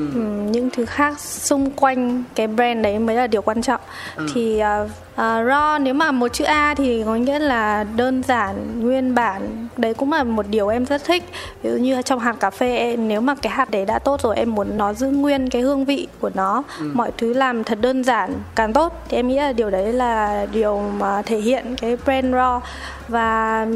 những 0.50 0.70
thứ 0.70 0.84
khác 0.84 1.20
xung 1.20 1.70
quanh 1.70 2.24
cái 2.34 2.46
brand 2.46 2.84
đấy 2.84 2.98
mới 2.98 3.16
là 3.16 3.26
điều 3.26 3.42
quan 3.42 3.62
trọng 3.62 3.80
ừ. 4.16 4.26
thì 4.34 4.62
uh, 4.82 4.90
uh, 5.12 5.18
raw 5.18 5.82
nếu 5.82 5.94
mà 5.94 6.12
một 6.12 6.28
chữ 6.28 6.44
a 6.44 6.74
thì 6.74 7.02
có 7.04 7.16
nghĩa 7.16 7.38
là 7.38 7.84
đơn 7.96 8.22
giản 8.22 8.80
nguyên 8.80 9.14
bản 9.14 9.68
đấy 9.76 9.94
cũng 9.94 10.12
là 10.12 10.24
một 10.24 10.46
điều 10.48 10.68
em 10.68 10.86
rất 10.86 11.04
thích 11.04 11.24
ví 11.62 11.70
dụ 11.70 11.76
như 11.76 12.02
trong 12.02 12.18
hạt 12.18 12.36
cà 12.40 12.50
phê 12.50 12.76
em, 12.76 13.08
nếu 13.08 13.20
mà 13.20 13.34
cái 13.34 13.52
hạt 13.52 13.70
đấy 13.70 13.84
đã 13.84 13.98
tốt 13.98 14.20
rồi 14.20 14.36
em 14.36 14.54
muốn 14.54 14.76
nó 14.76 14.94
giữ 14.94 15.08
nguyên 15.08 15.50
cái 15.50 15.62
hương 15.62 15.84
vị 15.84 16.06
của 16.20 16.30
nó 16.34 16.62
ừ. 16.78 16.90
mọi 16.94 17.10
thứ 17.18 17.32
làm 17.32 17.64
thật 17.64 17.78
đơn 17.80 18.04
giản 18.04 18.32
càng 18.54 18.72
tốt 18.72 19.04
thì 19.08 19.16
em 19.16 19.28
nghĩ 19.28 19.36
là 19.36 19.52
điều 19.52 19.70
đấy 19.70 19.92
là 19.92 20.46
điều 20.52 20.78
mà 20.98 21.22
thể 21.22 21.38
hiện 21.38 21.76
cái 21.76 21.96
brand 22.04 22.34
raw 22.34 22.60
và 23.08 23.66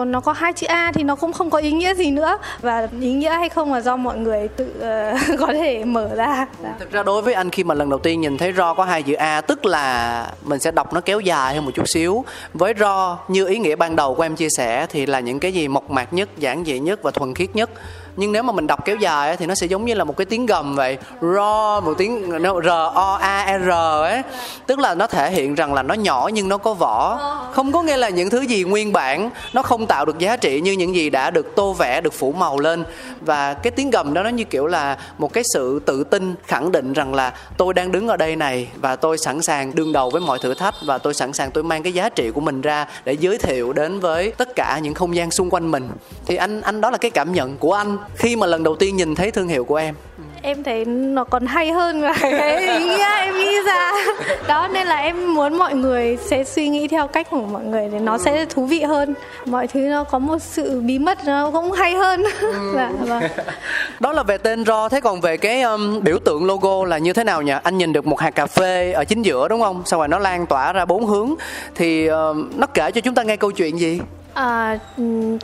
còn 0.00 0.12
nó 0.12 0.20
có 0.20 0.32
hai 0.32 0.52
chữ 0.52 0.66
A 0.66 0.92
thì 0.94 1.02
nó 1.02 1.16
cũng 1.16 1.32
không 1.32 1.50
có 1.50 1.58
ý 1.58 1.72
nghĩa 1.72 1.94
gì 1.94 2.10
nữa 2.10 2.38
và 2.60 2.88
ý 3.00 3.12
nghĩa 3.12 3.30
hay 3.30 3.48
không 3.48 3.72
là 3.72 3.80
do 3.80 3.96
mọi 3.96 4.18
người 4.18 4.48
tự 4.48 4.64
uh, 4.64 5.40
có 5.40 5.46
thể 5.46 5.84
mở 5.84 6.08
ra. 6.16 6.46
Thực 6.78 6.92
ra 6.92 7.02
đối 7.02 7.22
với 7.22 7.34
anh 7.34 7.50
khi 7.50 7.64
mà 7.64 7.74
lần 7.74 7.90
đầu 7.90 7.98
tiên 7.98 8.20
nhìn 8.20 8.38
thấy 8.38 8.52
ro 8.52 8.74
có 8.74 8.84
hai 8.84 9.02
chữ 9.02 9.14
A 9.14 9.40
tức 9.40 9.66
là 9.66 10.32
mình 10.44 10.58
sẽ 10.58 10.70
đọc 10.70 10.92
nó 10.92 11.00
kéo 11.00 11.20
dài 11.20 11.54
hơn 11.54 11.64
một 11.64 11.70
chút 11.74 11.88
xíu. 11.88 12.24
Với 12.54 12.74
ro 12.78 13.18
như 13.28 13.46
ý 13.46 13.58
nghĩa 13.58 13.76
ban 13.76 13.96
đầu 13.96 14.14
của 14.14 14.22
em 14.22 14.36
chia 14.36 14.48
sẻ 14.48 14.86
thì 14.90 15.06
là 15.06 15.20
những 15.20 15.40
cái 15.40 15.52
gì 15.52 15.68
mộc 15.68 15.90
mạc 15.90 16.12
nhất, 16.12 16.28
giản 16.38 16.64
dị 16.64 16.78
nhất 16.78 17.02
và 17.02 17.10
thuần 17.10 17.34
khiết 17.34 17.56
nhất 17.56 17.70
nhưng 18.20 18.32
nếu 18.32 18.42
mà 18.42 18.52
mình 18.52 18.66
đọc 18.66 18.84
kéo 18.84 18.96
dài 18.96 19.36
thì 19.36 19.46
nó 19.46 19.54
sẽ 19.54 19.66
giống 19.66 19.84
như 19.84 19.94
là 19.94 20.04
một 20.04 20.16
cái 20.16 20.24
tiếng 20.24 20.46
gầm 20.46 20.76
vậy. 20.76 20.98
Ro 21.20 21.80
một 21.80 21.94
tiếng 21.98 22.30
r 22.42 22.68
o 22.94 23.18
a 23.20 23.58
r 23.58 23.70
ấy. 23.70 24.22
Tức 24.66 24.78
là 24.78 24.94
nó 24.94 25.06
thể 25.06 25.30
hiện 25.30 25.54
rằng 25.54 25.74
là 25.74 25.82
nó 25.82 25.94
nhỏ 25.94 26.30
nhưng 26.32 26.48
nó 26.48 26.58
có 26.58 26.74
vỏ. 26.74 27.18
Không 27.52 27.72
có 27.72 27.82
nghĩa 27.82 27.96
là 27.96 28.08
những 28.08 28.30
thứ 28.30 28.40
gì 28.40 28.64
nguyên 28.64 28.92
bản 28.92 29.30
nó 29.52 29.62
không 29.62 29.86
tạo 29.86 30.04
được 30.04 30.18
giá 30.18 30.36
trị 30.36 30.60
như 30.60 30.72
những 30.72 30.94
gì 30.94 31.10
đã 31.10 31.30
được 31.30 31.56
tô 31.56 31.72
vẽ 31.72 32.00
được 32.00 32.12
phủ 32.12 32.32
màu 32.32 32.58
lên. 32.58 32.84
Và 33.20 33.54
cái 33.54 33.70
tiếng 33.70 33.90
gầm 33.90 34.14
đó 34.14 34.22
nó 34.22 34.30
như 34.30 34.44
kiểu 34.44 34.66
là 34.66 34.96
một 35.18 35.32
cái 35.32 35.44
sự 35.54 35.80
tự 35.86 36.04
tin 36.04 36.34
khẳng 36.46 36.72
định 36.72 36.92
rằng 36.92 37.14
là 37.14 37.32
tôi 37.56 37.74
đang 37.74 37.92
đứng 37.92 38.08
ở 38.08 38.16
đây 38.16 38.36
này 38.36 38.68
và 38.76 38.96
tôi 38.96 39.18
sẵn 39.18 39.42
sàng 39.42 39.74
đương 39.74 39.92
đầu 39.92 40.10
với 40.10 40.20
mọi 40.20 40.38
thử 40.42 40.54
thách 40.54 40.74
và 40.86 40.98
tôi 40.98 41.14
sẵn 41.14 41.32
sàng 41.32 41.50
tôi 41.50 41.64
mang 41.64 41.82
cái 41.82 41.92
giá 41.92 42.08
trị 42.08 42.30
của 42.30 42.40
mình 42.40 42.60
ra 42.60 42.86
để 43.04 43.12
giới 43.12 43.38
thiệu 43.38 43.72
đến 43.72 44.00
với 44.00 44.32
tất 44.38 44.56
cả 44.56 44.78
những 44.82 44.94
không 44.94 45.16
gian 45.16 45.30
xung 45.30 45.50
quanh 45.50 45.70
mình. 45.70 45.88
Thì 46.26 46.36
anh 46.36 46.60
anh 46.60 46.80
đó 46.80 46.90
là 46.90 46.98
cái 46.98 47.10
cảm 47.10 47.32
nhận 47.32 47.56
của 47.56 47.72
anh 47.72 47.96
khi 48.14 48.36
mà 48.36 48.46
lần 48.46 48.62
đầu 48.62 48.76
tiên 48.76 48.96
nhìn 48.96 49.14
thấy 49.14 49.30
thương 49.30 49.48
hiệu 49.48 49.64
của 49.64 49.76
em? 49.76 49.94
Em 50.42 50.62
thấy 50.62 50.84
nó 50.84 51.24
còn 51.24 51.46
hay 51.46 51.72
hơn 51.72 52.02
là 52.02 52.14
cái 52.22 52.78
ý 52.78 52.84
nghĩa 52.84 53.06
em 53.18 53.34
nghĩ 53.38 53.56
ra. 53.66 53.92
Đó 54.48 54.68
nên 54.72 54.86
là 54.86 54.96
em 54.96 55.34
muốn 55.34 55.58
mọi 55.58 55.74
người 55.74 56.18
sẽ 56.20 56.44
suy 56.44 56.68
nghĩ 56.68 56.88
theo 56.88 57.06
cách 57.06 57.26
của 57.30 57.40
mọi 57.40 57.64
người 57.64 57.88
để 57.92 57.98
nó 57.98 58.18
sẽ 58.18 58.44
thú 58.44 58.66
vị 58.66 58.82
hơn. 58.82 59.14
Mọi 59.46 59.66
thứ 59.66 59.80
nó 59.80 60.04
có 60.04 60.18
một 60.18 60.38
sự 60.42 60.80
bí 60.80 60.98
mật 60.98 61.18
nó 61.26 61.50
cũng 61.50 61.72
hay 61.72 61.94
hơn. 61.94 62.24
Dạ, 62.74 62.92
vâng. 63.00 63.22
đó 64.00 64.12
là 64.12 64.22
về 64.22 64.38
tên 64.38 64.64
ro 64.64 64.88
thế 64.88 65.00
còn 65.00 65.20
về 65.20 65.36
cái 65.36 65.62
um, 65.62 66.02
biểu 66.02 66.18
tượng 66.18 66.44
logo 66.44 66.84
là 66.84 66.98
như 66.98 67.12
thế 67.12 67.24
nào 67.24 67.42
nhỉ? 67.42 67.52
Anh 67.62 67.78
nhìn 67.78 67.92
được 67.92 68.06
một 68.06 68.20
hạt 68.20 68.30
cà 68.30 68.46
phê 68.46 68.92
ở 68.92 69.04
chính 69.04 69.22
giữa 69.22 69.48
đúng 69.48 69.60
không? 69.60 69.82
Sau 69.86 69.98
rồi 69.98 70.08
nó 70.08 70.18
lan 70.18 70.46
tỏa 70.46 70.72
ra 70.72 70.84
bốn 70.84 71.06
hướng. 71.06 71.34
Thì 71.74 72.06
um, 72.06 72.50
nó 72.56 72.66
kể 72.66 72.90
cho 72.90 73.00
chúng 73.00 73.14
ta 73.14 73.22
nghe 73.22 73.36
câu 73.36 73.50
chuyện 73.50 73.80
gì 73.80 74.00
À, 74.34 74.78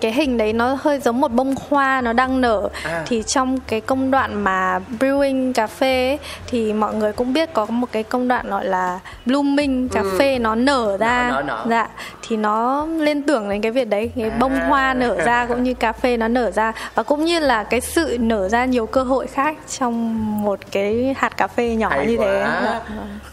cái 0.01 0.13
hình 0.13 0.39
đấy 0.39 0.53
nó 0.53 0.77
hơi 0.81 1.01
giống 1.01 1.21
một 1.21 1.33
bông 1.33 1.55
hoa 1.69 2.01
nó 2.01 2.13
đang 2.13 2.41
nở 2.41 2.69
à. 2.85 3.03
thì 3.07 3.23
trong 3.23 3.61
cái 3.61 3.81
công 3.81 4.11
đoạn 4.11 4.45
mà 4.45 4.81
brewing 4.99 5.53
cà 5.53 5.67
phê 5.67 6.09
ấy, 6.09 6.19
thì 6.47 6.73
mọi 6.73 6.95
người 6.95 7.13
cũng 7.13 7.33
biết 7.33 7.53
có 7.53 7.67
một 7.67 7.89
cái 7.93 8.03
công 8.03 8.29
đoạn 8.29 8.51
gọi 8.51 8.65
là 8.65 9.01
blooming 9.27 9.89
cà 9.89 10.01
ừ. 10.01 10.17
phê 10.19 10.39
nó 10.39 10.55
nở 10.55 10.97
ra 11.01 11.29
nở, 11.31 11.43
nở, 11.43 11.43
nở. 11.47 11.67
dạ 11.69 11.89
thì 12.29 12.37
nó 12.37 12.87
liên 12.87 13.23
tưởng 13.23 13.49
đến 13.49 13.61
cái 13.61 13.73
việc 13.73 13.89
đấy 13.89 14.11
cái 14.17 14.31
à. 14.31 14.37
bông 14.41 14.61
hoa 14.61 14.95
nở 14.95 15.17
ra 15.25 15.47
cũng 15.49 15.63
như 15.63 15.75
cà 15.75 15.93
phê 15.93 16.17
nó 16.17 16.29
nở 16.29 16.51
ra 16.51 16.73
và 16.95 17.03
cũng 17.03 17.25
như 17.25 17.39
là 17.39 17.65
cái 17.65 17.81
sự 17.81 18.17
nở 18.21 18.49
ra 18.49 18.65
nhiều 18.65 18.87
cơ 18.87 19.03
hội 19.03 19.27
khác 19.27 19.57
trong 19.79 20.17
một 20.43 20.59
cái 20.73 21.15
hạt 21.19 21.37
cà 21.37 21.47
phê 21.47 21.75
nhỏ 21.75 21.89
Hay 21.89 22.07
như 22.07 22.17
quá. 22.17 22.27
thế 22.27 22.45
dạ. 22.65 22.81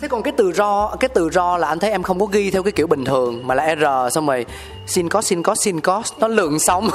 thế 0.02 0.08
còn 0.08 0.24
cái 0.24 0.34
từ 0.38 0.52
ro 0.52 0.96
cái 1.00 1.10
từ 1.14 1.30
ro 1.30 1.58
là 1.58 1.68
anh 1.68 1.80
thấy 1.80 1.92
em 1.92 2.04
không 2.04 2.20
có 2.20 2.26
ghi 2.26 2.52
theo 2.52 2.64
cái 2.64 2.72
kiểu 2.72 2.88
bình 2.88 3.06
thường 3.06 3.48
mà 3.48 3.56
là 3.56 3.76
r 3.76 4.14
xong 4.16 4.28
rồi 4.28 4.46
xin 4.88 5.10
có 5.10 5.22
xin 5.22 5.44
có 5.44 5.56
xin 5.56 5.82
có 5.82 6.04
nó 6.20 6.28
lượng 6.28 6.60
sóng 6.60 6.90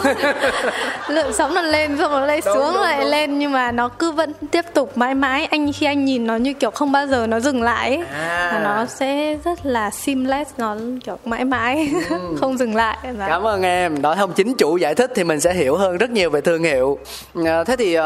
lượng 1.09 1.33
sóng 1.33 1.55
nó 1.55 1.63
lên 1.63 1.99
xong 1.99 2.11
nó 2.11 2.21
lại 2.21 2.41
xuống 2.41 2.73
đúng, 2.75 2.83
lại 2.83 3.01
đúng. 3.01 3.11
lên 3.11 3.39
nhưng 3.39 3.53
mà 3.53 3.73
nó 3.73 3.89
cứ 3.89 4.13
vẫn 4.13 4.33
tiếp 4.51 4.65
tục 4.75 4.99
mãi 4.99 5.15
mãi 5.15 5.47
anh 5.47 5.73
khi 5.73 5.87
anh 5.87 6.05
nhìn 6.05 6.27
nó 6.27 6.37
như 6.37 6.53
kiểu 6.53 6.71
không 6.71 6.93
bao 6.93 7.07
giờ 7.07 7.27
nó 7.27 7.41
dừng 7.41 7.63
lại 7.63 7.89
ấy. 7.89 8.05
À. 8.13 8.61
nó 8.65 8.87
sẽ 8.87 9.37
rất 9.45 9.67
là 9.67 9.91
seamless 9.91 10.51
nó 10.59 10.77
kiểu 11.05 11.19
mãi 11.25 11.45
mãi 11.45 11.91
ừ. 12.11 12.37
không 12.41 12.59
dừng 12.59 12.75
lại 12.75 12.99
dạ. 13.19 13.29
cảm 13.29 13.47
ơn 13.47 13.63
em 13.63 14.03
đó 14.03 14.15
không 14.19 14.33
chính 14.33 14.55
chủ 14.55 14.77
giải 14.77 14.95
thích 14.95 15.13
thì 15.15 15.25
mình 15.25 15.41
sẽ 15.41 15.55
hiểu 15.55 15.77
hơn 15.77 15.97
rất 15.97 16.11
nhiều 16.11 16.31
về 16.31 16.41
thương 16.41 16.63
hiệu 16.63 16.99
à, 17.47 17.65
thế 17.65 17.77
thì 17.77 17.99
uh, 17.99 18.05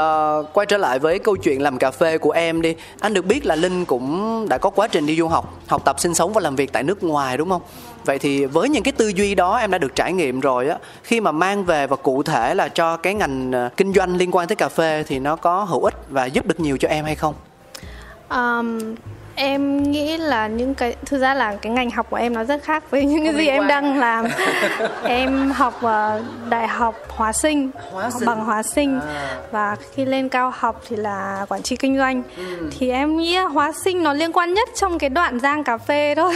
quay 0.52 0.66
trở 0.66 0.76
lại 0.76 0.98
với 0.98 1.18
câu 1.18 1.36
chuyện 1.36 1.62
làm 1.62 1.78
cà 1.78 1.90
phê 1.90 2.18
của 2.18 2.30
em 2.30 2.62
đi 2.62 2.74
anh 3.00 3.14
được 3.14 3.24
biết 3.24 3.46
là 3.46 3.54
linh 3.54 3.84
cũng 3.84 4.46
đã 4.48 4.58
có 4.58 4.70
quá 4.70 4.88
trình 4.88 5.06
đi 5.06 5.16
du 5.16 5.28
học 5.28 5.54
học 5.66 5.84
tập 5.84 6.00
sinh 6.00 6.14
sống 6.14 6.32
và 6.32 6.40
làm 6.40 6.56
việc 6.56 6.72
tại 6.72 6.82
nước 6.82 7.02
ngoài 7.02 7.36
đúng 7.36 7.48
không 7.48 7.62
vậy 8.04 8.18
thì 8.18 8.44
với 8.44 8.68
những 8.68 8.82
cái 8.82 8.92
tư 8.92 9.08
duy 9.08 9.34
đó 9.34 9.56
em 9.56 9.70
đã 9.70 9.78
được 9.78 9.94
trải 9.94 10.12
nghiệm 10.12 10.40
rồi 10.40 10.68
á 10.68 10.76
khi 11.02 11.20
mà 11.20 11.32
mang 11.32 11.64
về 11.64 11.86
và 11.86 11.96
cụ 11.96 12.22
thể 12.22 12.54
là 12.54 12.68
cho 12.68 12.96
cái 12.96 13.14
ngành 13.14 13.52
ờ, 13.52 13.70
kinh 13.76 13.92
doanh 13.92 14.16
liên 14.16 14.30
quan 14.32 14.48
tới 14.48 14.56
cà 14.56 14.68
phê 14.68 15.04
thì 15.06 15.18
nó 15.18 15.36
có 15.36 15.64
hữu 15.64 15.84
ích 15.84 15.94
và 16.08 16.24
giúp 16.24 16.46
được 16.46 16.60
nhiều 16.60 16.76
cho 16.76 16.88
em 16.88 17.04
hay 17.04 17.14
không? 17.14 17.34
Um, 18.30 18.94
em 19.42 19.90
nghĩ 19.90 20.16
là 20.16 20.46
những 20.46 20.74
cái 20.74 20.96
thực 21.06 21.18
ra 21.18 21.34
là 21.34 21.56
cái 21.62 21.72
ngành 21.72 21.90
học 21.90 22.06
của 22.10 22.16
em 22.16 22.34
nó 22.34 22.44
rất 22.44 22.62
khác 22.62 22.90
với 22.90 23.04
những 23.04 23.24
cái 23.24 23.34
gì 23.34 23.46
em 23.46 23.66
đang 23.66 23.98
làm 23.98 24.26
em 25.04 25.50
học 25.50 25.74
uh, 25.84 26.22
đại 26.48 26.68
học 26.68 26.94
hóa 27.08 27.32
sinh, 27.32 27.70
hóa 27.92 28.10
sinh. 28.10 28.26
bằng 28.26 28.44
hóa 28.44 28.62
sinh 28.62 29.00
à. 29.00 29.36
và 29.50 29.76
khi 29.94 30.04
lên 30.04 30.28
cao 30.28 30.52
học 30.54 30.82
thì 30.88 30.96
là 30.96 31.46
quản 31.48 31.62
trị 31.62 31.76
kinh 31.76 31.98
doanh 31.98 32.22
ừ. 32.36 32.70
thì 32.78 32.90
em 32.90 33.16
nghĩ 33.16 33.36
hóa 33.36 33.72
sinh 33.84 34.02
nó 34.02 34.12
liên 34.12 34.32
quan 34.32 34.54
nhất 34.54 34.68
trong 34.74 34.98
cái 34.98 35.10
đoạn 35.10 35.40
giang 35.40 35.64
cà 35.64 35.78
phê 35.78 36.14
thôi 36.14 36.34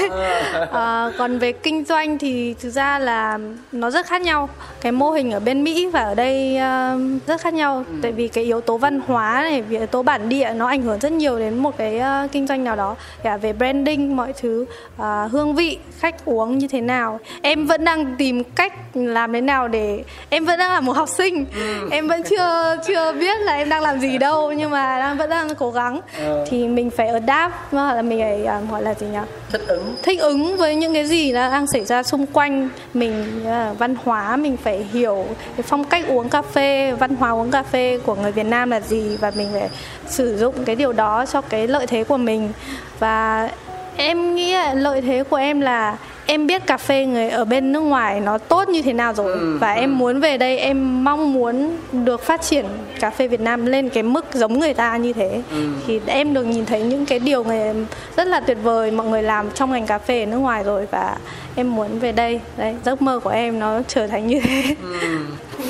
à. 0.72 1.06
uh, 1.06 1.14
còn 1.18 1.38
về 1.38 1.52
kinh 1.52 1.84
doanh 1.84 2.18
thì 2.18 2.54
thực 2.54 2.70
ra 2.70 2.98
là 2.98 3.38
nó 3.72 3.90
rất 3.90 4.06
khác 4.06 4.22
nhau 4.22 4.48
cái 4.80 4.92
mô 4.92 5.10
hình 5.10 5.30
ở 5.30 5.40
bên 5.40 5.64
mỹ 5.64 5.86
và 5.86 6.00
ở 6.00 6.14
đây 6.14 6.56
uh, 6.56 7.26
rất 7.26 7.40
khác 7.40 7.54
nhau 7.54 7.84
ừ. 7.88 7.94
tại 8.02 8.12
vì 8.12 8.28
cái 8.28 8.44
yếu 8.44 8.60
tố 8.60 8.78
văn 8.78 9.00
hóa 9.06 9.42
này 9.42 9.64
yếu 9.70 9.86
tố 9.86 10.02
bản 10.02 10.28
địa 10.28 10.52
nó 10.56 10.66
ảnh 10.66 10.82
hưởng 10.82 10.98
rất 10.98 11.12
nhiều 11.12 11.38
đến 11.38 11.58
một 11.58 11.76
cái 11.76 12.00
uh, 12.24 12.32
kinh 12.32 12.46
doanh 12.46 12.64
nào 12.64 12.76
đó 12.76 12.95
cả 13.22 13.36
về 13.36 13.52
branding 13.52 14.16
mọi 14.16 14.32
thứ 14.32 14.66
uh, 14.96 15.32
hương 15.32 15.54
vị 15.54 15.78
khách 15.98 16.24
uống 16.24 16.58
như 16.58 16.68
thế 16.68 16.80
nào. 16.80 17.20
Em 17.42 17.66
vẫn 17.66 17.84
đang 17.84 18.16
tìm 18.18 18.44
cách 18.44 18.72
làm 18.94 19.32
thế 19.32 19.40
nào 19.40 19.68
để 19.68 20.04
em 20.28 20.44
vẫn 20.44 20.58
đang 20.58 20.72
là 20.72 20.80
một 20.80 20.92
học 20.92 21.08
sinh. 21.08 21.44
Ừ. 21.56 21.88
em 21.90 22.08
vẫn 22.08 22.22
chưa 22.22 22.76
chưa 22.86 23.12
biết 23.12 23.40
là 23.40 23.52
em 23.52 23.68
đang 23.68 23.82
làm 23.82 24.00
gì 24.00 24.18
đâu 24.18 24.52
nhưng 24.52 24.70
mà 24.70 24.98
đang 24.98 25.16
vẫn 25.16 25.30
đang 25.30 25.54
cố 25.54 25.70
gắng. 25.70 26.00
Ừ. 26.18 26.44
thì 26.48 26.68
mình 26.68 26.90
phải 26.90 27.08
đáp 27.26 27.52
hoặc 27.70 27.94
là 27.94 28.02
mình 28.02 28.20
phải 28.20 28.62
uh, 28.62 28.70
gọi 28.70 28.82
là 28.82 28.94
gì 28.94 29.06
nhỉ? 29.06 29.18
Thích 29.50 29.62
ứng. 29.66 29.96
Thích 30.02 30.20
ứng 30.20 30.56
với 30.56 30.76
những 30.76 30.94
cái 30.94 31.06
gì 31.06 31.32
đang 31.32 31.66
xảy 31.66 31.84
ra 31.84 32.02
xung 32.02 32.26
quanh 32.26 32.68
mình 32.94 33.42
uh, 33.42 33.78
văn 33.78 33.96
hóa 34.04 34.36
mình 34.36 34.56
phải 34.56 34.86
hiểu 34.92 35.26
cái 35.56 35.62
phong 35.62 35.84
cách 35.84 36.04
uống 36.08 36.28
cà 36.28 36.42
phê 36.42 36.92
văn 36.92 37.16
hóa 37.16 37.30
uống 37.30 37.50
cà 37.50 37.62
phê 37.62 37.98
của 38.06 38.14
người 38.14 38.32
Việt 38.32 38.46
Nam 38.46 38.70
là 38.70 38.80
gì 38.80 39.16
và 39.20 39.32
mình 39.36 39.48
phải 39.52 39.68
sử 40.06 40.36
dụng 40.36 40.54
cái 40.64 40.76
điều 40.76 40.92
đó 40.92 41.26
cho 41.26 41.40
cái 41.40 41.68
lợi 41.68 41.86
thế 41.86 42.04
của 42.04 42.16
mình 42.16 42.52
và 42.98 43.48
em 43.96 44.34
nghĩ 44.34 44.54
lợi 44.74 45.00
thế 45.00 45.24
của 45.24 45.36
em 45.36 45.60
là 45.60 45.96
em 46.26 46.46
biết 46.46 46.66
cà 46.66 46.76
phê 46.76 47.06
người 47.06 47.28
ở 47.28 47.44
bên 47.44 47.72
nước 47.72 47.80
ngoài 47.80 48.20
nó 48.20 48.38
tốt 48.38 48.68
như 48.68 48.82
thế 48.82 48.92
nào 48.92 49.14
rồi 49.14 49.32
ừ, 49.32 49.58
và 49.60 49.74
ừ. 49.74 49.80
em 49.80 49.98
muốn 49.98 50.20
về 50.20 50.38
đây 50.38 50.58
em 50.58 51.04
mong 51.04 51.32
muốn 51.32 51.76
được 51.92 52.22
phát 52.22 52.42
triển 52.42 52.66
cà 53.00 53.10
phê 53.10 53.28
Việt 53.28 53.40
Nam 53.40 53.66
lên 53.66 53.88
cái 53.88 54.02
mức 54.02 54.24
giống 54.34 54.60
người 54.60 54.74
ta 54.74 54.96
như 54.96 55.12
thế 55.12 55.42
ừ. 55.50 55.68
thì 55.86 56.00
em 56.06 56.34
được 56.34 56.44
nhìn 56.44 56.66
thấy 56.66 56.82
những 56.82 57.06
cái 57.06 57.18
điều 57.18 57.44
người 57.44 57.74
rất 58.16 58.28
là 58.28 58.40
tuyệt 58.40 58.58
vời 58.62 58.90
mọi 58.90 59.06
người 59.06 59.22
làm 59.22 59.50
trong 59.50 59.70
ngành 59.72 59.86
cà 59.86 59.98
phê 59.98 60.22
ở 60.22 60.26
nước 60.26 60.38
ngoài 60.38 60.64
rồi 60.64 60.86
và 60.90 61.16
em 61.54 61.76
muốn 61.76 61.98
về 61.98 62.12
đây 62.12 62.40
đấy 62.56 62.74
giấc 62.84 63.02
mơ 63.02 63.20
của 63.24 63.30
em 63.30 63.58
nó 63.58 63.80
trở 63.88 64.06
thành 64.06 64.26
như 64.26 64.40
thế 64.40 64.74
ừ. 64.82 65.18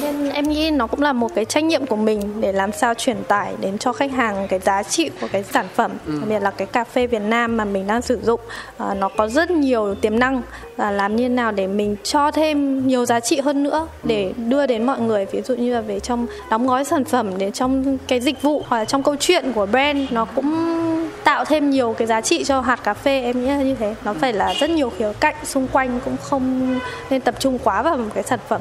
Nên 0.00 0.30
em 0.30 0.48
nghĩ 0.48 0.70
nó 0.70 0.86
cũng 0.86 1.02
là 1.02 1.12
một 1.12 1.28
cái 1.34 1.44
trách 1.44 1.64
nhiệm 1.64 1.86
của 1.86 1.96
mình 1.96 2.40
để 2.40 2.52
làm 2.52 2.72
sao 2.72 2.94
truyền 2.94 3.24
tải 3.28 3.54
đến 3.60 3.78
cho 3.78 3.92
khách 3.92 4.12
hàng 4.12 4.46
cái 4.48 4.58
giá 4.58 4.82
trị 4.82 5.10
của 5.20 5.28
cái 5.32 5.42
sản 5.42 5.66
phẩm. 5.74 5.90
Ừ. 6.06 6.12
đặc 6.18 6.28
biệt 6.28 6.40
là 6.40 6.50
cái 6.50 6.66
cà 6.66 6.84
phê 6.84 7.06
Việt 7.06 7.22
Nam 7.22 7.56
mà 7.56 7.64
mình 7.64 7.86
đang 7.86 8.02
sử 8.02 8.20
dụng 8.22 8.40
à, 8.78 8.94
nó 8.94 9.08
có 9.08 9.28
rất 9.28 9.50
nhiều 9.50 9.94
tiềm 9.94 10.18
năng 10.18 10.42
và 10.76 10.90
làm 10.90 11.16
như 11.16 11.28
nào 11.28 11.52
để 11.52 11.66
mình 11.66 11.96
cho 12.02 12.30
thêm 12.30 12.86
nhiều 12.86 13.06
giá 13.06 13.20
trị 13.20 13.40
hơn 13.40 13.62
nữa 13.62 13.86
để 14.04 14.32
đưa 14.36 14.66
đến 14.66 14.86
mọi 14.86 15.00
người. 15.00 15.26
Ví 15.26 15.42
dụ 15.42 15.54
như 15.54 15.74
là 15.74 15.80
về 15.80 16.00
trong 16.00 16.26
đóng 16.50 16.66
gói 16.66 16.84
sản 16.84 17.04
phẩm 17.04 17.38
để 17.38 17.50
trong 17.50 17.98
cái 18.08 18.20
dịch 18.20 18.42
vụ 18.42 18.62
hoặc 18.68 18.78
là 18.78 18.84
trong 18.84 19.02
câu 19.02 19.16
chuyện 19.20 19.52
của 19.54 19.66
brand 19.66 19.98
nó 20.10 20.24
cũng 20.24 20.76
tạo 21.24 21.44
thêm 21.44 21.70
nhiều 21.70 21.94
cái 21.98 22.06
giá 22.06 22.20
trị 22.20 22.44
cho 22.44 22.60
hạt 22.60 22.84
cà 22.84 22.94
phê. 22.94 23.22
Em 23.22 23.40
nghĩ 23.40 23.48
là 23.48 23.62
như 23.62 23.74
thế. 23.74 23.94
Nó 24.04 24.14
phải 24.14 24.32
là 24.32 24.54
rất 24.60 24.70
nhiều 24.70 24.90
khía 24.98 25.12
cạnh 25.20 25.34
xung 25.44 25.68
quanh 25.68 26.00
cũng 26.04 26.16
không 26.22 26.78
nên 27.10 27.20
tập 27.20 27.34
trung 27.38 27.58
quá 27.64 27.82
vào 27.82 27.96
một 27.96 28.10
cái 28.14 28.22
sản 28.22 28.38
phẩm 28.48 28.60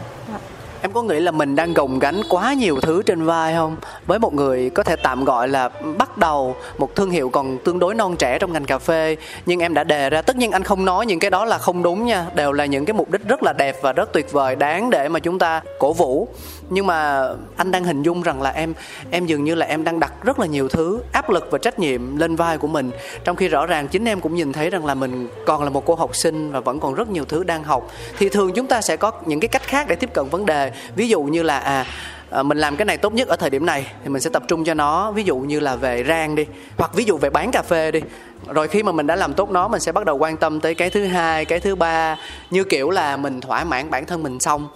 em 0.86 0.92
có 0.92 1.02
nghĩ 1.02 1.20
là 1.20 1.32
mình 1.32 1.56
đang 1.56 1.74
gồng 1.74 2.00
gánh 2.00 2.22
quá 2.30 2.54
nhiều 2.54 2.80
thứ 2.82 3.04
trên 3.04 3.24
vai 3.24 3.54
không? 3.54 3.76
Với 4.06 4.20
một 4.20 4.34
người 4.34 4.70
có 4.70 4.84
thể 4.84 4.96
tạm 4.96 5.24
gọi 5.24 5.48
là 5.48 5.70
bắt 5.98 6.18
đầu 6.18 6.56
một 6.78 6.96
thương 6.96 7.10
hiệu 7.10 7.30
còn 7.30 7.58
tương 7.58 7.80
đối 7.80 7.96
non 7.96 8.16
trẻ 8.16 8.40
trong 8.40 8.54
ngành 8.54 8.66
cà 8.66 8.78
phê, 8.78 9.18
nhưng 9.46 9.60
em 9.60 9.74
đã 9.74 9.84
đề 9.84 10.10
ra, 10.10 10.22
tất 10.22 10.36
nhiên 10.36 10.52
anh 10.52 10.64
không 10.64 10.86
nói 10.86 11.06
những 11.06 11.20
cái 11.20 11.32
đó 11.32 11.46
là 11.46 11.58
không 11.58 11.84
đúng 11.84 12.06
nha, 12.06 12.26
đều 12.36 12.52
là 12.52 12.66
những 12.66 12.86
cái 12.86 12.94
mục 12.94 13.12
đích 13.12 13.28
rất 13.28 13.44
là 13.44 13.54
đẹp 13.54 13.78
và 13.82 13.94
rất 13.94 14.14
tuyệt 14.14 14.32
vời, 14.32 14.56
đáng 14.56 14.90
để 14.90 15.10
mà 15.10 15.20
chúng 15.20 15.40
ta 15.40 15.62
cổ 15.80 15.94
vũ. 15.94 16.28
Nhưng 16.70 16.88
mà 16.88 17.30
anh 17.58 17.72
đang 17.72 17.84
hình 17.84 18.04
dung 18.04 18.22
rằng 18.22 18.42
là 18.42 18.50
em 18.50 18.74
em 19.12 19.26
dường 19.26 19.44
như 19.44 19.56
là 19.56 19.66
em 19.66 19.84
đang 19.84 20.00
đặt 20.00 20.14
rất 20.24 20.40
là 20.40 20.46
nhiều 20.46 20.70
thứ, 20.70 21.00
áp 21.12 21.30
lực 21.30 21.48
và 21.52 21.58
trách 21.58 21.80
nhiệm 21.80 22.18
lên 22.18 22.36
vai 22.36 22.58
của 22.58 22.68
mình. 22.68 22.92
Trong 23.24 23.36
khi 23.36 23.48
rõ 23.48 23.66
ràng 23.66 23.88
chính 23.88 24.06
em 24.06 24.22
cũng 24.22 24.36
nhìn 24.36 24.54
thấy 24.54 24.70
rằng 24.70 24.86
là 24.86 24.96
mình 24.96 25.28
còn 25.46 25.64
là 25.64 25.70
một 25.70 25.86
cô 25.86 25.96
học 25.96 26.16
sinh 26.16 26.52
và 26.52 26.60
vẫn 26.60 26.80
còn 26.80 26.94
rất 26.94 27.10
nhiều 27.10 27.26
thứ 27.26 27.44
đang 27.44 27.64
học, 27.64 27.92
thì 28.18 28.30
thường 28.30 28.52
chúng 28.52 28.68
ta 28.68 28.82
sẽ 28.82 28.98
có 28.98 29.12
những 29.26 29.40
cái 29.40 29.48
cách 29.48 29.64
khác 29.64 29.88
để 29.88 29.96
tiếp 29.96 30.10
cận 30.14 30.30
vấn 30.30 30.46
đề 30.46 30.72
ví 30.96 31.08
dụ 31.08 31.22
như 31.22 31.44
là 31.44 31.60
à, 31.60 31.86
à 32.30 32.44
mình 32.44 32.58
làm 32.58 32.76
cái 32.76 32.86
này 32.86 32.98
tốt 32.98 33.14
nhất 33.14 33.28
ở 33.28 33.36
thời 33.36 33.50
điểm 33.50 33.66
này 33.66 33.88
thì 34.04 34.10
mình 34.10 34.22
sẽ 34.22 34.30
tập 34.30 34.44
trung 34.48 34.64
cho 34.64 34.74
nó. 34.74 35.12
Ví 35.12 35.24
dụ 35.24 35.38
như 35.38 35.60
là 35.60 35.76
về 35.76 36.04
rang 36.08 36.36
đi 36.36 36.46
hoặc 36.78 36.94
ví 36.94 37.04
dụ 37.04 37.18
về 37.18 37.30
bán 37.30 37.52
cà 37.52 37.62
phê 37.62 37.92
đi. 37.92 38.02
Rồi 38.48 38.68
khi 38.68 38.84
mà 38.84 38.92
mình 38.92 39.08
đã 39.08 39.16
làm 39.16 39.34
tốt 39.34 39.52
nó 39.52 39.68
mình 39.68 39.82
sẽ 39.82 39.92
bắt 39.92 40.06
đầu 40.06 40.18
quan 40.18 40.38
tâm 40.38 40.60
tới 40.60 40.76
cái 40.76 40.90
thứ 40.90 41.06
hai 41.06 41.46
cái 41.46 41.60
thứ 41.60 41.76
ba. 41.76 42.18
Như 42.50 42.64
kiểu 42.64 42.90
là 42.90 43.18
mình 43.18 43.42
thỏa 43.42 43.64
mãn 43.64 43.90
bản 43.90 44.06
thân 44.06 44.24
mình 44.24 44.40
xong 44.40 44.68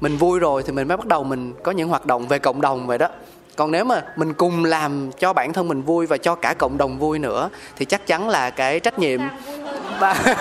mình 0.00 0.16
vui 0.16 0.38
rồi 0.38 0.62
thì 0.66 0.72
mình 0.72 0.88
mới 0.88 0.96
bắt 0.96 1.06
đầu 1.06 1.24
mình 1.24 1.54
có 1.62 1.72
những 1.72 1.88
hoạt 1.88 2.06
động 2.06 2.28
về 2.28 2.38
cộng 2.38 2.60
đồng 2.60 2.86
vậy 2.86 2.98
đó. 2.98 3.08
Còn 3.56 3.70
nếu 3.70 3.84
mà 3.84 4.02
mình 4.16 4.34
cùng 4.34 4.64
làm 4.64 5.10
cho 5.18 5.32
bản 5.32 5.52
thân 5.52 5.68
mình 5.68 5.82
vui 5.82 6.06
và 6.06 6.16
cho 6.16 6.34
cả 6.34 6.54
cộng 6.54 6.78
đồng 6.78 6.98
vui 6.98 7.18
nữa 7.18 7.50
thì 7.76 7.84
chắc 7.84 8.06
chắn 8.06 8.28
là 8.28 8.50
cái 8.50 8.80
trách 8.80 8.98
nhiệm 8.98 9.20
và 10.00 10.36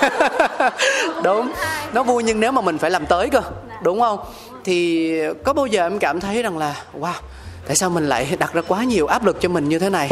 đúng 1.24 1.52
nó 1.94 2.04
vui 2.04 2.24
nhưng 2.24 2.40
nếu 2.40 2.52
mà 2.52 2.62
mình 2.62 2.78
phải 2.78 2.92
làm 2.92 3.06
tới 3.06 3.30
cơ 3.30 3.42
đúng 3.84 4.00
không 4.00 4.20
thì 4.64 5.12
có 5.44 5.54
bao 5.54 5.66
giờ 5.66 5.86
em 5.86 6.00
cảm 6.00 6.20
thấy 6.20 6.44
rằng 6.44 6.58
là 6.58 6.84
wow 7.00 7.14
tại 7.68 7.76
sao 7.76 7.90
mình 7.90 8.10
lại 8.10 8.38
đặt 8.40 8.54
ra 8.54 8.62
quá 8.68 8.84
nhiều 8.84 9.08
áp 9.08 9.26
lực 9.26 9.42
cho 9.42 9.50
mình 9.50 9.70
như 9.70 9.80
thế 9.80 9.90
này? 9.90 10.10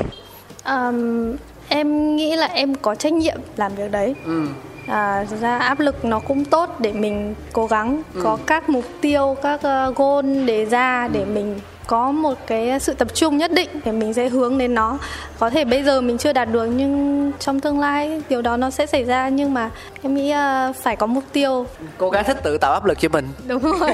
Um, 0.65 1.35
em 1.69 2.15
nghĩ 2.15 2.35
là 2.35 2.47
em 2.47 2.75
có 2.75 2.95
trách 2.95 3.13
nhiệm 3.13 3.37
làm 3.57 3.75
việc 3.75 3.91
đấy. 3.91 4.15
Ừ. 4.25 4.47
À, 4.87 5.25
ra 5.41 5.57
áp 5.57 5.79
lực 5.79 6.05
nó 6.05 6.19
cũng 6.19 6.45
tốt 6.45 6.69
để 6.79 6.93
mình 6.93 7.35
cố 7.53 7.67
gắng 7.67 8.01
ừ. 8.13 8.21
có 8.23 8.37
các 8.47 8.69
mục 8.69 8.85
tiêu 9.01 9.37
các 9.41 9.55
uh, 9.89 9.95
goal 9.95 10.45
đề 10.45 10.65
ra 10.65 11.07
để 11.07 11.25
mình 11.25 11.59
có 11.87 12.11
một 12.11 12.37
cái 12.47 12.79
sự 12.79 12.93
tập 12.93 13.07
trung 13.13 13.37
nhất 13.37 13.51
định 13.51 13.69
để 13.85 13.91
mình 13.91 14.13
sẽ 14.13 14.29
hướng 14.29 14.57
đến 14.57 14.73
nó. 14.73 14.97
Có 15.39 15.49
thể 15.49 15.65
bây 15.65 15.83
giờ 15.83 16.01
mình 16.01 16.17
chưa 16.17 16.33
đạt 16.33 16.51
được 16.51 16.65
nhưng 16.65 17.31
trong 17.39 17.59
tương 17.59 17.79
lai 17.79 18.21
điều 18.29 18.41
đó 18.41 18.57
nó 18.57 18.69
sẽ 18.69 18.85
xảy 18.85 19.03
ra. 19.03 19.29
Nhưng 19.29 19.53
mà 19.53 19.69
em 20.01 20.15
nghĩ 20.15 20.33
uh, 20.33 20.75
phải 20.75 20.95
có 20.95 21.07
mục 21.07 21.23
tiêu. 21.33 21.65
Cố 21.97 22.09
gắng 22.09 22.23
thích 22.23 22.37
tự 22.43 22.57
tạo 22.57 22.73
áp 22.73 22.85
lực 22.85 22.99
cho 22.99 23.09
mình. 23.09 23.27
Đúng 23.47 23.61
rồi. 23.79 23.91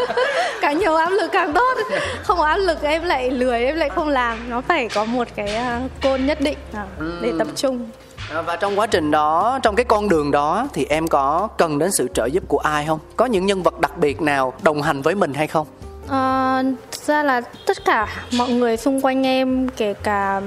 Càng 0.60 0.78
nhiều 0.78 0.94
áp 0.94 1.10
lực 1.10 1.32
càng 1.32 1.52
tốt. 1.52 1.78
Không 2.22 2.38
có 2.38 2.44
áp 2.44 2.56
lực 2.56 2.82
em 2.82 3.04
lại 3.04 3.30
lười 3.30 3.64
em 3.64 3.76
lại 3.76 3.88
không 3.88 4.08
làm. 4.08 4.50
Nó 4.50 4.60
phải 4.60 4.88
có 4.94 5.04
một 5.04 5.28
cái 5.34 5.62
côn 6.02 6.26
nhất 6.26 6.40
định 6.40 6.58
uh, 6.72 7.22
để 7.22 7.32
tập 7.38 7.48
trung. 7.56 7.88
À, 8.30 8.42
và 8.42 8.56
trong 8.56 8.78
quá 8.78 8.86
trình 8.86 9.10
đó 9.10 9.58
trong 9.62 9.76
cái 9.76 9.84
con 9.84 10.08
đường 10.08 10.30
đó 10.30 10.68
thì 10.72 10.86
em 10.88 11.08
có 11.08 11.48
cần 11.58 11.78
đến 11.78 11.90
sự 11.92 12.08
trợ 12.14 12.26
giúp 12.26 12.44
của 12.48 12.58
ai 12.58 12.86
không? 12.86 12.98
Có 13.16 13.26
những 13.26 13.46
nhân 13.46 13.62
vật 13.62 13.80
đặc 13.80 13.98
biệt 13.98 14.20
nào 14.20 14.52
đồng 14.62 14.82
hành 14.82 15.02
với 15.02 15.14
mình 15.14 15.34
hay 15.34 15.46
không 15.46 15.66
À, 16.10 16.62
ra 17.08 17.22
là 17.22 17.40
tất 17.66 17.84
cả 17.84 18.08
mọi 18.36 18.50
người 18.50 18.76
xung 18.76 19.00
quanh 19.00 19.26
em 19.26 19.68
kể 19.76 19.94
cả 19.94 20.40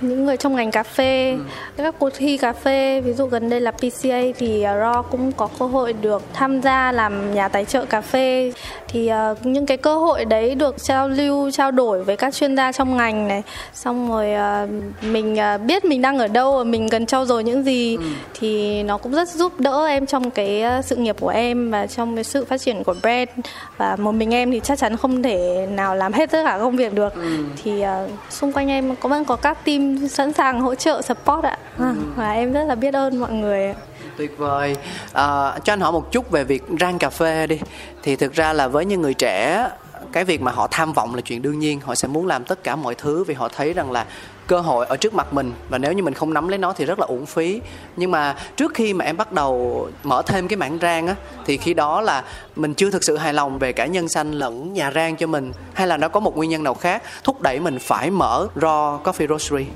những 0.00 0.24
người 0.24 0.36
trong 0.36 0.56
ngành 0.56 0.70
cà 0.70 0.82
phê 0.82 1.30
ừ. 1.32 1.38
các 1.76 1.94
cuộc 1.98 2.10
thi 2.16 2.36
cà 2.36 2.52
phê 2.52 3.00
ví 3.00 3.12
dụ 3.12 3.26
gần 3.26 3.50
đây 3.50 3.60
là 3.60 3.70
PCA 3.70 4.20
thì 4.38 4.58
uh, 4.58 4.64
Raw 4.64 5.02
cũng 5.02 5.32
có 5.32 5.48
cơ 5.58 5.66
hội 5.66 5.92
được 5.92 6.22
tham 6.32 6.60
gia 6.60 6.92
làm 6.92 7.34
nhà 7.34 7.48
tài 7.48 7.64
trợ 7.64 7.84
cà 7.84 8.00
phê 8.00 8.52
thì 8.88 9.10
uh, 9.32 9.46
những 9.46 9.66
cái 9.66 9.76
cơ 9.76 9.98
hội 9.98 10.24
đấy 10.24 10.54
được 10.54 10.80
giao 10.80 11.08
lưu 11.08 11.50
trao 11.50 11.70
đổi 11.70 12.04
với 12.04 12.16
các 12.16 12.34
chuyên 12.34 12.56
gia 12.56 12.72
trong 12.72 12.96
ngành 12.96 13.28
này 13.28 13.42
xong 13.74 14.10
rồi 14.10 14.28
uh, 14.64 14.70
mình 15.04 15.36
uh, 15.54 15.60
biết 15.60 15.84
mình 15.84 16.02
đang 16.02 16.18
ở 16.18 16.28
đâu 16.28 16.56
và 16.56 16.64
mình 16.64 16.88
cần 16.88 17.06
trau 17.06 17.26
dồi 17.26 17.44
những 17.44 17.62
gì 17.64 17.96
ừ. 17.96 18.02
thì 18.34 18.82
nó 18.82 18.98
cũng 18.98 19.12
rất 19.12 19.28
giúp 19.28 19.60
đỡ 19.60 19.86
em 19.86 20.06
trong 20.06 20.30
cái 20.30 20.64
sự 20.84 20.96
nghiệp 20.96 21.16
của 21.20 21.28
em 21.28 21.70
và 21.70 21.86
trong 21.86 22.14
cái 22.14 22.24
sự 22.24 22.44
phát 22.44 22.60
triển 22.60 22.84
của 22.84 22.94
brand 23.02 23.28
và 23.76 23.96
một 23.96 24.12
mình 24.12 24.34
em 24.34 24.50
thì 24.50 24.60
chắc 24.64 24.78
chắn 24.78 24.96
không 25.04 25.22
thể 25.22 25.66
nào 25.70 25.96
làm 25.96 26.12
hết 26.12 26.30
tất 26.30 26.42
cả 26.44 26.58
công 26.58 26.76
việc 26.76 26.94
được. 26.94 27.14
Ừ. 27.14 27.44
thì 27.62 27.84
uh, 27.84 28.10
xung 28.30 28.52
quanh 28.52 28.68
em 28.68 28.96
có 28.96 29.08
vẫn 29.08 29.24
có 29.24 29.36
các 29.36 29.64
team 29.64 30.08
sẵn 30.08 30.32
sàng 30.32 30.60
hỗ 30.60 30.74
trợ 30.74 31.02
support 31.02 31.44
ạ. 31.44 31.58
Ừ. 31.78 31.84
và 32.16 32.32
em 32.32 32.52
rất 32.52 32.64
là 32.64 32.74
biết 32.74 32.94
ơn 32.94 33.20
mọi 33.20 33.32
người 33.32 33.74
tuyệt 34.16 34.38
vời. 34.38 34.76
À, 35.12 35.58
cho 35.64 35.72
anh 35.72 35.80
hỏi 35.80 35.92
một 35.92 36.12
chút 36.12 36.30
về 36.30 36.44
việc 36.44 36.62
rang 36.80 36.98
cà 36.98 37.10
phê 37.10 37.46
đi. 37.46 37.60
Thì 38.02 38.16
thực 38.16 38.32
ra 38.32 38.52
là 38.52 38.68
với 38.68 38.84
những 38.84 39.02
người 39.02 39.14
trẻ 39.14 39.68
cái 40.12 40.24
việc 40.24 40.40
mà 40.40 40.52
họ 40.52 40.68
tham 40.70 40.92
vọng 40.92 41.14
là 41.14 41.20
chuyện 41.20 41.42
đương 41.42 41.58
nhiên. 41.58 41.80
Họ 41.80 41.94
sẽ 41.94 42.08
muốn 42.08 42.26
làm 42.26 42.44
tất 42.44 42.64
cả 42.64 42.76
mọi 42.76 42.94
thứ 42.94 43.24
vì 43.24 43.34
họ 43.34 43.48
thấy 43.48 43.72
rằng 43.72 43.92
là 43.92 44.06
cơ 44.46 44.60
hội 44.60 44.86
ở 44.86 44.96
trước 44.96 45.14
mặt 45.14 45.32
mình. 45.32 45.52
Và 45.68 45.78
nếu 45.78 45.92
như 45.92 46.02
mình 46.02 46.14
không 46.14 46.34
nắm 46.34 46.48
lấy 46.48 46.58
nó 46.58 46.72
thì 46.72 46.84
rất 46.84 46.98
là 46.98 47.06
uổng 47.06 47.26
phí. 47.26 47.60
Nhưng 47.96 48.10
mà 48.10 48.36
trước 48.56 48.74
khi 48.74 48.94
mà 48.94 49.04
em 49.04 49.16
bắt 49.16 49.32
đầu 49.32 49.88
mở 50.02 50.22
thêm 50.26 50.48
cái 50.48 50.56
mảng 50.56 50.78
rang 50.82 51.06
á 51.06 51.14
thì 51.46 51.56
khi 51.56 51.74
đó 51.74 52.00
là 52.00 52.24
mình 52.56 52.74
chưa 52.74 52.90
thực 52.90 53.04
sự 53.04 53.16
hài 53.16 53.34
lòng 53.34 53.58
về 53.58 53.72
cả 53.72 53.86
nhân 53.86 54.08
xanh 54.08 54.32
lẫn 54.32 54.72
nhà 54.72 54.90
rang 54.94 55.16
cho 55.16 55.26
mình 55.26 55.52
hay 55.74 55.86
là 55.86 55.96
nó 55.96 56.08
có 56.08 56.20
một 56.20 56.36
nguyên 56.36 56.50
nhân 56.50 56.62
nào 56.62 56.74
khác 56.74 57.02
thúc 57.24 57.42
đẩy 57.42 57.60
mình 57.60 57.78
phải 57.78 58.10
mở 58.10 58.46
raw 58.56 59.02
coffee 59.02 59.28
roastery? 59.28 59.66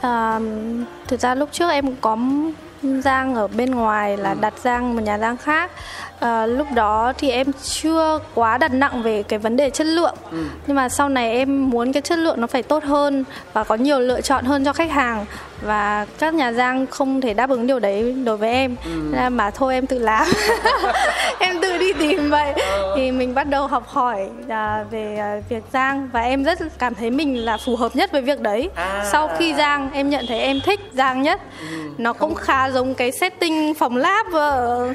À, 0.00 0.40
thực 1.06 1.20
ra 1.20 1.34
lúc 1.34 1.48
trước 1.52 1.70
em 1.70 1.96
có 2.00 2.16
rang 2.82 3.34
ở 3.34 3.48
bên 3.48 3.70
ngoài 3.70 4.16
là 4.16 4.30
ừ. 4.30 4.38
đặt 4.40 4.54
rang 4.64 4.94
một 4.94 5.02
nhà 5.02 5.18
rang 5.18 5.36
khác 5.36 5.70
à, 6.20 6.46
lúc 6.46 6.66
đó 6.74 7.12
thì 7.18 7.30
em 7.30 7.46
chưa 7.62 8.18
quá 8.34 8.58
đặt 8.58 8.72
nặng 8.72 9.02
về 9.02 9.22
cái 9.22 9.38
vấn 9.38 9.56
đề 9.56 9.70
chất 9.70 9.86
lượng 9.86 10.14
ừ. 10.30 10.44
nhưng 10.66 10.76
mà 10.76 10.88
sau 10.88 11.08
này 11.08 11.32
em 11.32 11.70
muốn 11.70 11.92
cái 11.92 12.02
chất 12.02 12.18
lượng 12.18 12.40
nó 12.40 12.46
phải 12.46 12.62
tốt 12.62 12.84
hơn 12.84 13.24
và 13.52 13.64
có 13.64 13.74
nhiều 13.74 14.00
lựa 14.00 14.20
chọn 14.20 14.44
hơn 14.44 14.64
cho 14.64 14.72
khách 14.72 14.90
hàng 14.90 15.26
và 15.62 16.06
các 16.18 16.34
nhà 16.34 16.52
giang 16.52 16.86
không 16.86 17.20
thể 17.20 17.34
đáp 17.34 17.50
ứng 17.50 17.66
điều 17.66 17.78
đấy 17.78 18.16
đối 18.24 18.36
với 18.36 18.50
em 18.50 18.76
ừ. 18.84 18.90
nên 19.12 19.36
mà 19.36 19.50
thôi 19.50 19.74
em 19.74 19.86
tự 19.86 19.98
làm 19.98 20.26
em 21.38 21.60
tự 21.60 21.78
đi 21.78 21.92
tìm 21.92 22.30
vậy 22.30 22.52
ừ. 22.52 22.94
thì 22.96 23.10
mình 23.10 23.34
bắt 23.34 23.44
đầu 23.44 23.66
học 23.66 23.88
hỏi 23.88 24.28
à, 24.48 24.84
về 24.90 25.16
à, 25.16 25.36
việc 25.48 25.62
giang 25.72 26.08
và 26.12 26.20
em 26.20 26.44
rất 26.44 26.58
cảm 26.78 26.94
thấy 26.94 27.10
mình 27.10 27.44
là 27.44 27.56
phù 27.56 27.76
hợp 27.76 27.96
nhất 27.96 28.12
với 28.12 28.22
việc 28.22 28.40
đấy 28.40 28.70
à. 28.74 29.04
sau 29.12 29.30
khi 29.38 29.54
giang 29.54 29.90
em 29.92 30.10
nhận 30.10 30.24
thấy 30.28 30.40
em 30.40 30.60
thích 30.60 30.80
giang 30.92 31.22
nhất 31.22 31.40
ừ. 31.70 31.76
nó 31.98 32.12
cũng 32.12 32.34
khá 32.34 32.70
giống 32.70 32.94
cái 32.94 33.12
setting 33.12 33.74
phòng 33.74 33.96
lab 33.96 34.26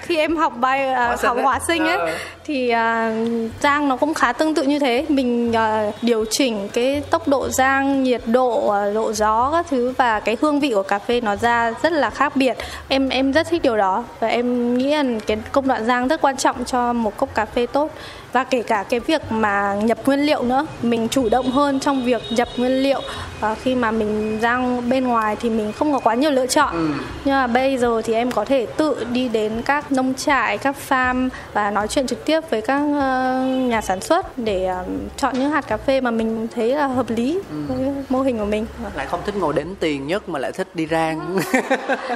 khi 0.02 0.18
em 0.18 0.38
học 0.38 0.54
bài 0.60 0.88
à, 0.88 1.15
học 1.24 1.38
hóa 1.44 1.60
sinh 1.68 1.86
ấy 1.86 1.98
ừ. 1.98 2.08
thì 2.44 2.70
à, 2.70 3.16
giang 3.62 3.90
nó 3.90 3.96
cũng 3.96 4.14
khá 4.14 4.34
tương 4.34 4.56
tự 4.56 4.64
như 4.64 4.80
thế. 4.80 5.06
Mình 5.10 5.54
à, 5.54 5.92
điều 6.02 6.26
chỉnh 6.32 6.70
cái 6.74 7.02
tốc 7.10 7.28
độ 7.28 7.50
giang 7.50 8.04
nhiệt 8.04 8.22
độ 8.26 8.70
à, 8.70 8.94
độ 8.94 9.14
gió 9.14 9.50
các 9.52 9.66
thứ 9.70 9.94
và 9.98 10.20
cái 10.20 10.38
hương 10.42 10.56
hương 10.56 10.62
vị 10.62 10.72
của 10.74 10.84
cà 10.84 11.00
phê 11.00 11.22
nó 11.22 11.36
ra 11.36 11.74
rất 11.84 11.92
là 11.92 12.10
khác 12.10 12.36
biệt. 12.36 12.58
Em 12.88 13.10
em 13.10 13.32
rất 13.32 13.48
thích 13.50 13.62
điều 13.62 13.78
đó 13.78 14.04
và 14.20 14.28
em 14.28 14.78
nghĩ 14.78 14.92
là 14.92 15.04
cái 15.28 15.38
công 15.52 15.68
đoạn 15.68 15.86
rang 15.86 16.08
rất 16.08 16.22
quan 16.22 16.38
trọng 16.38 16.66
cho 16.66 16.94
một 16.94 17.18
cốc 17.18 17.30
cà 17.36 17.46
phê 17.46 17.66
tốt 17.66 17.92
và 18.36 18.44
kể 18.44 18.62
cả 18.62 18.84
cái 18.90 19.00
việc 19.00 19.22
mà 19.32 19.76
nhập 19.84 19.98
nguyên 20.06 20.20
liệu 20.20 20.44
nữa 20.44 20.66
mình 20.82 21.08
chủ 21.10 21.30
động 21.30 21.52
hơn 21.52 21.80
trong 21.80 22.06
việc 22.06 22.22
nhập 22.30 22.48
nguyên 22.58 22.72
liệu. 22.84 23.02
Và 23.40 23.56
khi 23.56 23.76
mà 23.76 23.92
mình 23.92 24.40
rang 24.42 24.90
bên 24.90 25.08
ngoài 25.08 25.36
thì 25.42 25.50
mình 25.50 25.72
không 25.72 25.94
có 25.94 26.00
quá 26.00 26.16
nhiều 26.16 26.32
lựa 26.32 26.48
chọn. 26.48 26.74
Ừ. 26.74 26.88
nhưng 27.26 27.36
mà 27.36 27.48
bây 27.48 27.78
giờ 27.78 28.02
thì 28.06 28.14
em 28.14 28.32
có 28.32 28.46
thể 28.46 28.66
tự 28.66 29.06
đi 29.12 29.30
đến 29.30 29.62
các 29.66 29.92
nông 29.92 30.14
trại 30.14 30.58
các 30.58 30.76
farm 30.90 31.30
và 31.54 31.72
nói 31.72 31.88
chuyện 31.88 32.08
trực 32.08 32.26
tiếp 32.26 32.42
với 32.50 32.62
các 32.62 32.82
uh, 32.82 33.70
nhà 33.70 33.82
sản 33.82 34.02
xuất 34.02 34.38
để 34.38 34.70
uh, 34.82 34.88
chọn 35.18 35.40
những 35.40 35.52
hạt 35.52 35.68
cà 35.68 35.78
phê 35.78 36.02
mà 36.02 36.12
mình 36.12 36.48
thấy 36.56 36.70
là 36.70 36.88
hợp 36.88 37.10
lý 37.10 37.40
ừ. 37.50 37.56
với 37.68 37.94
mô 38.10 38.22
hình 38.22 38.38
của 38.38 38.46
mình. 38.46 38.66
Lại 38.96 39.06
không 39.06 39.20
thích 39.26 39.36
ngồi 39.36 39.54
đếm 39.54 39.68
tiền 39.80 40.08
nhất 40.08 40.30
mà 40.30 40.40
lại 40.40 40.52
thích 40.52 40.68
đi 40.74 40.88
rang. 40.88 41.20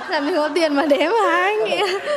Là 0.10 0.20
mình 0.20 0.36
có 0.36 0.50
tiền 0.56 0.76
mà 0.76 0.86
đếm 0.86 1.12
hả 1.24 1.32
anh? 1.32 1.58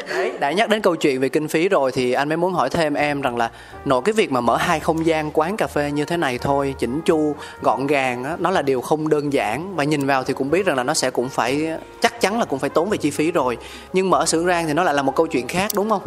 Đấy 0.08 0.32
đã 0.40 0.52
nhắc 0.52 0.68
đến 0.68 0.82
câu 0.82 0.96
chuyện 0.96 1.20
về 1.20 1.28
kinh 1.28 1.48
phí 1.48 1.68
rồi 1.68 1.92
thì 1.92 2.12
anh 2.12 2.28
mới 2.28 2.36
muốn 2.36 2.52
hỏi 2.52 2.70
thêm 2.70 2.94
em 2.94 3.20
rằng 3.20 3.36
là 3.36 3.50
nội 3.92 4.02
cái 4.04 4.12
việc 4.12 4.32
mà 4.32 4.40
mở 4.40 4.56
hai 4.56 4.80
không 4.80 5.06
gian 5.06 5.30
quán 5.34 5.56
cà 5.56 5.66
phê 5.66 5.90
như 5.90 6.04
thế 6.04 6.16
này 6.16 6.38
thôi 6.38 6.74
chỉnh 6.78 7.00
chu 7.04 7.34
gọn 7.62 7.86
gàng 7.86 8.22
đó, 8.22 8.36
nó 8.38 8.50
là 8.50 8.62
điều 8.62 8.80
không 8.80 9.08
đơn 9.08 9.32
giản. 9.32 9.76
Và 9.76 9.84
nhìn 9.84 10.06
vào 10.06 10.24
thì 10.24 10.34
cũng 10.34 10.50
biết 10.50 10.66
rằng 10.66 10.76
là 10.76 10.82
nó 10.82 10.94
sẽ 10.94 11.10
cũng 11.10 11.28
phải 11.28 11.68
chắc 12.00 12.20
chắn 12.20 12.38
là 12.38 12.44
cũng 12.44 12.58
phải 12.58 12.70
tốn 12.70 12.90
về 12.90 12.96
chi 12.96 13.10
phí 13.10 13.30
rồi. 13.30 13.58
Nhưng 13.92 14.10
mở 14.10 14.26
xưởng 14.26 14.46
rang 14.46 14.66
thì 14.66 14.72
nó 14.72 14.82
lại 14.82 14.94
là 14.94 15.02
một 15.02 15.16
câu 15.16 15.26
chuyện 15.26 15.48
khác 15.48 15.70
đúng 15.74 15.90
không? 15.90 16.02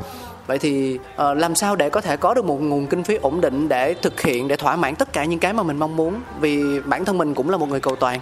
Vậy 0.47 0.59
thì 0.59 0.99
uh, 1.15 1.37
làm 1.37 1.55
sao 1.55 1.75
để 1.75 1.89
có 1.89 2.01
thể 2.01 2.17
có 2.17 2.33
được 2.33 2.45
một 2.45 2.61
nguồn 2.61 2.87
kinh 2.87 3.03
phí 3.03 3.15
ổn 3.15 3.41
định 3.41 3.69
để 3.69 3.93
thực 3.93 4.21
hiện 4.21 4.47
để 4.47 4.55
thỏa 4.55 4.75
mãn 4.75 4.95
tất 4.95 5.13
cả 5.13 5.25
những 5.25 5.39
cái 5.39 5.53
mà 5.53 5.63
mình 5.63 5.77
mong 5.77 5.95
muốn? 5.95 6.13
Vì 6.39 6.79
bản 6.85 7.05
thân 7.05 7.17
mình 7.17 7.33
cũng 7.33 7.49
là 7.49 7.57
một 7.57 7.69
người 7.69 7.79
cầu 7.79 7.95
toàn 7.95 8.19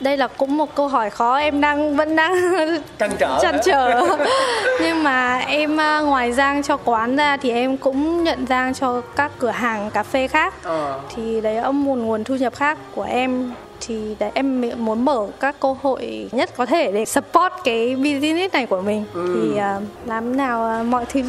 đây 0.00 0.16
là 0.16 0.26
cũng 0.26 0.56
một 0.56 0.74
câu 0.74 0.88
hỏi 0.88 1.10
khó 1.10 1.36
em 1.36 1.60
đang 1.60 1.96
vẫn 1.96 2.16
đang 2.16 2.34
trăn 2.98 3.10
trở 3.18 3.38
trăn 3.42 3.58
trở. 3.64 4.00
Nhưng 4.80 5.02
mà 5.02 5.38
em 5.38 5.80
à, 5.80 6.00
ngoài 6.00 6.32
giang 6.32 6.62
cho 6.62 6.76
quán 6.76 7.16
ra 7.16 7.36
thì 7.36 7.50
em 7.50 7.76
cũng 7.76 8.24
nhận 8.24 8.46
giang 8.46 8.74
cho 8.74 9.00
các 9.16 9.32
cửa 9.38 9.50
hàng 9.50 9.90
cà 9.90 10.02
phê 10.02 10.28
khác. 10.28 10.54
Ờ. 10.62 11.00
thì 11.16 11.40
đấy 11.40 11.54
là 11.54 11.70
một 11.70 11.94
nguồn 11.94 12.24
thu 12.24 12.34
nhập 12.34 12.54
khác 12.54 12.78
của 12.94 13.02
em 13.02 13.52
thì 13.80 14.16
để 14.18 14.30
em 14.34 14.64
muốn 14.78 15.04
mở 15.04 15.26
các 15.40 15.60
cơ 15.60 15.74
hội 15.82 16.28
nhất 16.32 16.50
có 16.56 16.66
thể 16.66 16.92
để 16.92 17.04
support 17.04 17.52
cái 17.64 17.96
business 17.96 18.54
này 18.54 18.66
của 18.66 18.80
mình 18.80 19.04
ừ. 19.14 19.34
thì 19.34 19.50
uh, 19.50 20.08
làm 20.08 20.36
nào 20.36 20.80
uh, 20.80 20.86
mọi 20.86 21.06
thứ 21.06 21.22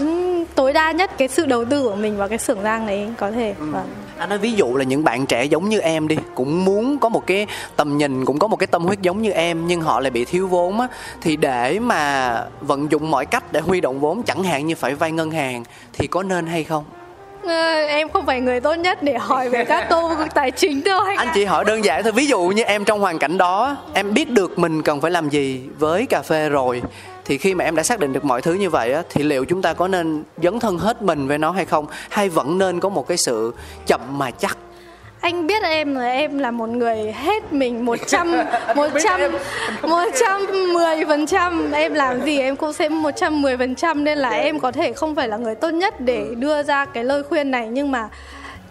tối 0.56 0.74
đa 0.74 0.92
nhất 0.92 1.18
cái 1.18 1.28
sự 1.28 1.46
đầu 1.46 1.66
tư 1.66 1.84
của 1.84 1.96
mình 1.96 2.18
vào 2.18 2.28
cái 2.28 2.38
xưởng 2.38 2.62
rang 2.64 2.88
đấy 2.88 3.08
có 3.18 3.32
thể 3.32 3.56
ừ. 3.60 3.66
vâng. 3.72 3.88
anh 4.18 4.30
nói 4.30 4.38
ví 4.38 4.52
dụ 4.52 4.76
là 4.76 4.84
những 4.84 5.04
bạn 5.04 5.26
trẻ 5.26 5.46
giống 5.46 5.70
như 5.70 5.80
em 5.80 6.08
đi 6.08 6.18
cũng 6.36 6.66
muốn 6.66 7.00
có 7.00 7.10
một 7.10 7.28
cái 7.28 7.48
tầm 7.76 7.98
nhìn 7.98 8.26
cũng 8.26 8.40
có 8.40 8.48
một 8.48 8.56
cái 8.56 8.68
tâm 8.68 8.84
huyết 8.84 9.02
giống 9.02 9.22
như 9.22 9.32
em 9.32 9.68
nhưng 9.68 9.82
họ 9.82 10.00
lại 10.00 10.12
bị 10.12 10.26
thiếu 10.26 10.48
vốn 10.48 10.80
á 10.80 10.88
thì 11.22 11.36
để 11.36 11.80
mà 11.80 12.44
vận 12.62 12.92
dụng 12.92 13.12
mọi 13.12 13.26
cách 13.26 13.44
để 13.52 13.60
huy 13.60 13.82
động 13.82 14.00
vốn 14.00 14.24
chẳng 14.24 14.44
hạn 14.44 14.68
như 14.68 14.76
phải 14.76 14.96
vay 14.96 15.12
ngân 15.12 15.32
hàng 15.32 15.64
thì 15.94 16.08
có 16.08 16.24
nên 16.24 16.46
hay 16.46 16.64
không 16.64 16.84
em 17.88 18.10
không 18.10 18.26
phải 18.26 18.42
người 18.42 18.60
tốt 18.60 18.74
nhất 18.74 19.04
để 19.04 19.18
hỏi 19.18 19.50
về 19.50 19.66
các 19.66 19.88
câu 19.90 20.12
tài 20.34 20.52
chính 20.52 20.82
thôi 20.86 21.16
anh 21.18 21.28
chỉ 21.34 21.46
hỏi 21.46 21.66
đơn 21.66 21.86
giản 21.86 22.04
thôi 22.04 22.12
ví 22.12 22.26
dụ 22.26 22.42
như 22.42 22.64
em 22.64 22.86
trong 22.86 23.00
hoàn 23.00 23.20
cảnh 23.20 23.38
đó 23.38 23.78
em 23.94 24.14
biết 24.14 24.30
được 24.30 24.60
mình 24.60 24.82
cần 24.82 25.02
phải 25.02 25.12
làm 25.12 25.30
gì 25.30 25.62
với 25.78 26.06
cà 26.06 26.22
phê 26.22 26.50
rồi 26.50 26.82
thì 27.30 27.38
khi 27.38 27.54
mà 27.54 27.64
em 27.64 27.76
đã 27.76 27.84
xác 27.84 28.00
định 28.00 28.14
được 28.14 28.26
mọi 28.26 28.42
thứ 28.42 28.54
như 28.54 28.70
vậy 28.70 28.94
á, 28.94 29.04
thì 29.10 29.24
liệu 29.24 29.46
chúng 29.46 29.62
ta 29.62 29.74
có 29.74 29.88
nên 29.88 30.24
dấn 30.44 30.60
thân 30.60 30.78
hết 30.80 31.02
mình 31.02 31.28
với 31.28 31.38
nó 31.38 31.52
hay 31.52 31.66
không? 31.66 31.86
Hay 32.10 32.30
vẫn 32.30 32.58
nên 32.58 32.80
có 32.80 32.90
một 32.90 33.08
cái 33.08 33.18
sự 33.18 33.54
chậm 33.88 34.02
mà 34.12 34.32
chắc 34.32 34.58
anh 35.22 35.48
biết 35.48 35.64
em 35.64 35.96
là 35.96 36.08
em 36.08 36.38
là 36.38 36.52
một 36.52 36.70
người 36.70 37.12
hết 37.12 37.54
mình 37.54 37.86
một 37.86 38.00
trăm 38.08 38.32
một 38.76 38.88
trăm 39.04 39.22
một 39.82 40.06
trăm 40.20 40.42
mười 40.74 41.06
phần 41.06 41.26
trăm. 41.26 41.72
Em 41.72 41.94
làm 41.94 42.22
gì 42.22 42.40
em 42.40 42.56
cũng 42.56 42.74
sẽ 42.74 42.90
một 42.90 43.12
trăm 43.16 43.42
mười 43.42 43.58
phần 43.58 43.76
trăm 43.76 44.04
nên 44.04 44.18
là 44.18 44.30
em 44.30 44.60
có 44.60 44.72
thể 44.72 44.94
không 44.94 45.16
phải 45.16 45.28
là 45.28 45.38
người 45.38 45.56
tốt 45.56 45.70
nhất 45.70 46.02
để 46.02 46.26
đưa 46.38 46.64
ra 46.64 46.86
cái 46.86 47.04
lời 47.04 47.24
khuyên 47.24 47.52
này. 47.52 47.68
Nhưng 47.72 47.92
mà 47.92 48.10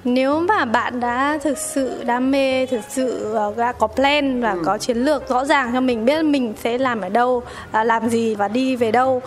nếu 0.04 0.40
mà 0.40 0.64
bạn 0.64 1.00
đã 1.00 1.38
thực 1.42 1.58
sự 1.58 2.04
đam 2.04 2.30
mê 2.30 2.66
thực 2.66 2.80
sự 2.88 3.34
ờ, 3.34 3.54
đã 3.56 3.72
có 3.72 3.86
plan 3.86 4.40
và 4.40 4.52
ừ. 4.52 4.62
có 4.64 4.78
chiến 4.78 4.96
lược 4.96 5.28
rõ 5.28 5.44
ràng 5.44 5.70
cho 5.72 5.80
mình 5.80 6.04
biết 6.04 6.22
mình 6.22 6.54
sẽ 6.62 6.78
làm 6.78 7.00
ở 7.00 7.08
đâu 7.08 7.42
à, 7.72 7.84
làm 7.84 8.08
gì 8.08 8.34
và 8.34 8.48
đi 8.48 8.76
về 8.76 8.92
đâu 8.92 9.22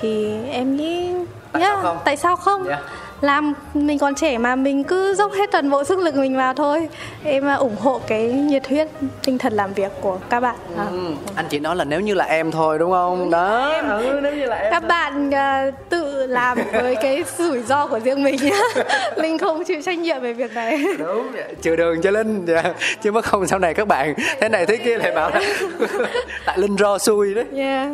thì 0.00 0.36
em 0.50 0.76
nghĩ 0.76 1.12
tại 1.52 1.62
yeah, 1.62 1.74
sao 1.74 1.82
không, 1.82 1.98
tại 2.04 2.16
sao 2.16 2.36
không? 2.36 2.68
Yeah 2.68 2.80
làm 3.24 3.54
mình 3.74 3.98
còn 3.98 4.14
trẻ 4.14 4.38
mà 4.38 4.56
mình 4.56 4.84
cứ 4.84 5.14
dốc 5.14 5.32
hết 5.32 5.50
toàn 5.52 5.70
bộ 5.70 5.84
sức 5.84 5.98
lực 5.98 6.14
mình 6.14 6.36
vào 6.36 6.54
thôi 6.54 6.88
em 7.24 7.46
à, 7.46 7.54
ủng 7.54 7.76
hộ 7.80 8.00
cái 8.06 8.32
nhiệt 8.32 8.68
huyết 8.68 8.88
tinh 9.24 9.38
thần 9.38 9.52
làm 9.52 9.72
việc 9.72 9.92
của 10.00 10.18
các 10.30 10.40
bạn 10.40 10.56
à. 10.76 10.86
ừ. 10.90 10.98
anh 11.34 11.46
chỉ 11.48 11.58
nói 11.58 11.76
là 11.76 11.84
nếu 11.84 12.00
như 12.00 12.14
là 12.14 12.24
em 12.24 12.50
thôi 12.50 12.78
đúng 12.78 12.90
không 12.90 13.30
đó 13.30 13.70
em, 13.72 13.88
ừ, 13.88 14.20
nếu 14.22 14.34
như 14.34 14.46
là 14.46 14.56
em 14.56 14.72
các 14.72 14.80
thôi. 14.80 14.88
bạn 14.88 15.28
uh, 15.28 15.74
tự 15.88 16.26
làm 16.26 16.58
với 16.72 16.96
cái 16.96 17.24
rủi 17.38 17.62
ro 17.62 17.86
của 17.86 17.98
riêng 17.98 18.22
mình 18.22 18.36
linh 19.16 19.38
không 19.38 19.64
chịu 19.64 19.82
trách 19.82 19.98
nhiệm 19.98 20.20
về 20.20 20.32
việc 20.32 20.54
này 20.54 20.84
đúng 20.98 21.32
trừ 21.62 21.76
đường 21.76 22.02
cho 22.02 22.10
linh 22.10 22.44
dạ. 22.46 22.62
chứ 23.02 23.12
mất 23.12 23.24
không 23.24 23.46
sau 23.46 23.58
này 23.58 23.74
các 23.74 23.88
bạn 23.88 24.14
thế 24.40 24.48
này 24.48 24.66
thế 24.66 24.76
kia 24.76 24.98
lại 24.98 25.12
bảo 25.12 25.30
là 25.30 25.40
tại 26.46 26.58
linh 26.58 26.76
ro 26.76 26.98
xui 26.98 27.34
đấy 27.34 27.44
yeah. 27.56 27.88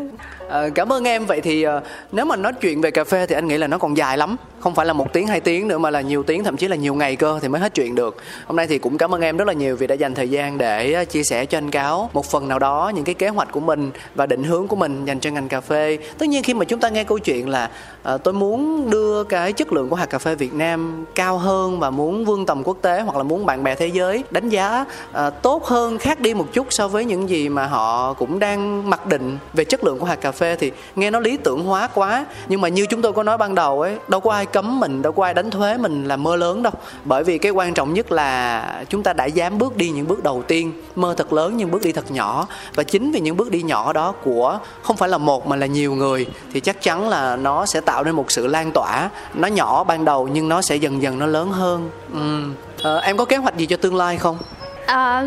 À, 0.50 0.68
cảm 0.74 0.92
ơn 0.92 1.04
em. 1.04 1.26
Vậy 1.26 1.40
thì 1.40 1.62
à, 1.62 1.80
nếu 2.12 2.24
mà 2.24 2.36
nói 2.36 2.52
chuyện 2.60 2.80
về 2.80 2.90
cà 2.90 3.04
phê 3.04 3.26
thì 3.26 3.34
anh 3.34 3.48
nghĩ 3.48 3.58
là 3.58 3.66
nó 3.66 3.78
còn 3.78 3.96
dài 3.96 4.18
lắm. 4.18 4.36
Không 4.60 4.74
phải 4.74 4.86
là 4.86 4.92
một 4.92 5.12
tiếng 5.12 5.26
hai 5.26 5.40
tiếng 5.40 5.68
nữa 5.68 5.78
mà 5.78 5.90
là 5.90 6.00
nhiều 6.00 6.22
tiếng 6.22 6.44
thậm 6.44 6.56
chí 6.56 6.68
là 6.68 6.76
nhiều 6.76 6.94
ngày 6.94 7.16
cơ 7.16 7.38
thì 7.42 7.48
mới 7.48 7.60
hết 7.60 7.74
chuyện 7.74 7.94
được. 7.94 8.16
Hôm 8.46 8.56
nay 8.56 8.66
thì 8.66 8.78
cũng 8.78 8.98
cảm 8.98 9.14
ơn 9.14 9.20
em 9.20 9.36
rất 9.36 9.46
là 9.46 9.52
nhiều 9.52 9.76
vì 9.76 9.86
đã 9.86 9.94
dành 9.94 10.14
thời 10.14 10.28
gian 10.28 10.58
để 10.58 10.92
ờ, 10.92 11.04
chia 11.04 11.22
sẻ 11.22 11.46
cho 11.46 11.58
anh 11.58 11.70
cáo 11.70 12.10
một 12.12 12.26
phần 12.26 12.48
nào 12.48 12.58
đó 12.58 12.92
những 12.94 13.04
cái 13.04 13.14
kế 13.14 13.28
hoạch 13.28 13.52
của 13.52 13.60
mình 13.60 13.90
và 14.14 14.26
định 14.26 14.44
hướng 14.44 14.68
của 14.68 14.76
mình 14.76 15.04
dành 15.04 15.20
cho 15.20 15.30
ngành 15.30 15.48
cà 15.48 15.60
phê. 15.60 15.98
Tất 16.18 16.28
nhiên 16.28 16.42
khi 16.42 16.54
mà 16.54 16.64
chúng 16.64 16.80
ta 16.80 16.88
nghe 16.88 17.04
câu 17.04 17.18
chuyện 17.18 17.48
là 17.48 17.70
à, 18.02 18.16
tôi 18.16 18.34
muốn 18.34 18.90
đưa 18.90 19.24
cái 19.24 19.52
chất 19.52 19.72
lượng 19.72 19.88
của 19.88 19.96
hạt 19.96 20.06
cà 20.06 20.18
phê 20.18 20.34
Việt 20.34 20.54
Nam 20.54 21.04
cao 21.14 21.38
hơn 21.38 21.80
và 21.80 21.90
muốn 21.90 22.24
vươn 22.24 22.46
tầm 22.46 22.62
quốc 22.64 22.76
tế 22.82 23.00
hoặc 23.00 23.16
là 23.16 23.22
muốn 23.22 23.46
bạn 23.46 23.64
bè 23.64 23.74
thế 23.74 23.86
giới 23.86 24.24
đánh 24.30 24.48
giá 24.48 24.84
à, 25.12 25.30
tốt 25.30 25.64
hơn 25.64 25.98
khác 25.98 26.20
đi 26.20 26.34
một 26.34 26.46
chút 26.52 26.66
so 26.70 26.88
với 26.88 27.04
những 27.04 27.28
gì 27.28 27.48
mà 27.48 27.66
họ 27.66 28.12
cũng 28.12 28.38
đang 28.38 28.90
mặc 28.90 29.06
định 29.06 29.38
về 29.54 29.64
chất 29.64 29.84
lượng 29.84 29.98
của 29.98 30.06
hạt 30.06 30.20
cà 30.20 30.32
phê 30.32 30.39
thì 30.40 30.72
nghe 30.96 31.10
nó 31.10 31.20
lý 31.20 31.36
tưởng 31.36 31.64
hóa 31.64 31.88
quá. 31.94 32.26
Nhưng 32.48 32.60
mà 32.60 32.68
như 32.68 32.86
chúng 32.86 33.02
tôi 33.02 33.12
có 33.12 33.22
nói 33.22 33.38
ban 33.38 33.54
đầu 33.54 33.80
ấy 33.80 33.96
đâu 34.08 34.20
có 34.20 34.32
ai 34.32 34.46
cấm 34.46 34.80
mình 34.80 35.02
đâu 35.02 35.12
có 35.12 35.24
ai 35.24 35.34
đánh 35.34 35.50
thuế 35.50 35.76
mình 35.76 36.08
là 36.08 36.16
mơ 36.16 36.36
lớn 36.36 36.62
đâu. 36.62 36.72
Bởi 37.04 37.24
vì 37.24 37.38
cái 37.38 37.52
quan 37.52 37.74
trọng 37.74 37.94
nhất 37.94 38.12
là 38.12 38.84
chúng 38.88 39.02
ta 39.02 39.12
đã 39.12 39.24
dám 39.24 39.58
bước 39.58 39.76
đi 39.76 39.90
những 39.90 40.08
bước 40.08 40.22
đầu 40.22 40.42
tiên 40.42 40.72
mơ 40.94 41.14
thật 41.16 41.32
lớn 41.32 41.52
nhưng 41.56 41.70
bước 41.70 41.82
đi 41.82 41.92
thật 41.92 42.10
nhỏ. 42.10 42.46
Và 42.74 42.82
chính 42.82 43.12
vì 43.12 43.20
những 43.20 43.36
bước 43.36 43.50
đi 43.50 43.62
nhỏ 43.62 43.92
đó 43.92 44.12
của 44.24 44.58
không 44.82 44.96
phải 44.96 45.08
là 45.08 45.18
một 45.18 45.46
mà 45.46 45.56
là 45.56 45.66
nhiều 45.66 45.94
người 45.94 46.26
thì 46.52 46.60
chắc 46.60 46.82
chắn 46.82 47.08
là 47.08 47.36
nó 47.36 47.66
sẽ 47.66 47.80
tạo 47.80 48.04
nên 48.04 48.14
một 48.14 48.30
sự 48.30 48.46
lan 48.46 48.70
tỏa. 48.72 49.10
Nó 49.34 49.48
nhỏ 49.48 49.84
ban 49.84 50.04
đầu 50.04 50.28
nhưng 50.28 50.48
nó 50.48 50.62
sẽ 50.62 50.76
dần 50.76 51.02
dần 51.02 51.18
nó 51.18 51.26
lớn 51.26 51.52
hơn. 51.52 51.90
Ừ. 52.12 52.42
à, 52.84 52.96
em 52.96 53.16
có 53.16 53.24
kế 53.24 53.36
hoạch 53.36 53.56
gì 53.56 53.66
cho 53.66 53.76
tương 53.76 53.96
lai 53.96 54.16
không? 54.16 54.38
À, 54.86 55.24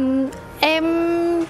em 0.60 0.93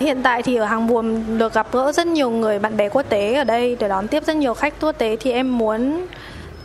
hiện 0.03 0.23
tại 0.23 0.43
thì 0.43 0.55
ở 0.55 0.65
hàng 0.65 0.87
buồm 0.87 1.37
được 1.37 1.53
gặp 1.53 1.67
gỡ 1.71 1.91
rất 1.91 2.07
nhiều 2.07 2.29
người 2.29 2.59
bạn 2.59 2.77
bè 2.77 2.89
quốc 2.89 3.09
tế 3.09 3.33
ở 3.33 3.43
đây 3.43 3.77
để 3.79 3.87
đón 3.87 4.07
tiếp 4.07 4.23
rất 4.25 4.35
nhiều 4.35 4.53
khách 4.53 4.73
quốc 4.81 4.91
tế. 4.91 5.17
Thì 5.19 5.31
em 5.31 5.57
muốn 5.57 6.05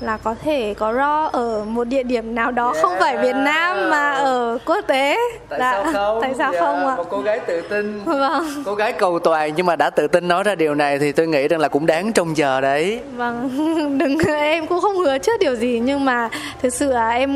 là 0.01 0.17
có 0.17 0.35
thể 0.43 0.75
có 0.79 0.95
ro 0.95 1.25
ở 1.33 1.65
một 1.65 1.85
địa 1.85 2.03
điểm 2.03 2.35
nào 2.35 2.51
đó 2.51 2.73
yeah. 2.73 2.83
không 2.83 2.93
phải 3.01 3.19
Việt 3.19 3.37
Nam 3.37 3.91
mà 3.91 4.13
ở 4.13 4.59
quốc 4.65 4.85
tế. 4.87 5.19
Tại 5.49 5.59
dạ. 5.61 5.73
sao 5.73 5.93
không? 5.93 6.23
Tại 6.23 6.35
sao 6.39 6.53
yeah. 6.53 6.65
không 6.65 6.87
ạ? 6.87 6.97
Một 6.97 7.07
cô 7.11 7.21
gái 7.21 7.41
tự 7.41 7.61
tin. 7.61 8.05
Vâng. 8.05 8.63
Cô 8.65 8.75
gái 8.75 8.93
cầu 8.93 9.19
toàn 9.19 9.53
nhưng 9.57 9.67
mà 9.67 9.77
đã 9.77 9.91
tự 9.91 10.07
tin 10.07 10.29
nói 10.29 10.43
ra 10.43 10.55
điều 10.55 10.75
này 10.75 10.99
thì 10.99 11.13
tôi 11.13 11.27
nghĩ 11.27 11.49
rằng 11.49 11.61
là 11.61 11.69
cũng 11.69 11.87
đáng 11.87 12.13
trông 12.13 12.35
chờ 12.35 12.61
đấy. 12.61 13.01
Vâng. 13.17 13.99
Đừng 13.99 14.19
em 14.27 14.67
cũng 14.67 14.81
không 14.81 14.97
hứa 14.97 15.19
trước 15.19 15.41
điều 15.41 15.55
gì 15.55 15.81
nhưng 15.85 16.05
mà 16.05 16.29
thực 16.63 16.75
sự 16.75 16.93
là 16.93 17.11
em 17.11 17.33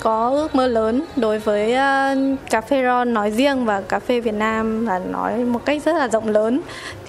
có 0.00 0.30
ước 0.30 0.54
mơ 0.54 0.66
lớn 0.66 1.04
đối 1.16 1.38
với 1.38 1.72
uh, 1.72 2.38
cà 2.50 2.60
phê 2.60 2.82
Ron 2.84 3.14
nói 3.14 3.30
riêng 3.30 3.64
và 3.64 3.80
cà 3.88 3.98
phê 3.98 4.20
Việt 4.20 4.34
Nam 4.34 4.86
là 4.86 4.98
nói 4.98 5.34
một 5.44 5.64
cách 5.64 5.82
rất 5.84 5.96
là 5.96 6.08
rộng 6.08 6.28
lớn 6.28 6.60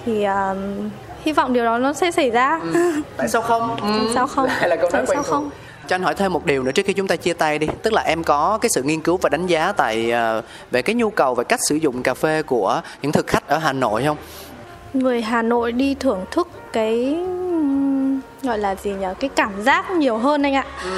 thì 0.04 0.26
uh, 0.26 0.56
hy 1.24 1.32
vọng 1.32 1.52
điều 1.52 1.64
đó 1.64 1.78
nó 1.78 1.92
sẽ 1.92 2.10
xảy 2.10 2.30
ra. 2.30 2.60
Ừ. 2.74 3.02
tại 3.16 3.28
sao 3.28 3.42
không? 3.42 3.76
Ừ. 3.82 4.10
sao 4.14 4.26
không? 4.26 4.46
Lại 4.46 4.68
là 4.68 4.76
câu 4.76 4.90
nói 4.92 5.04
quen 5.06 5.22
không? 5.22 5.50
Cho 5.86 5.96
anh 5.96 6.02
hỏi 6.02 6.14
thêm 6.14 6.32
một 6.32 6.46
điều 6.46 6.62
nữa 6.62 6.72
trước 6.72 6.86
khi 6.86 6.92
chúng 6.92 7.06
ta 7.06 7.16
chia 7.16 7.32
tay 7.32 7.58
đi. 7.58 7.66
Tức 7.82 7.92
là 7.92 8.02
em 8.02 8.24
có 8.24 8.58
cái 8.60 8.70
sự 8.74 8.82
nghiên 8.82 9.00
cứu 9.00 9.16
và 9.16 9.28
đánh 9.28 9.46
giá 9.46 9.72
tại 9.72 10.12
uh, 10.38 10.44
về 10.70 10.82
cái 10.82 10.94
nhu 10.94 11.10
cầu 11.10 11.34
và 11.34 11.44
cách 11.44 11.60
sử 11.68 11.74
dụng 11.74 12.02
cà 12.02 12.14
phê 12.14 12.42
của 12.42 12.80
những 13.02 13.12
thực 13.12 13.26
khách 13.26 13.48
ở 13.48 13.58
Hà 13.58 13.72
Nội 13.72 14.04
không? 14.04 14.16
Người 14.94 15.22
Hà 15.22 15.42
Nội 15.42 15.72
đi 15.72 15.94
thưởng 15.94 16.24
thức 16.30 16.48
cái 16.72 17.16
gọi 18.42 18.58
là 18.58 18.74
gì 18.74 18.90
nhỉ? 18.90 19.06
Cái 19.20 19.30
cảm 19.36 19.62
giác 19.62 19.90
nhiều 19.90 20.18
hơn 20.18 20.42
anh 20.42 20.54
ạ. 20.54 20.64
Ừ, 20.84 20.90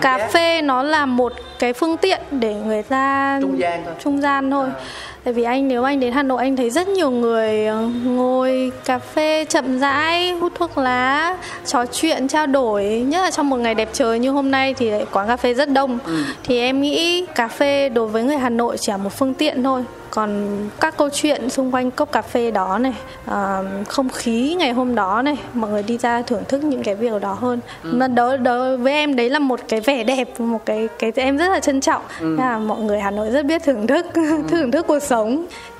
cà 0.00 0.18
giác. 0.18 0.30
phê 0.32 0.62
nó 0.62 0.82
là 0.82 1.06
một 1.06 1.32
cái 1.58 1.72
phương 1.72 1.96
tiện 1.96 2.20
để 2.30 2.54
người 2.54 2.82
ta 2.82 3.38
trung 3.42 3.58
gian 3.58 3.82
thôi. 3.84 3.94
trung 4.04 4.20
gian 4.20 4.50
thôi. 4.50 4.68
À 4.78 4.80
tại 5.24 5.34
vì 5.34 5.42
anh 5.42 5.68
nếu 5.68 5.82
anh 5.82 6.00
đến 6.00 6.12
Hà 6.12 6.22
Nội 6.22 6.42
anh 6.42 6.56
thấy 6.56 6.70
rất 6.70 6.88
nhiều 6.88 7.10
người 7.10 7.66
ờ, 7.66 7.88
ngồi 8.04 8.72
cà 8.84 8.98
phê 8.98 9.44
chậm 9.44 9.78
rãi 9.78 10.32
hút 10.32 10.52
thuốc 10.54 10.78
lá 10.78 11.36
trò 11.66 11.86
chuyện 11.86 12.28
trao 12.28 12.46
đổi 12.46 12.84
nhất 12.84 13.22
là 13.22 13.30
trong 13.30 13.50
một 13.50 13.56
ngày 13.56 13.74
đẹp 13.74 13.88
trời 13.92 14.18
như 14.18 14.30
hôm 14.30 14.50
nay 14.50 14.74
thì 14.74 14.90
quán 15.12 15.28
cà 15.28 15.36
phê 15.36 15.54
rất 15.54 15.70
đông 15.70 15.98
ừ. 16.06 16.24
thì 16.44 16.58
em 16.58 16.80
nghĩ 16.80 17.26
cà 17.34 17.48
phê 17.48 17.88
đối 17.88 18.06
với 18.06 18.22
người 18.22 18.36
Hà 18.36 18.48
Nội 18.48 18.76
chỉ 18.78 18.92
là 18.92 18.96
một 18.96 19.12
phương 19.12 19.34
tiện 19.34 19.62
thôi 19.62 19.84
còn 20.14 20.46
các 20.80 20.96
câu 20.96 21.08
chuyện 21.12 21.50
xung 21.50 21.74
quanh 21.74 21.90
cốc 21.90 22.12
cà 22.12 22.22
phê 22.22 22.50
đó 22.50 22.78
này 22.78 22.94
à, 23.26 23.62
không 23.88 24.08
khí 24.08 24.54
ngày 24.58 24.72
hôm 24.72 24.94
đó 24.94 25.22
này 25.22 25.36
mọi 25.54 25.70
người 25.70 25.82
đi 25.82 25.98
ra 25.98 26.22
thưởng 26.22 26.42
thức 26.48 26.64
những 26.64 26.82
cái 26.82 26.94
việc 26.94 27.20
đó 27.20 27.32
hơn 27.32 27.60
ừ. 27.82 28.00
đối, 28.14 28.38
đối 28.38 28.76
với 28.76 28.92
em 28.92 29.16
đấy 29.16 29.30
là 29.30 29.38
một 29.38 29.60
cái 29.68 29.80
vẻ 29.80 30.04
đẹp 30.04 30.40
một 30.40 30.66
cái 30.66 30.88
cái 30.98 31.12
em 31.16 31.38
rất 31.38 31.48
là 31.48 31.60
trân 31.60 31.80
trọng 31.80 32.02
ừ. 32.20 32.36
là 32.36 32.58
mọi 32.58 32.80
người 32.80 33.00
Hà 33.00 33.10
Nội 33.10 33.30
rất 33.30 33.46
biết 33.46 33.62
thưởng 33.64 33.86
thức 33.86 34.06
ừ. 34.14 34.42
thưởng 34.48 34.70
thức 34.70 34.86
cuộc 34.86 35.02
sống 35.02 35.13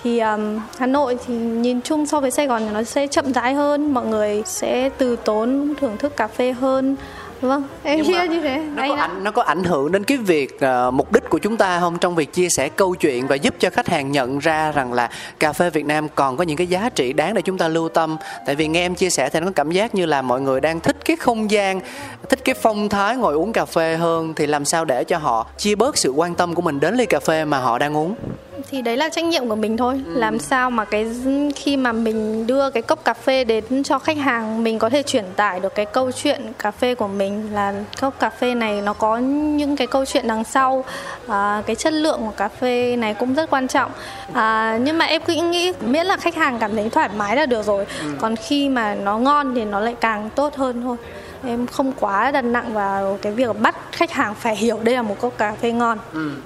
thì 0.03 0.19
um, 0.19 0.61
Hà 0.79 0.87
Nội 0.87 1.19
thì 1.27 1.35
nhìn 1.35 1.81
chung 1.81 2.07
so 2.07 2.21
với 2.21 2.31
Sài 2.31 2.47
Gòn 2.47 2.63
thì 2.67 2.75
nó 2.75 2.83
sẽ 2.83 3.07
chậm 3.07 3.33
rãi 3.33 3.55
hơn 3.55 3.95
mọi 3.95 4.07
người 4.07 4.43
sẽ 4.47 4.89
từ 4.99 5.17
tốn 5.17 5.75
thưởng 5.81 5.97
thức 5.99 6.17
cà 6.17 6.27
phê 6.27 6.53
hơn 6.53 6.97
vâng 7.49 7.63
em 7.83 8.01
Nhưng 8.03 8.13
mà 8.13 8.25
như 8.25 8.41
thế. 8.41 8.63
nó 8.75 8.83
Anh 8.83 8.89
có 8.91 8.97
ảnh 8.97 9.25
nó 9.25 9.31
có 9.31 9.43
ảnh 9.43 9.65
hưởng 9.65 9.93
đến 9.93 10.05
cái 10.05 10.19
việc 10.19 10.61
ờ, 10.61 10.91
mục 10.91 11.13
đích 11.13 11.31
của 11.31 11.39
chúng 11.39 11.57
ta 11.57 11.81
không 11.81 11.99
trong 11.99 12.15
việc 12.15 12.33
chia 12.33 12.49
sẻ 12.49 12.69
câu 12.69 12.95
chuyện 12.95 13.27
và 13.27 13.37
giúp 13.37 13.55
cho 13.59 13.71
khách 13.71 13.89
hàng 13.89 14.13
nhận 14.13 14.39
ra 14.39 14.73
rằng 14.73 14.93
là 14.93 15.11
cà 15.39 15.53
phê 15.53 15.71
Việt 15.71 15.85
Nam 15.87 16.09
còn 16.15 16.37
có 16.37 16.45
những 16.45 16.57
cái 16.57 16.67
giá 16.67 16.91
trị 16.95 17.13
đáng 17.13 17.35
để 17.35 17.43
chúng 17.43 17.59
ta 17.59 17.69
lưu 17.69 17.89
tâm. 17.89 18.17
Tại 18.47 18.55
vì 18.55 18.67
nghe 18.69 18.81
em 18.87 18.95
chia 18.95 19.11
sẻ 19.11 19.29
thì 19.29 19.41
nó 19.41 19.47
có 19.47 19.53
cảm 19.53 19.71
giác 19.71 19.95
như 19.95 20.07
là 20.07 20.23
mọi 20.23 20.41
người 20.41 20.61
đang 20.61 20.81
thích 20.81 20.97
cái 21.05 21.17
không 21.17 21.51
gian 21.51 21.81
thích 22.29 22.45
cái 22.45 22.55
phong 22.63 22.89
thái 22.89 23.17
ngồi 23.17 23.35
uống 23.35 23.53
cà 23.53 23.65
phê 23.65 23.97
hơn. 23.97 24.33
Thì 24.37 24.47
làm 24.47 24.65
sao 24.65 24.85
để 24.85 25.05
cho 25.05 25.19
họ 25.19 25.47
chia 25.59 25.75
bớt 25.75 25.99
sự 25.99 26.11
quan 26.11 26.35
tâm 26.35 26.55
của 26.55 26.63
mình 26.63 26.81
đến 26.81 26.95
ly 26.95 27.07
cà 27.07 27.21
phê 27.21 27.45
mà 27.45 27.59
họ 27.59 27.79
đang 27.79 27.97
uống? 27.97 28.15
Thì 28.71 28.83
đấy 28.83 28.97
là 28.97 29.09
trách 29.09 29.25
nhiệm 29.25 29.49
của 29.49 29.55
mình 29.57 29.77
thôi. 29.77 30.01
Ừ. 30.07 30.13
làm 30.15 30.39
sao 30.39 30.71
mà 30.71 30.85
cái 30.85 31.07
khi 31.57 31.77
mà 31.77 31.93
mình 31.93 32.47
đưa 32.47 32.71
cái 32.71 32.83
cốc 32.83 33.05
cà 33.05 33.15
phê 33.15 33.45
đến 33.45 33.83
cho 33.85 33.99
khách 33.99 34.17
hàng 34.17 34.65
mình 34.65 34.79
có 34.79 34.91
thể 34.91 35.03
truyền 35.03 35.25
tải 35.37 35.61
được 35.61 35.75
cái 35.75 35.87
câu 35.87 36.13
chuyện 36.13 36.41
cà 36.59 36.71
phê 36.71 36.95
của 36.95 37.09
mình 37.09 37.34
là 37.53 37.75
cốc 38.01 38.15
cà 38.21 38.31
phê 38.31 38.55
này 38.55 38.81
nó 38.81 38.93
có 38.93 39.19
những 39.19 39.77
cái 39.77 39.87
câu 39.87 40.05
chuyện 40.05 40.29
đằng 40.29 40.45
sau. 40.45 40.85
À, 41.29 41.63
cái 41.67 41.77
chất 41.77 41.93
lượng 41.93 42.21
của 42.21 42.33
cà 42.37 42.49
phê 42.49 42.97
này 42.97 43.15
cũng 43.15 43.35
rất 43.35 43.51
quan 43.51 43.69
trọng. 43.69 43.91
À, 44.33 44.79
nhưng 44.83 44.99
mà 44.99 45.05
em 45.05 45.23
cũng 45.27 45.51
nghĩ 45.51 45.73
miễn 45.81 46.07
là 46.07 46.17
khách 46.17 46.35
hàng 46.35 46.59
cảm 46.59 46.77
thấy 46.77 46.91
thoải 46.91 47.09
mái 47.17 47.37
là 47.37 47.47
được 47.47 47.67
rồi. 47.67 47.87
Ừ. 48.01 48.07
còn 48.21 48.37
khi 48.37 48.69
mà 48.69 48.95
nó 48.95 49.19
ngon 49.19 49.55
thì 49.55 49.65
nó 49.65 49.81
lại 49.81 49.97
càng 50.01 50.31
tốt 50.35 50.57
hơn 50.57 50.83
thôi. 50.83 50.97
Em 51.47 51.67
không 51.67 51.93
quá 52.01 52.31
đặt 52.31 52.43
nặng 52.43 52.75
vào 52.75 53.19
cái 53.23 53.33
việc 53.33 53.61
bắt 53.61 53.77
khách 53.93 54.13
hàng 54.13 54.35
phải 54.35 54.57
hiểu 54.57 54.79
đây 54.83 54.95
là 54.95 55.03
một 55.03 55.17
cốc 55.21 55.33
cà 55.39 55.55
phê 55.61 55.73
ngon. 55.73 55.99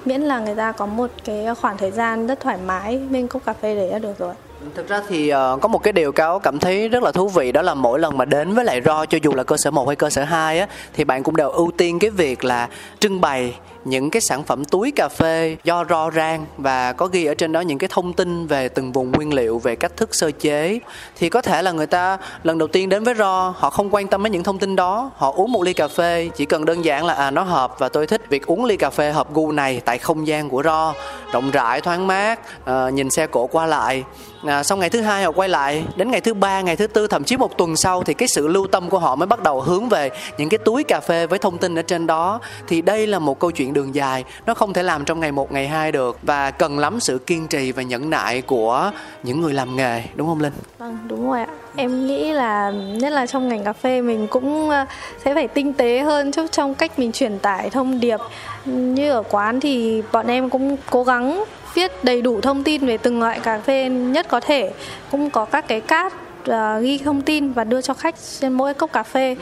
Miễn 0.05 0.21
là 0.21 0.39
người 0.39 0.55
ta 0.55 0.71
có 0.71 0.85
một 0.85 1.11
cái 1.23 1.45
khoảng 1.61 1.77
thời 1.77 1.91
gian 1.91 2.27
rất 2.27 2.39
thoải 2.39 2.57
mái 2.65 2.97
bên 3.09 3.27
cốc 3.27 3.41
cà 3.45 3.53
phê 3.53 3.75
đấy 3.75 3.89
là 3.91 3.99
được 3.99 4.19
rồi 4.19 4.33
Thực 4.75 4.87
ra 4.87 5.01
thì 5.07 5.33
uh, 5.33 5.61
có 5.61 5.67
một 5.67 5.83
cái 5.83 5.93
điều 5.93 6.11
cáo 6.11 6.39
cảm 6.39 6.59
thấy 6.59 6.89
rất 6.89 7.03
là 7.03 7.11
thú 7.11 7.27
vị 7.27 7.51
đó 7.51 7.61
là 7.61 7.73
mỗi 7.73 7.99
lần 7.99 8.17
mà 8.17 8.25
đến 8.25 8.53
với 8.53 8.65
lại 8.65 8.81
ro 8.85 9.05
cho 9.05 9.17
dù 9.23 9.33
là 9.33 9.43
cơ 9.43 9.57
sở 9.57 9.71
1 9.71 9.87
hay 9.87 9.95
cơ 9.95 10.09
sở 10.09 10.23
2 10.23 10.59
á 10.59 10.67
thì 10.93 11.03
bạn 11.03 11.23
cũng 11.23 11.35
đều 11.35 11.49
ưu 11.49 11.71
tiên 11.77 11.99
cái 11.99 12.09
việc 12.09 12.43
là 12.43 12.69
trưng 12.99 13.21
bày 13.21 13.53
những 13.85 14.09
cái 14.09 14.21
sản 14.21 14.43
phẩm 14.43 14.65
túi 14.65 14.91
cà 14.91 15.09
phê 15.09 15.57
do 15.63 15.85
ro 15.89 16.11
rang 16.11 16.45
và 16.57 16.93
có 16.93 17.07
ghi 17.07 17.25
ở 17.25 17.33
trên 17.33 17.51
đó 17.51 17.61
những 17.61 17.77
cái 17.77 17.89
thông 17.91 18.13
tin 18.13 18.47
về 18.47 18.69
từng 18.69 18.91
vùng 18.91 19.11
nguyên 19.11 19.33
liệu 19.33 19.59
về 19.59 19.75
cách 19.75 19.97
thức 19.97 20.15
sơ 20.15 20.31
chế. 20.31 20.79
Thì 21.15 21.29
có 21.29 21.41
thể 21.41 21.61
là 21.61 21.71
người 21.71 21.87
ta 21.87 22.17
lần 22.43 22.57
đầu 22.57 22.67
tiên 22.67 22.89
đến 22.89 23.03
với 23.03 23.13
ro 23.15 23.53
họ 23.57 23.69
không 23.69 23.89
quan 23.91 24.07
tâm 24.07 24.23
đến 24.23 24.31
những 24.31 24.43
thông 24.43 24.59
tin 24.59 24.75
đó 24.75 25.11
họ 25.15 25.33
uống 25.35 25.51
một 25.51 25.63
ly 25.63 25.73
cà 25.73 25.87
phê 25.87 26.29
chỉ 26.35 26.45
cần 26.45 26.65
đơn 26.65 26.85
giản 26.85 27.05
là 27.05 27.13
à 27.13 27.31
nó 27.31 27.43
hợp 27.43 27.75
và 27.79 27.89
tôi 27.89 28.07
thích 28.07 28.21
việc 28.29 28.45
uống 28.45 28.65
ly 28.65 28.77
cà 28.77 28.89
phê 28.89 29.11
hợp 29.11 29.33
gu 29.33 29.51
này 29.51 29.81
tại 29.85 29.97
không 29.97 30.27
gian 30.27 30.49
của 30.49 30.63
ro. 30.63 30.93
Rộng 31.31 31.51
rãi 31.51 31.81
thoáng 31.81 32.07
mát 32.07 32.39
à, 32.65 32.89
nhìn 32.89 33.09
xe 33.09 33.27
cộ 33.27 33.47
qua 33.47 33.65
lại. 33.65 34.03
À, 34.45 34.63
xong 34.63 34.79
ngày 34.79 34.89
thứ 34.89 35.01
hai 35.01 35.23
họ 35.23 35.31
quay 35.31 35.49
lại 35.49 35.83
đến 35.95 36.11
ngày 36.11 36.21
thứ 36.21 36.33
ba 36.33 36.61
ngày 36.61 36.75
thứ 36.75 36.87
tư 36.87 37.07
thậm 37.07 37.23
chí 37.23 37.37
một 37.37 37.57
tuần 37.57 37.75
sau 37.75 38.03
thì 38.03 38.13
cái 38.13 38.27
sự 38.27 38.47
lưu 38.47 38.67
tâm 38.67 38.89
của 38.89 38.99
họ 38.99 39.15
mới 39.15 39.27
bắt 39.27 39.43
đầu 39.43 39.61
hướng 39.61 39.89
về 39.89 40.09
những 40.37 40.49
cái 40.49 40.57
túi 40.57 40.83
cà 40.83 40.99
phê 40.99 41.27
với 41.27 41.39
thông 41.39 41.57
tin 41.57 41.75
ở 41.75 41.81
trên 41.81 42.07
đó. 42.07 42.39
Thì 42.67 42.81
đây 42.81 43.07
là 43.07 43.19
một 43.19 43.39
câu 43.39 43.51
chuyện 43.51 43.68
đường 43.73 43.95
dài, 43.95 44.23
nó 44.45 44.53
không 44.53 44.73
thể 44.73 44.83
làm 44.83 45.05
trong 45.05 45.19
ngày 45.19 45.31
một, 45.31 45.51
ngày 45.51 45.67
hai 45.67 45.91
được. 45.91 46.19
Và 46.21 46.51
cần 46.51 46.79
lắm 46.79 46.99
sự 46.99 47.17
kiên 47.17 47.47
trì 47.47 47.71
và 47.71 47.83
nhẫn 47.83 48.09
nại 48.09 48.41
của 48.41 48.91
những 49.23 49.41
người 49.41 49.53
làm 49.53 49.75
nghề, 49.75 50.03
đúng 50.15 50.27
không 50.27 50.41
linh? 50.41 50.53
Vâng 50.77 50.97
đúng 51.07 51.29
rồi 51.29 51.39
ạ. 51.39 51.47
Em 51.75 52.07
nghĩ 52.07 52.31
là, 52.31 52.71
nhất 52.71 53.11
là 53.13 53.25
trong 53.25 53.49
ngành 53.49 53.63
cà 53.63 53.73
phê, 53.73 54.01
mình 54.01 54.27
cũng 54.27 54.69
ờ, 54.69 54.85
sẽ 55.25 55.33
phải 55.33 55.47
tinh 55.47 55.73
tế 55.73 55.99
hơn 55.99 56.31
chút 56.31 56.51
trong 56.51 56.75
cách 56.75 56.99
mình 56.99 57.11
truyền 57.11 57.39
tải 57.39 57.69
thông 57.69 57.99
điệp. 57.99 58.19
Như 58.65 59.11
ở 59.11 59.23
quán 59.29 59.59
thì 59.59 60.03
bọn 60.11 60.27
em 60.27 60.49
cũng 60.49 60.77
cố 60.89 61.03
gắng 61.03 61.43
viết 61.73 62.03
đầy 62.03 62.21
đủ 62.21 62.41
thông 62.41 62.63
tin 62.63 62.85
về 62.85 62.97
từng 62.97 63.19
loại 63.19 63.39
cà 63.39 63.59
phê 63.59 63.89
nhất 63.89 64.27
có 64.29 64.39
thể. 64.39 64.71
Cũng 65.11 65.29
có 65.29 65.45
các 65.45 65.67
cái 65.67 65.81
cát 65.81 66.13
ờ, 66.49 66.79
ghi 66.79 66.97
thông 66.97 67.21
tin 67.21 67.51
và 67.51 67.63
đưa 67.63 67.81
cho 67.81 67.93
khách 67.93 68.15
trên 68.39 68.53
mỗi 68.53 68.73
cốc 68.73 68.93
cà 68.93 69.03
phê. 69.03 69.35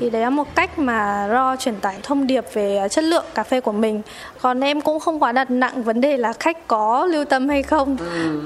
Thì 0.00 0.10
đấy 0.10 0.22
là 0.22 0.30
một 0.30 0.54
cách 0.54 0.78
mà 0.78 1.28
ro 1.30 1.56
truyền 1.56 1.76
tải 1.76 1.94
thông 2.02 2.26
điệp 2.26 2.44
về 2.52 2.88
chất 2.90 3.04
lượng 3.04 3.24
cà 3.34 3.42
phê 3.42 3.60
của 3.60 3.72
mình. 3.72 4.02
Còn 4.40 4.60
em 4.60 4.80
cũng 4.80 5.00
không 5.00 5.22
quá 5.22 5.32
đặt 5.32 5.50
nặng 5.50 5.82
vấn 5.82 6.00
đề 6.00 6.16
là 6.16 6.32
khách 6.32 6.68
có 6.68 7.06
lưu 7.06 7.24
tâm 7.24 7.48
hay 7.48 7.62
không. 7.62 7.96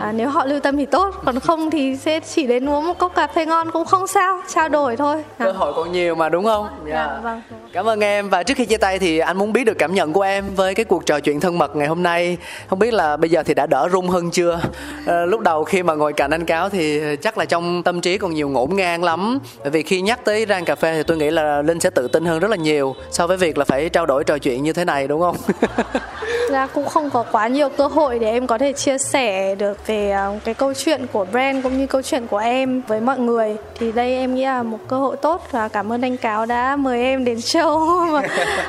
À, 0.00 0.12
nếu 0.12 0.28
họ 0.28 0.44
lưu 0.44 0.60
tâm 0.60 0.76
thì 0.76 0.86
tốt 0.86 1.14
còn 1.24 1.40
không 1.40 1.70
thì 1.70 1.96
sẽ 1.96 2.20
chỉ 2.20 2.46
đến 2.46 2.68
uống 2.68 2.86
một 2.86 2.98
cốc 2.98 3.14
cà 3.14 3.26
phê 3.26 3.46
ngon 3.46 3.70
cũng 3.70 3.84
không 3.84 4.06
sao 4.06 4.40
trao 4.48 4.68
đổi 4.68 4.96
thôi. 4.96 5.24
À. 5.38 5.44
cơ 5.44 5.52
hội 5.52 5.72
còn 5.76 5.92
nhiều 5.92 6.14
mà 6.14 6.28
đúng 6.28 6.44
không? 6.44 6.66
Dạ, 6.88 7.18
vâng. 7.22 7.42
Cảm 7.72 7.88
ơn 7.88 8.00
em. 8.00 8.28
Và 8.28 8.42
trước 8.42 8.56
khi 8.56 8.66
chia 8.66 8.76
tay 8.76 8.98
thì 8.98 9.18
anh 9.18 9.38
muốn 9.38 9.52
biết 9.52 9.64
được 9.64 9.78
cảm 9.78 9.94
nhận 9.94 10.12
của 10.12 10.22
em 10.22 10.44
với 10.54 10.74
cái 10.74 10.84
cuộc 10.84 11.06
trò 11.06 11.20
chuyện 11.20 11.40
thân 11.40 11.58
mật 11.58 11.76
ngày 11.76 11.88
hôm 11.88 12.02
nay. 12.02 12.36
Không 12.68 12.78
biết 12.78 12.94
là 12.94 13.16
bây 13.16 13.30
giờ 13.30 13.42
thì 13.42 13.54
đã 13.54 13.66
đỡ 13.66 13.88
run 13.88 14.08
hơn 14.08 14.30
chưa? 14.30 14.60
Ờ, 15.06 15.26
lúc 15.26 15.40
đầu 15.40 15.64
khi 15.64 15.82
mà 15.82 15.94
ngồi 15.94 16.12
cạnh 16.12 16.30
anh 16.30 16.44
Cáo 16.44 16.68
thì 16.68 17.00
chắc 17.22 17.38
là 17.38 17.44
trong 17.44 17.82
tâm 17.82 18.00
trí 18.06 18.18
còn 18.18 18.34
nhiều 18.34 18.48
ngổn 18.48 18.76
ngang 18.76 19.04
lắm. 19.04 19.38
Bởi 19.62 19.70
vì 19.70 19.82
khi 19.82 20.00
nhắc 20.00 20.24
tới 20.24 20.46
rang 20.48 20.64
cà 20.64 20.74
phê 20.74 20.94
thì 20.96 21.02
tôi 21.02 21.16
nghĩ 21.16 21.30
là 21.30 21.62
Linh 21.62 21.80
sẽ 21.80 21.90
tự 21.90 22.08
tin 22.08 22.24
hơn 22.24 22.38
rất 22.38 22.50
là 22.50 22.56
nhiều 22.56 22.94
so 23.10 23.26
với 23.26 23.36
việc 23.36 23.58
là 23.58 23.64
phải 23.64 23.88
trao 23.88 24.06
đổi 24.06 24.24
trò 24.24 24.38
chuyện 24.38 24.62
như 24.62 24.72
thế 24.72 24.84
này, 24.84 25.08
đúng 25.08 25.20
không? 25.20 25.36
ra 26.50 26.66
cũng 26.66 26.86
không 26.86 27.10
có 27.10 27.24
quá 27.32 27.48
nhiều 27.48 27.68
cơ 27.68 27.86
hội 27.86 28.18
để 28.18 28.30
em 28.30 28.46
có 28.46 28.58
thể 28.58 28.72
chia 28.72 28.98
sẻ 28.98 29.54
được 29.54 29.86
về 29.86 30.10
à, 30.10 30.30
cái 30.44 30.54
câu 30.54 30.74
chuyện 30.74 31.06
của 31.12 31.24
brand 31.24 31.62
cũng 31.62 31.78
như 31.78 31.86
câu 31.86 32.02
chuyện 32.02 32.26
của 32.26 32.38
em 32.38 32.82
với 32.88 33.00
mọi 33.00 33.18
người. 33.18 33.56
Thì 33.78 33.92
đây 33.92 34.14
em 34.14 34.34
nghĩ 34.34 34.44
là 34.44 34.62
một 34.62 34.78
cơ 34.88 34.96
hội 34.96 35.16
tốt 35.16 35.46
và 35.50 35.68
cảm 35.68 35.92
ơn 35.92 36.04
anh 36.04 36.16
cáo 36.16 36.46
đã 36.46 36.76
mời 36.76 37.02
em 37.02 37.24
đến 37.24 37.36
show. 37.36 37.76
Và, 38.16 38.22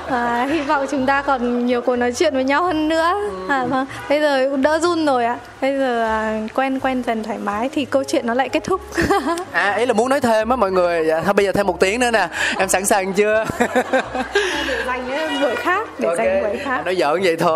và 0.09 0.45
hy 0.45 0.61
vọng 0.61 0.85
chúng 0.91 1.05
ta 1.05 1.21
còn 1.21 1.65
nhiều 1.65 1.81
cuộc 1.81 1.95
nói 1.95 2.11
chuyện 2.11 2.33
với 2.33 2.43
nhau 2.43 2.63
hơn 2.63 2.89
nữa. 2.89 3.13
À, 3.49 3.65
vâng. 3.65 3.85
bây 4.09 4.21
giờ 4.21 4.47
cũng 4.51 4.61
đỡ 4.61 4.79
run 4.79 5.05
rồi 5.05 5.25
ạ. 5.25 5.37
Bây 5.61 5.77
giờ 5.77 6.03
à, 6.05 6.41
quen 6.55 6.79
quen 6.79 7.03
dần 7.07 7.23
thoải 7.23 7.37
mái 7.37 7.69
thì 7.69 7.85
câu 7.85 8.03
chuyện 8.03 8.27
nó 8.27 8.33
lại 8.33 8.49
kết 8.49 8.63
thúc. 8.63 8.81
À 9.51 9.75
ý 9.75 9.85
là 9.85 9.93
muốn 9.93 10.09
nói 10.09 10.21
thêm 10.21 10.49
á 10.49 10.55
mọi 10.55 10.71
người. 10.71 11.05
Dạ, 11.07 11.21
thôi 11.25 11.33
bây 11.33 11.45
giờ 11.45 11.51
thêm 11.51 11.67
một 11.67 11.79
tiếng 11.79 11.99
nữa 11.99 12.11
nè. 12.11 12.27
Em 12.57 12.69
sẵn 12.69 12.85
sàng 12.85 13.13
chưa? 13.13 13.45
để 14.67 14.83
dành 14.85 15.41
buổi 15.41 15.55
khác 15.55 15.87
để 15.99 16.07
Ok, 16.07 16.17
dành 16.17 16.43
buổi 16.43 16.57
khác. 16.57 16.75
Anh 16.75 16.85
nói 16.85 16.95
giỡn 16.95 17.21
vậy 17.23 17.35
thôi 17.35 17.46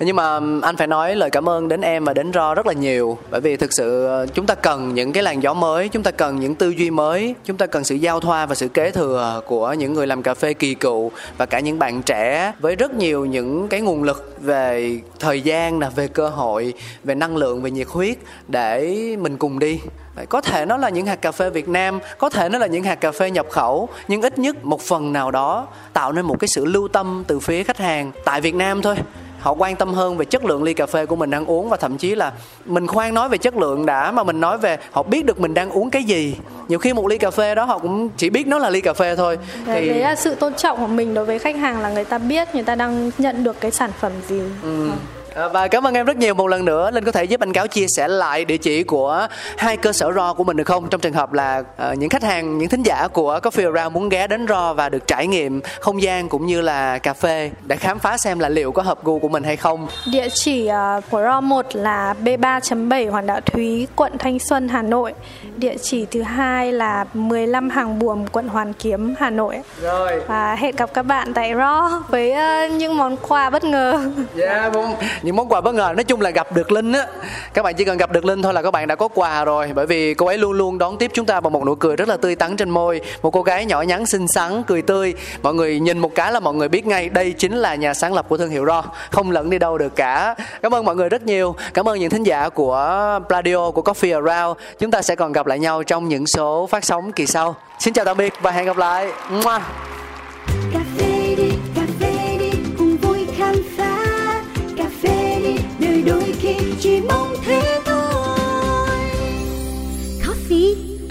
nhưng 0.00 0.16
mà 0.16 0.40
anh 0.62 0.76
phải 0.76 0.86
nói 0.86 1.16
lời 1.16 1.30
cảm 1.30 1.48
ơn 1.48 1.68
đến 1.68 1.80
em 1.80 2.04
và 2.04 2.14
đến 2.14 2.32
ro 2.32 2.54
rất 2.54 2.66
là 2.66 2.72
nhiều. 2.72 3.18
Bởi 3.30 3.40
vì 3.40 3.56
thực 3.56 3.72
sự 3.72 4.06
ờ, 4.06 4.26
chúng 4.34 4.46
ta 4.46 4.54
cần 4.54 4.94
những 4.94 5.12
cái 5.12 5.22
làn 5.22 5.42
gió 5.42 5.54
mới, 5.54 5.88
chúng 5.88 6.02
ta 6.02 6.10
cần 6.10 6.40
những 6.40 6.54
tư 6.54 6.70
duy 6.70 6.90
mới, 6.90 7.34
chúng 7.44 7.56
ta 7.56 7.66
cần 7.66 7.84
sự 7.84 7.94
giao 7.94 8.20
thoa 8.20 8.46
và 8.46 8.54
sự 8.54 8.68
kế 8.68 8.90
thừa 8.90 9.42
của 9.46 9.72
những 9.72 9.94
người 9.94 10.06
làm 10.06 10.22
cà 10.22 10.34
phê 10.34 10.54
kỳ 10.54 10.74
cựu 10.74 11.10
và 11.36 11.46
cả 11.46 11.60
những 11.60 11.78
bạn 11.78 12.02
trẻ 12.02 12.52
với 12.60 12.76
rất 12.76 12.94
nhiều 12.94 13.24
những 13.24 13.68
cái 13.68 13.80
nguồn 13.80 14.02
lực 14.02 14.36
về 14.40 15.00
thời 15.18 15.40
gian 15.40 15.78
nè, 15.78 15.88
về 15.96 16.08
cơ 16.08 16.28
hội, 16.28 16.74
về 17.04 17.14
năng 17.14 17.36
lượng, 17.36 17.62
về 17.62 17.70
nhiệt 17.70 17.86
huyết 17.90 18.18
để 18.48 18.96
mình 19.20 19.36
cùng 19.36 19.58
đi. 19.58 19.80
Đấy, 20.16 20.26
có 20.26 20.40
thể 20.40 20.64
nó 20.66 20.76
là 20.76 20.88
những 20.88 21.06
hạt 21.06 21.16
cà 21.16 21.32
phê 21.32 21.50
Việt 21.50 21.68
Nam, 21.68 21.98
có 22.18 22.30
thể 22.30 22.48
nó 22.48 22.58
là 22.58 22.66
những 22.66 22.82
hạt 22.82 22.94
cà 22.94 23.12
phê 23.12 23.30
nhập 23.30 23.46
khẩu, 23.50 23.88
nhưng 24.08 24.22
ít 24.22 24.38
nhất 24.38 24.64
một 24.64 24.80
phần 24.80 25.12
nào 25.12 25.30
đó 25.30 25.66
tạo 25.92 26.12
nên 26.12 26.24
một 26.24 26.36
cái 26.40 26.48
sự 26.48 26.64
lưu 26.64 26.88
tâm 26.88 27.24
từ 27.26 27.40
phía 27.40 27.62
khách 27.62 27.78
hàng 27.78 28.12
tại 28.24 28.40
Việt 28.40 28.54
Nam 28.54 28.82
thôi. 28.82 28.96
Họ 29.40 29.52
quan 29.52 29.76
tâm 29.76 29.94
hơn 29.94 30.16
về 30.16 30.24
chất 30.24 30.44
lượng 30.44 30.62
ly 30.62 30.74
cà 30.74 30.86
phê 30.86 31.06
của 31.06 31.16
mình 31.16 31.30
đang 31.30 31.46
uống 31.46 31.68
và 31.68 31.76
thậm 31.76 31.96
chí 31.96 32.14
là 32.14 32.32
mình 32.64 32.86
khoan 32.86 33.14
nói 33.14 33.28
về 33.28 33.38
chất 33.38 33.56
lượng 33.56 33.86
đã 33.86 34.12
mà 34.12 34.22
mình 34.24 34.40
nói 34.40 34.58
về 34.58 34.78
họ 34.90 35.02
biết 35.02 35.26
được 35.26 35.40
mình 35.40 35.54
đang 35.54 35.70
uống 35.70 35.90
cái 35.90 36.04
gì. 36.04 36.36
Nhiều 36.68 36.78
khi 36.78 36.92
một 36.92 37.06
ly 37.06 37.18
cà 37.18 37.30
phê 37.30 37.54
đó 37.54 37.64
họ 37.64 37.78
cũng 37.78 38.08
chỉ 38.16 38.30
biết 38.30 38.46
nó 38.46 38.58
là 38.58 38.70
ly 38.70 38.80
cà 38.80 38.92
phê 38.92 39.16
thôi. 39.16 39.38
Đấy, 39.66 39.88
đấy 39.88 39.98
là 39.98 40.16
sự 40.16 40.34
tôn 40.34 40.54
trọng 40.54 40.78
của 40.78 40.86
mình 40.86 41.14
đối 41.14 41.24
với 41.24 41.38
khách 41.38 41.56
hàng 41.56 41.80
là 41.80 41.90
người 41.90 42.04
ta 42.04 42.18
biết 42.18 42.54
người 42.54 42.64
ta 42.64 42.74
đang 42.74 43.10
nhận 43.18 43.44
được 43.44 43.60
cái 43.60 43.70
sản 43.70 43.90
phẩm 44.00 44.12
gì 44.28 44.40
Vâng. 44.62 44.96
À, 45.34 45.48
Và 45.48 45.68
cảm 45.68 45.86
ơn 45.86 45.94
em 45.94 46.06
rất 46.06 46.16
nhiều 46.16 46.34
một 46.34 46.46
lần 46.46 46.64
nữa 46.64 46.90
Linh 46.90 47.04
có 47.04 47.12
thể 47.12 47.24
giúp 47.24 47.40
anh 47.40 47.52
Cáo 47.52 47.66
chia 47.66 47.86
sẻ 47.96 48.08
lại 48.08 48.44
địa 48.44 48.56
chỉ 48.56 48.82
của 48.82 49.26
hai 49.58 49.76
cơ 49.76 49.92
sở 49.92 50.12
ro 50.12 50.32
của 50.34 50.44
mình 50.44 50.56
được 50.56 50.64
không 50.64 50.88
Trong 50.88 51.00
trường 51.00 51.12
hợp 51.12 51.32
là 51.32 51.62
ờ, 51.76 51.94
những 51.94 52.10
khách 52.10 52.22
hàng, 52.22 52.58
những 52.58 52.68
thính 52.68 52.82
giả 52.82 53.08
của 53.08 53.38
Coffee 53.42 53.74
Around 53.74 53.94
muốn 53.94 54.08
ghé 54.08 54.26
đến 54.26 54.46
ro 54.48 54.72
và 54.74 54.88
được 54.88 55.06
trải 55.06 55.26
nghiệm 55.26 55.60
không 55.80 56.02
gian 56.02 56.28
cũng 56.28 56.46
như 56.46 56.60
là 56.60 56.98
cà 56.98 57.12
phê 57.14 57.50
Để 57.66 57.76
khám 57.76 57.98
phá 57.98 58.16
xem 58.16 58.38
là 58.38 58.48
liệu 58.48 58.72
có 58.72 58.82
hợp 58.82 59.04
gu 59.04 59.18
của 59.18 59.28
mình 59.28 59.42
hay 59.42 59.56
không 59.56 59.86
Địa 60.12 60.28
chỉ 60.34 60.68
uh, 60.98 61.04
của 61.10 61.22
RO 61.22 61.40
1 61.40 61.66
là 61.72 62.14
B3.7 62.24 63.10
Hoàng 63.10 63.26
Đạo 63.26 63.40
Thúy, 63.40 63.86
quận 63.96 64.18
Thanh 64.18 64.38
Xuân, 64.38 64.68
Hà 64.68 64.82
Nội. 64.82 65.12
Địa 65.56 65.74
chỉ 65.82 66.06
thứ 66.10 66.22
hai 66.22 66.72
là 66.72 67.04
15 67.14 67.70
Hàng 67.70 67.98
Buồm, 67.98 68.26
quận 68.26 68.48
Hoàn 68.48 68.72
Kiếm, 68.72 69.14
Hà 69.18 69.30
Nội. 69.30 69.56
Rồi 69.82 70.20
Và 70.28 70.54
hẹn 70.54 70.76
gặp 70.76 70.94
các 70.94 71.02
bạn 71.02 71.34
tại 71.34 71.52
RO 71.54 72.02
với 72.08 72.32
uh, 72.32 72.72
những 72.72 72.96
món 72.96 73.16
quà 73.16 73.50
bất 73.50 73.64
ngờ. 73.64 74.10
Yeah, 74.40 74.74
món- 74.74 74.94
những 75.22 75.36
món 75.36 75.48
quà 75.48 75.60
bất 75.60 75.74
ngờ, 75.74 75.92
nói 75.96 76.04
chung 76.04 76.20
là 76.20 76.30
gặp 76.30 76.52
được 76.52 76.72
Linh 76.72 76.92
á. 76.92 77.06
Các 77.54 77.62
bạn 77.62 77.74
chỉ 77.74 77.84
cần 77.84 77.98
gặp 77.98 78.12
được 78.12 78.24
Linh 78.24 78.42
thôi 78.42 78.54
là 78.54 78.62
các 78.62 78.70
bạn 78.70 78.88
đã 78.88 78.94
có 78.94 79.08
quà 79.08 79.44
rồi. 79.44 79.70
Bởi 79.74 79.86
vì 79.86 80.14
cô 80.14 80.26
ấy 80.26 80.38
luôn 80.38 80.52
luôn 80.52 80.78
đón 80.78 80.98
tiếp 80.98 81.10
chúng 81.14 81.26
ta 81.26 81.40
bằng 81.40 81.52
một 81.52 81.64
nụ 81.66 81.74
cười 81.74 81.96
rất 81.96 82.08
là 82.08 82.16
tươi 82.16 82.36
tắn 82.36 82.56
trên 82.56 82.70
môi. 82.70 83.00
Một 83.22 83.30
cô 83.30 83.42
gái 83.42 83.64
nhỏ 83.64 83.82
nhắn, 83.82 84.06
xinh 84.06 84.28
xắn, 84.28 84.62
cười 84.62 84.82
tươi. 84.82 85.14
Mọi 85.42 85.54
người 85.54 85.80
nhìn 85.80 85.98
một 85.98 86.14
cái 86.14 86.32
là 86.32 86.40
mọi 86.40 86.54
người 86.54 86.68
biết 86.68 86.86
ngay, 86.86 87.08
đây 87.08 87.32
chính 87.32 87.56
là 87.56 87.74
nhà 87.74 87.94
sáng 87.94 88.14
lập 88.14 88.26
của 88.28 88.36
thương 88.36 88.50
hiệu 88.50 88.66
Ro. 88.66 88.82
Không 89.10 89.30
lẫn 89.30 89.50
đi 89.50 89.58
đâu 89.58 89.78
được 89.78 89.96
cả. 89.96 90.34
Cảm 90.62 90.74
ơn 90.74 90.84
mọi 90.84 90.96
người 90.96 91.08
rất 91.08 91.22
nhiều. 91.22 91.54
Cảm 91.74 91.88
ơn 91.88 91.98
những 91.98 92.10
thính 92.10 92.22
giả 92.22 92.48
của 92.48 93.20
Pladio, 93.28 93.70
của 93.70 93.82
Coffee 93.82 94.24
Around. 94.24 94.58
Chúng 94.78 94.90
ta 94.90 95.02
sẽ 95.02 95.16
còn 95.16 95.32
gặp 95.32 95.46
lại 95.46 95.58
nhau 95.58 95.82
trong 95.82 96.08
những 96.08 96.26
số 96.26 96.68
phát 96.70 96.84
sóng 96.84 97.12
kỳ 97.12 97.26
sau. 97.26 97.56
Xin 97.78 97.94
chào 97.94 98.04
tạm 98.04 98.16
biệt 98.16 98.32
và 98.42 98.50
hẹn 98.50 98.66
gặp 98.66 98.76
lại. 98.76 99.12
Mua. 99.30 99.58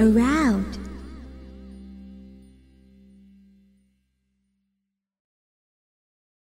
around. 0.02 0.71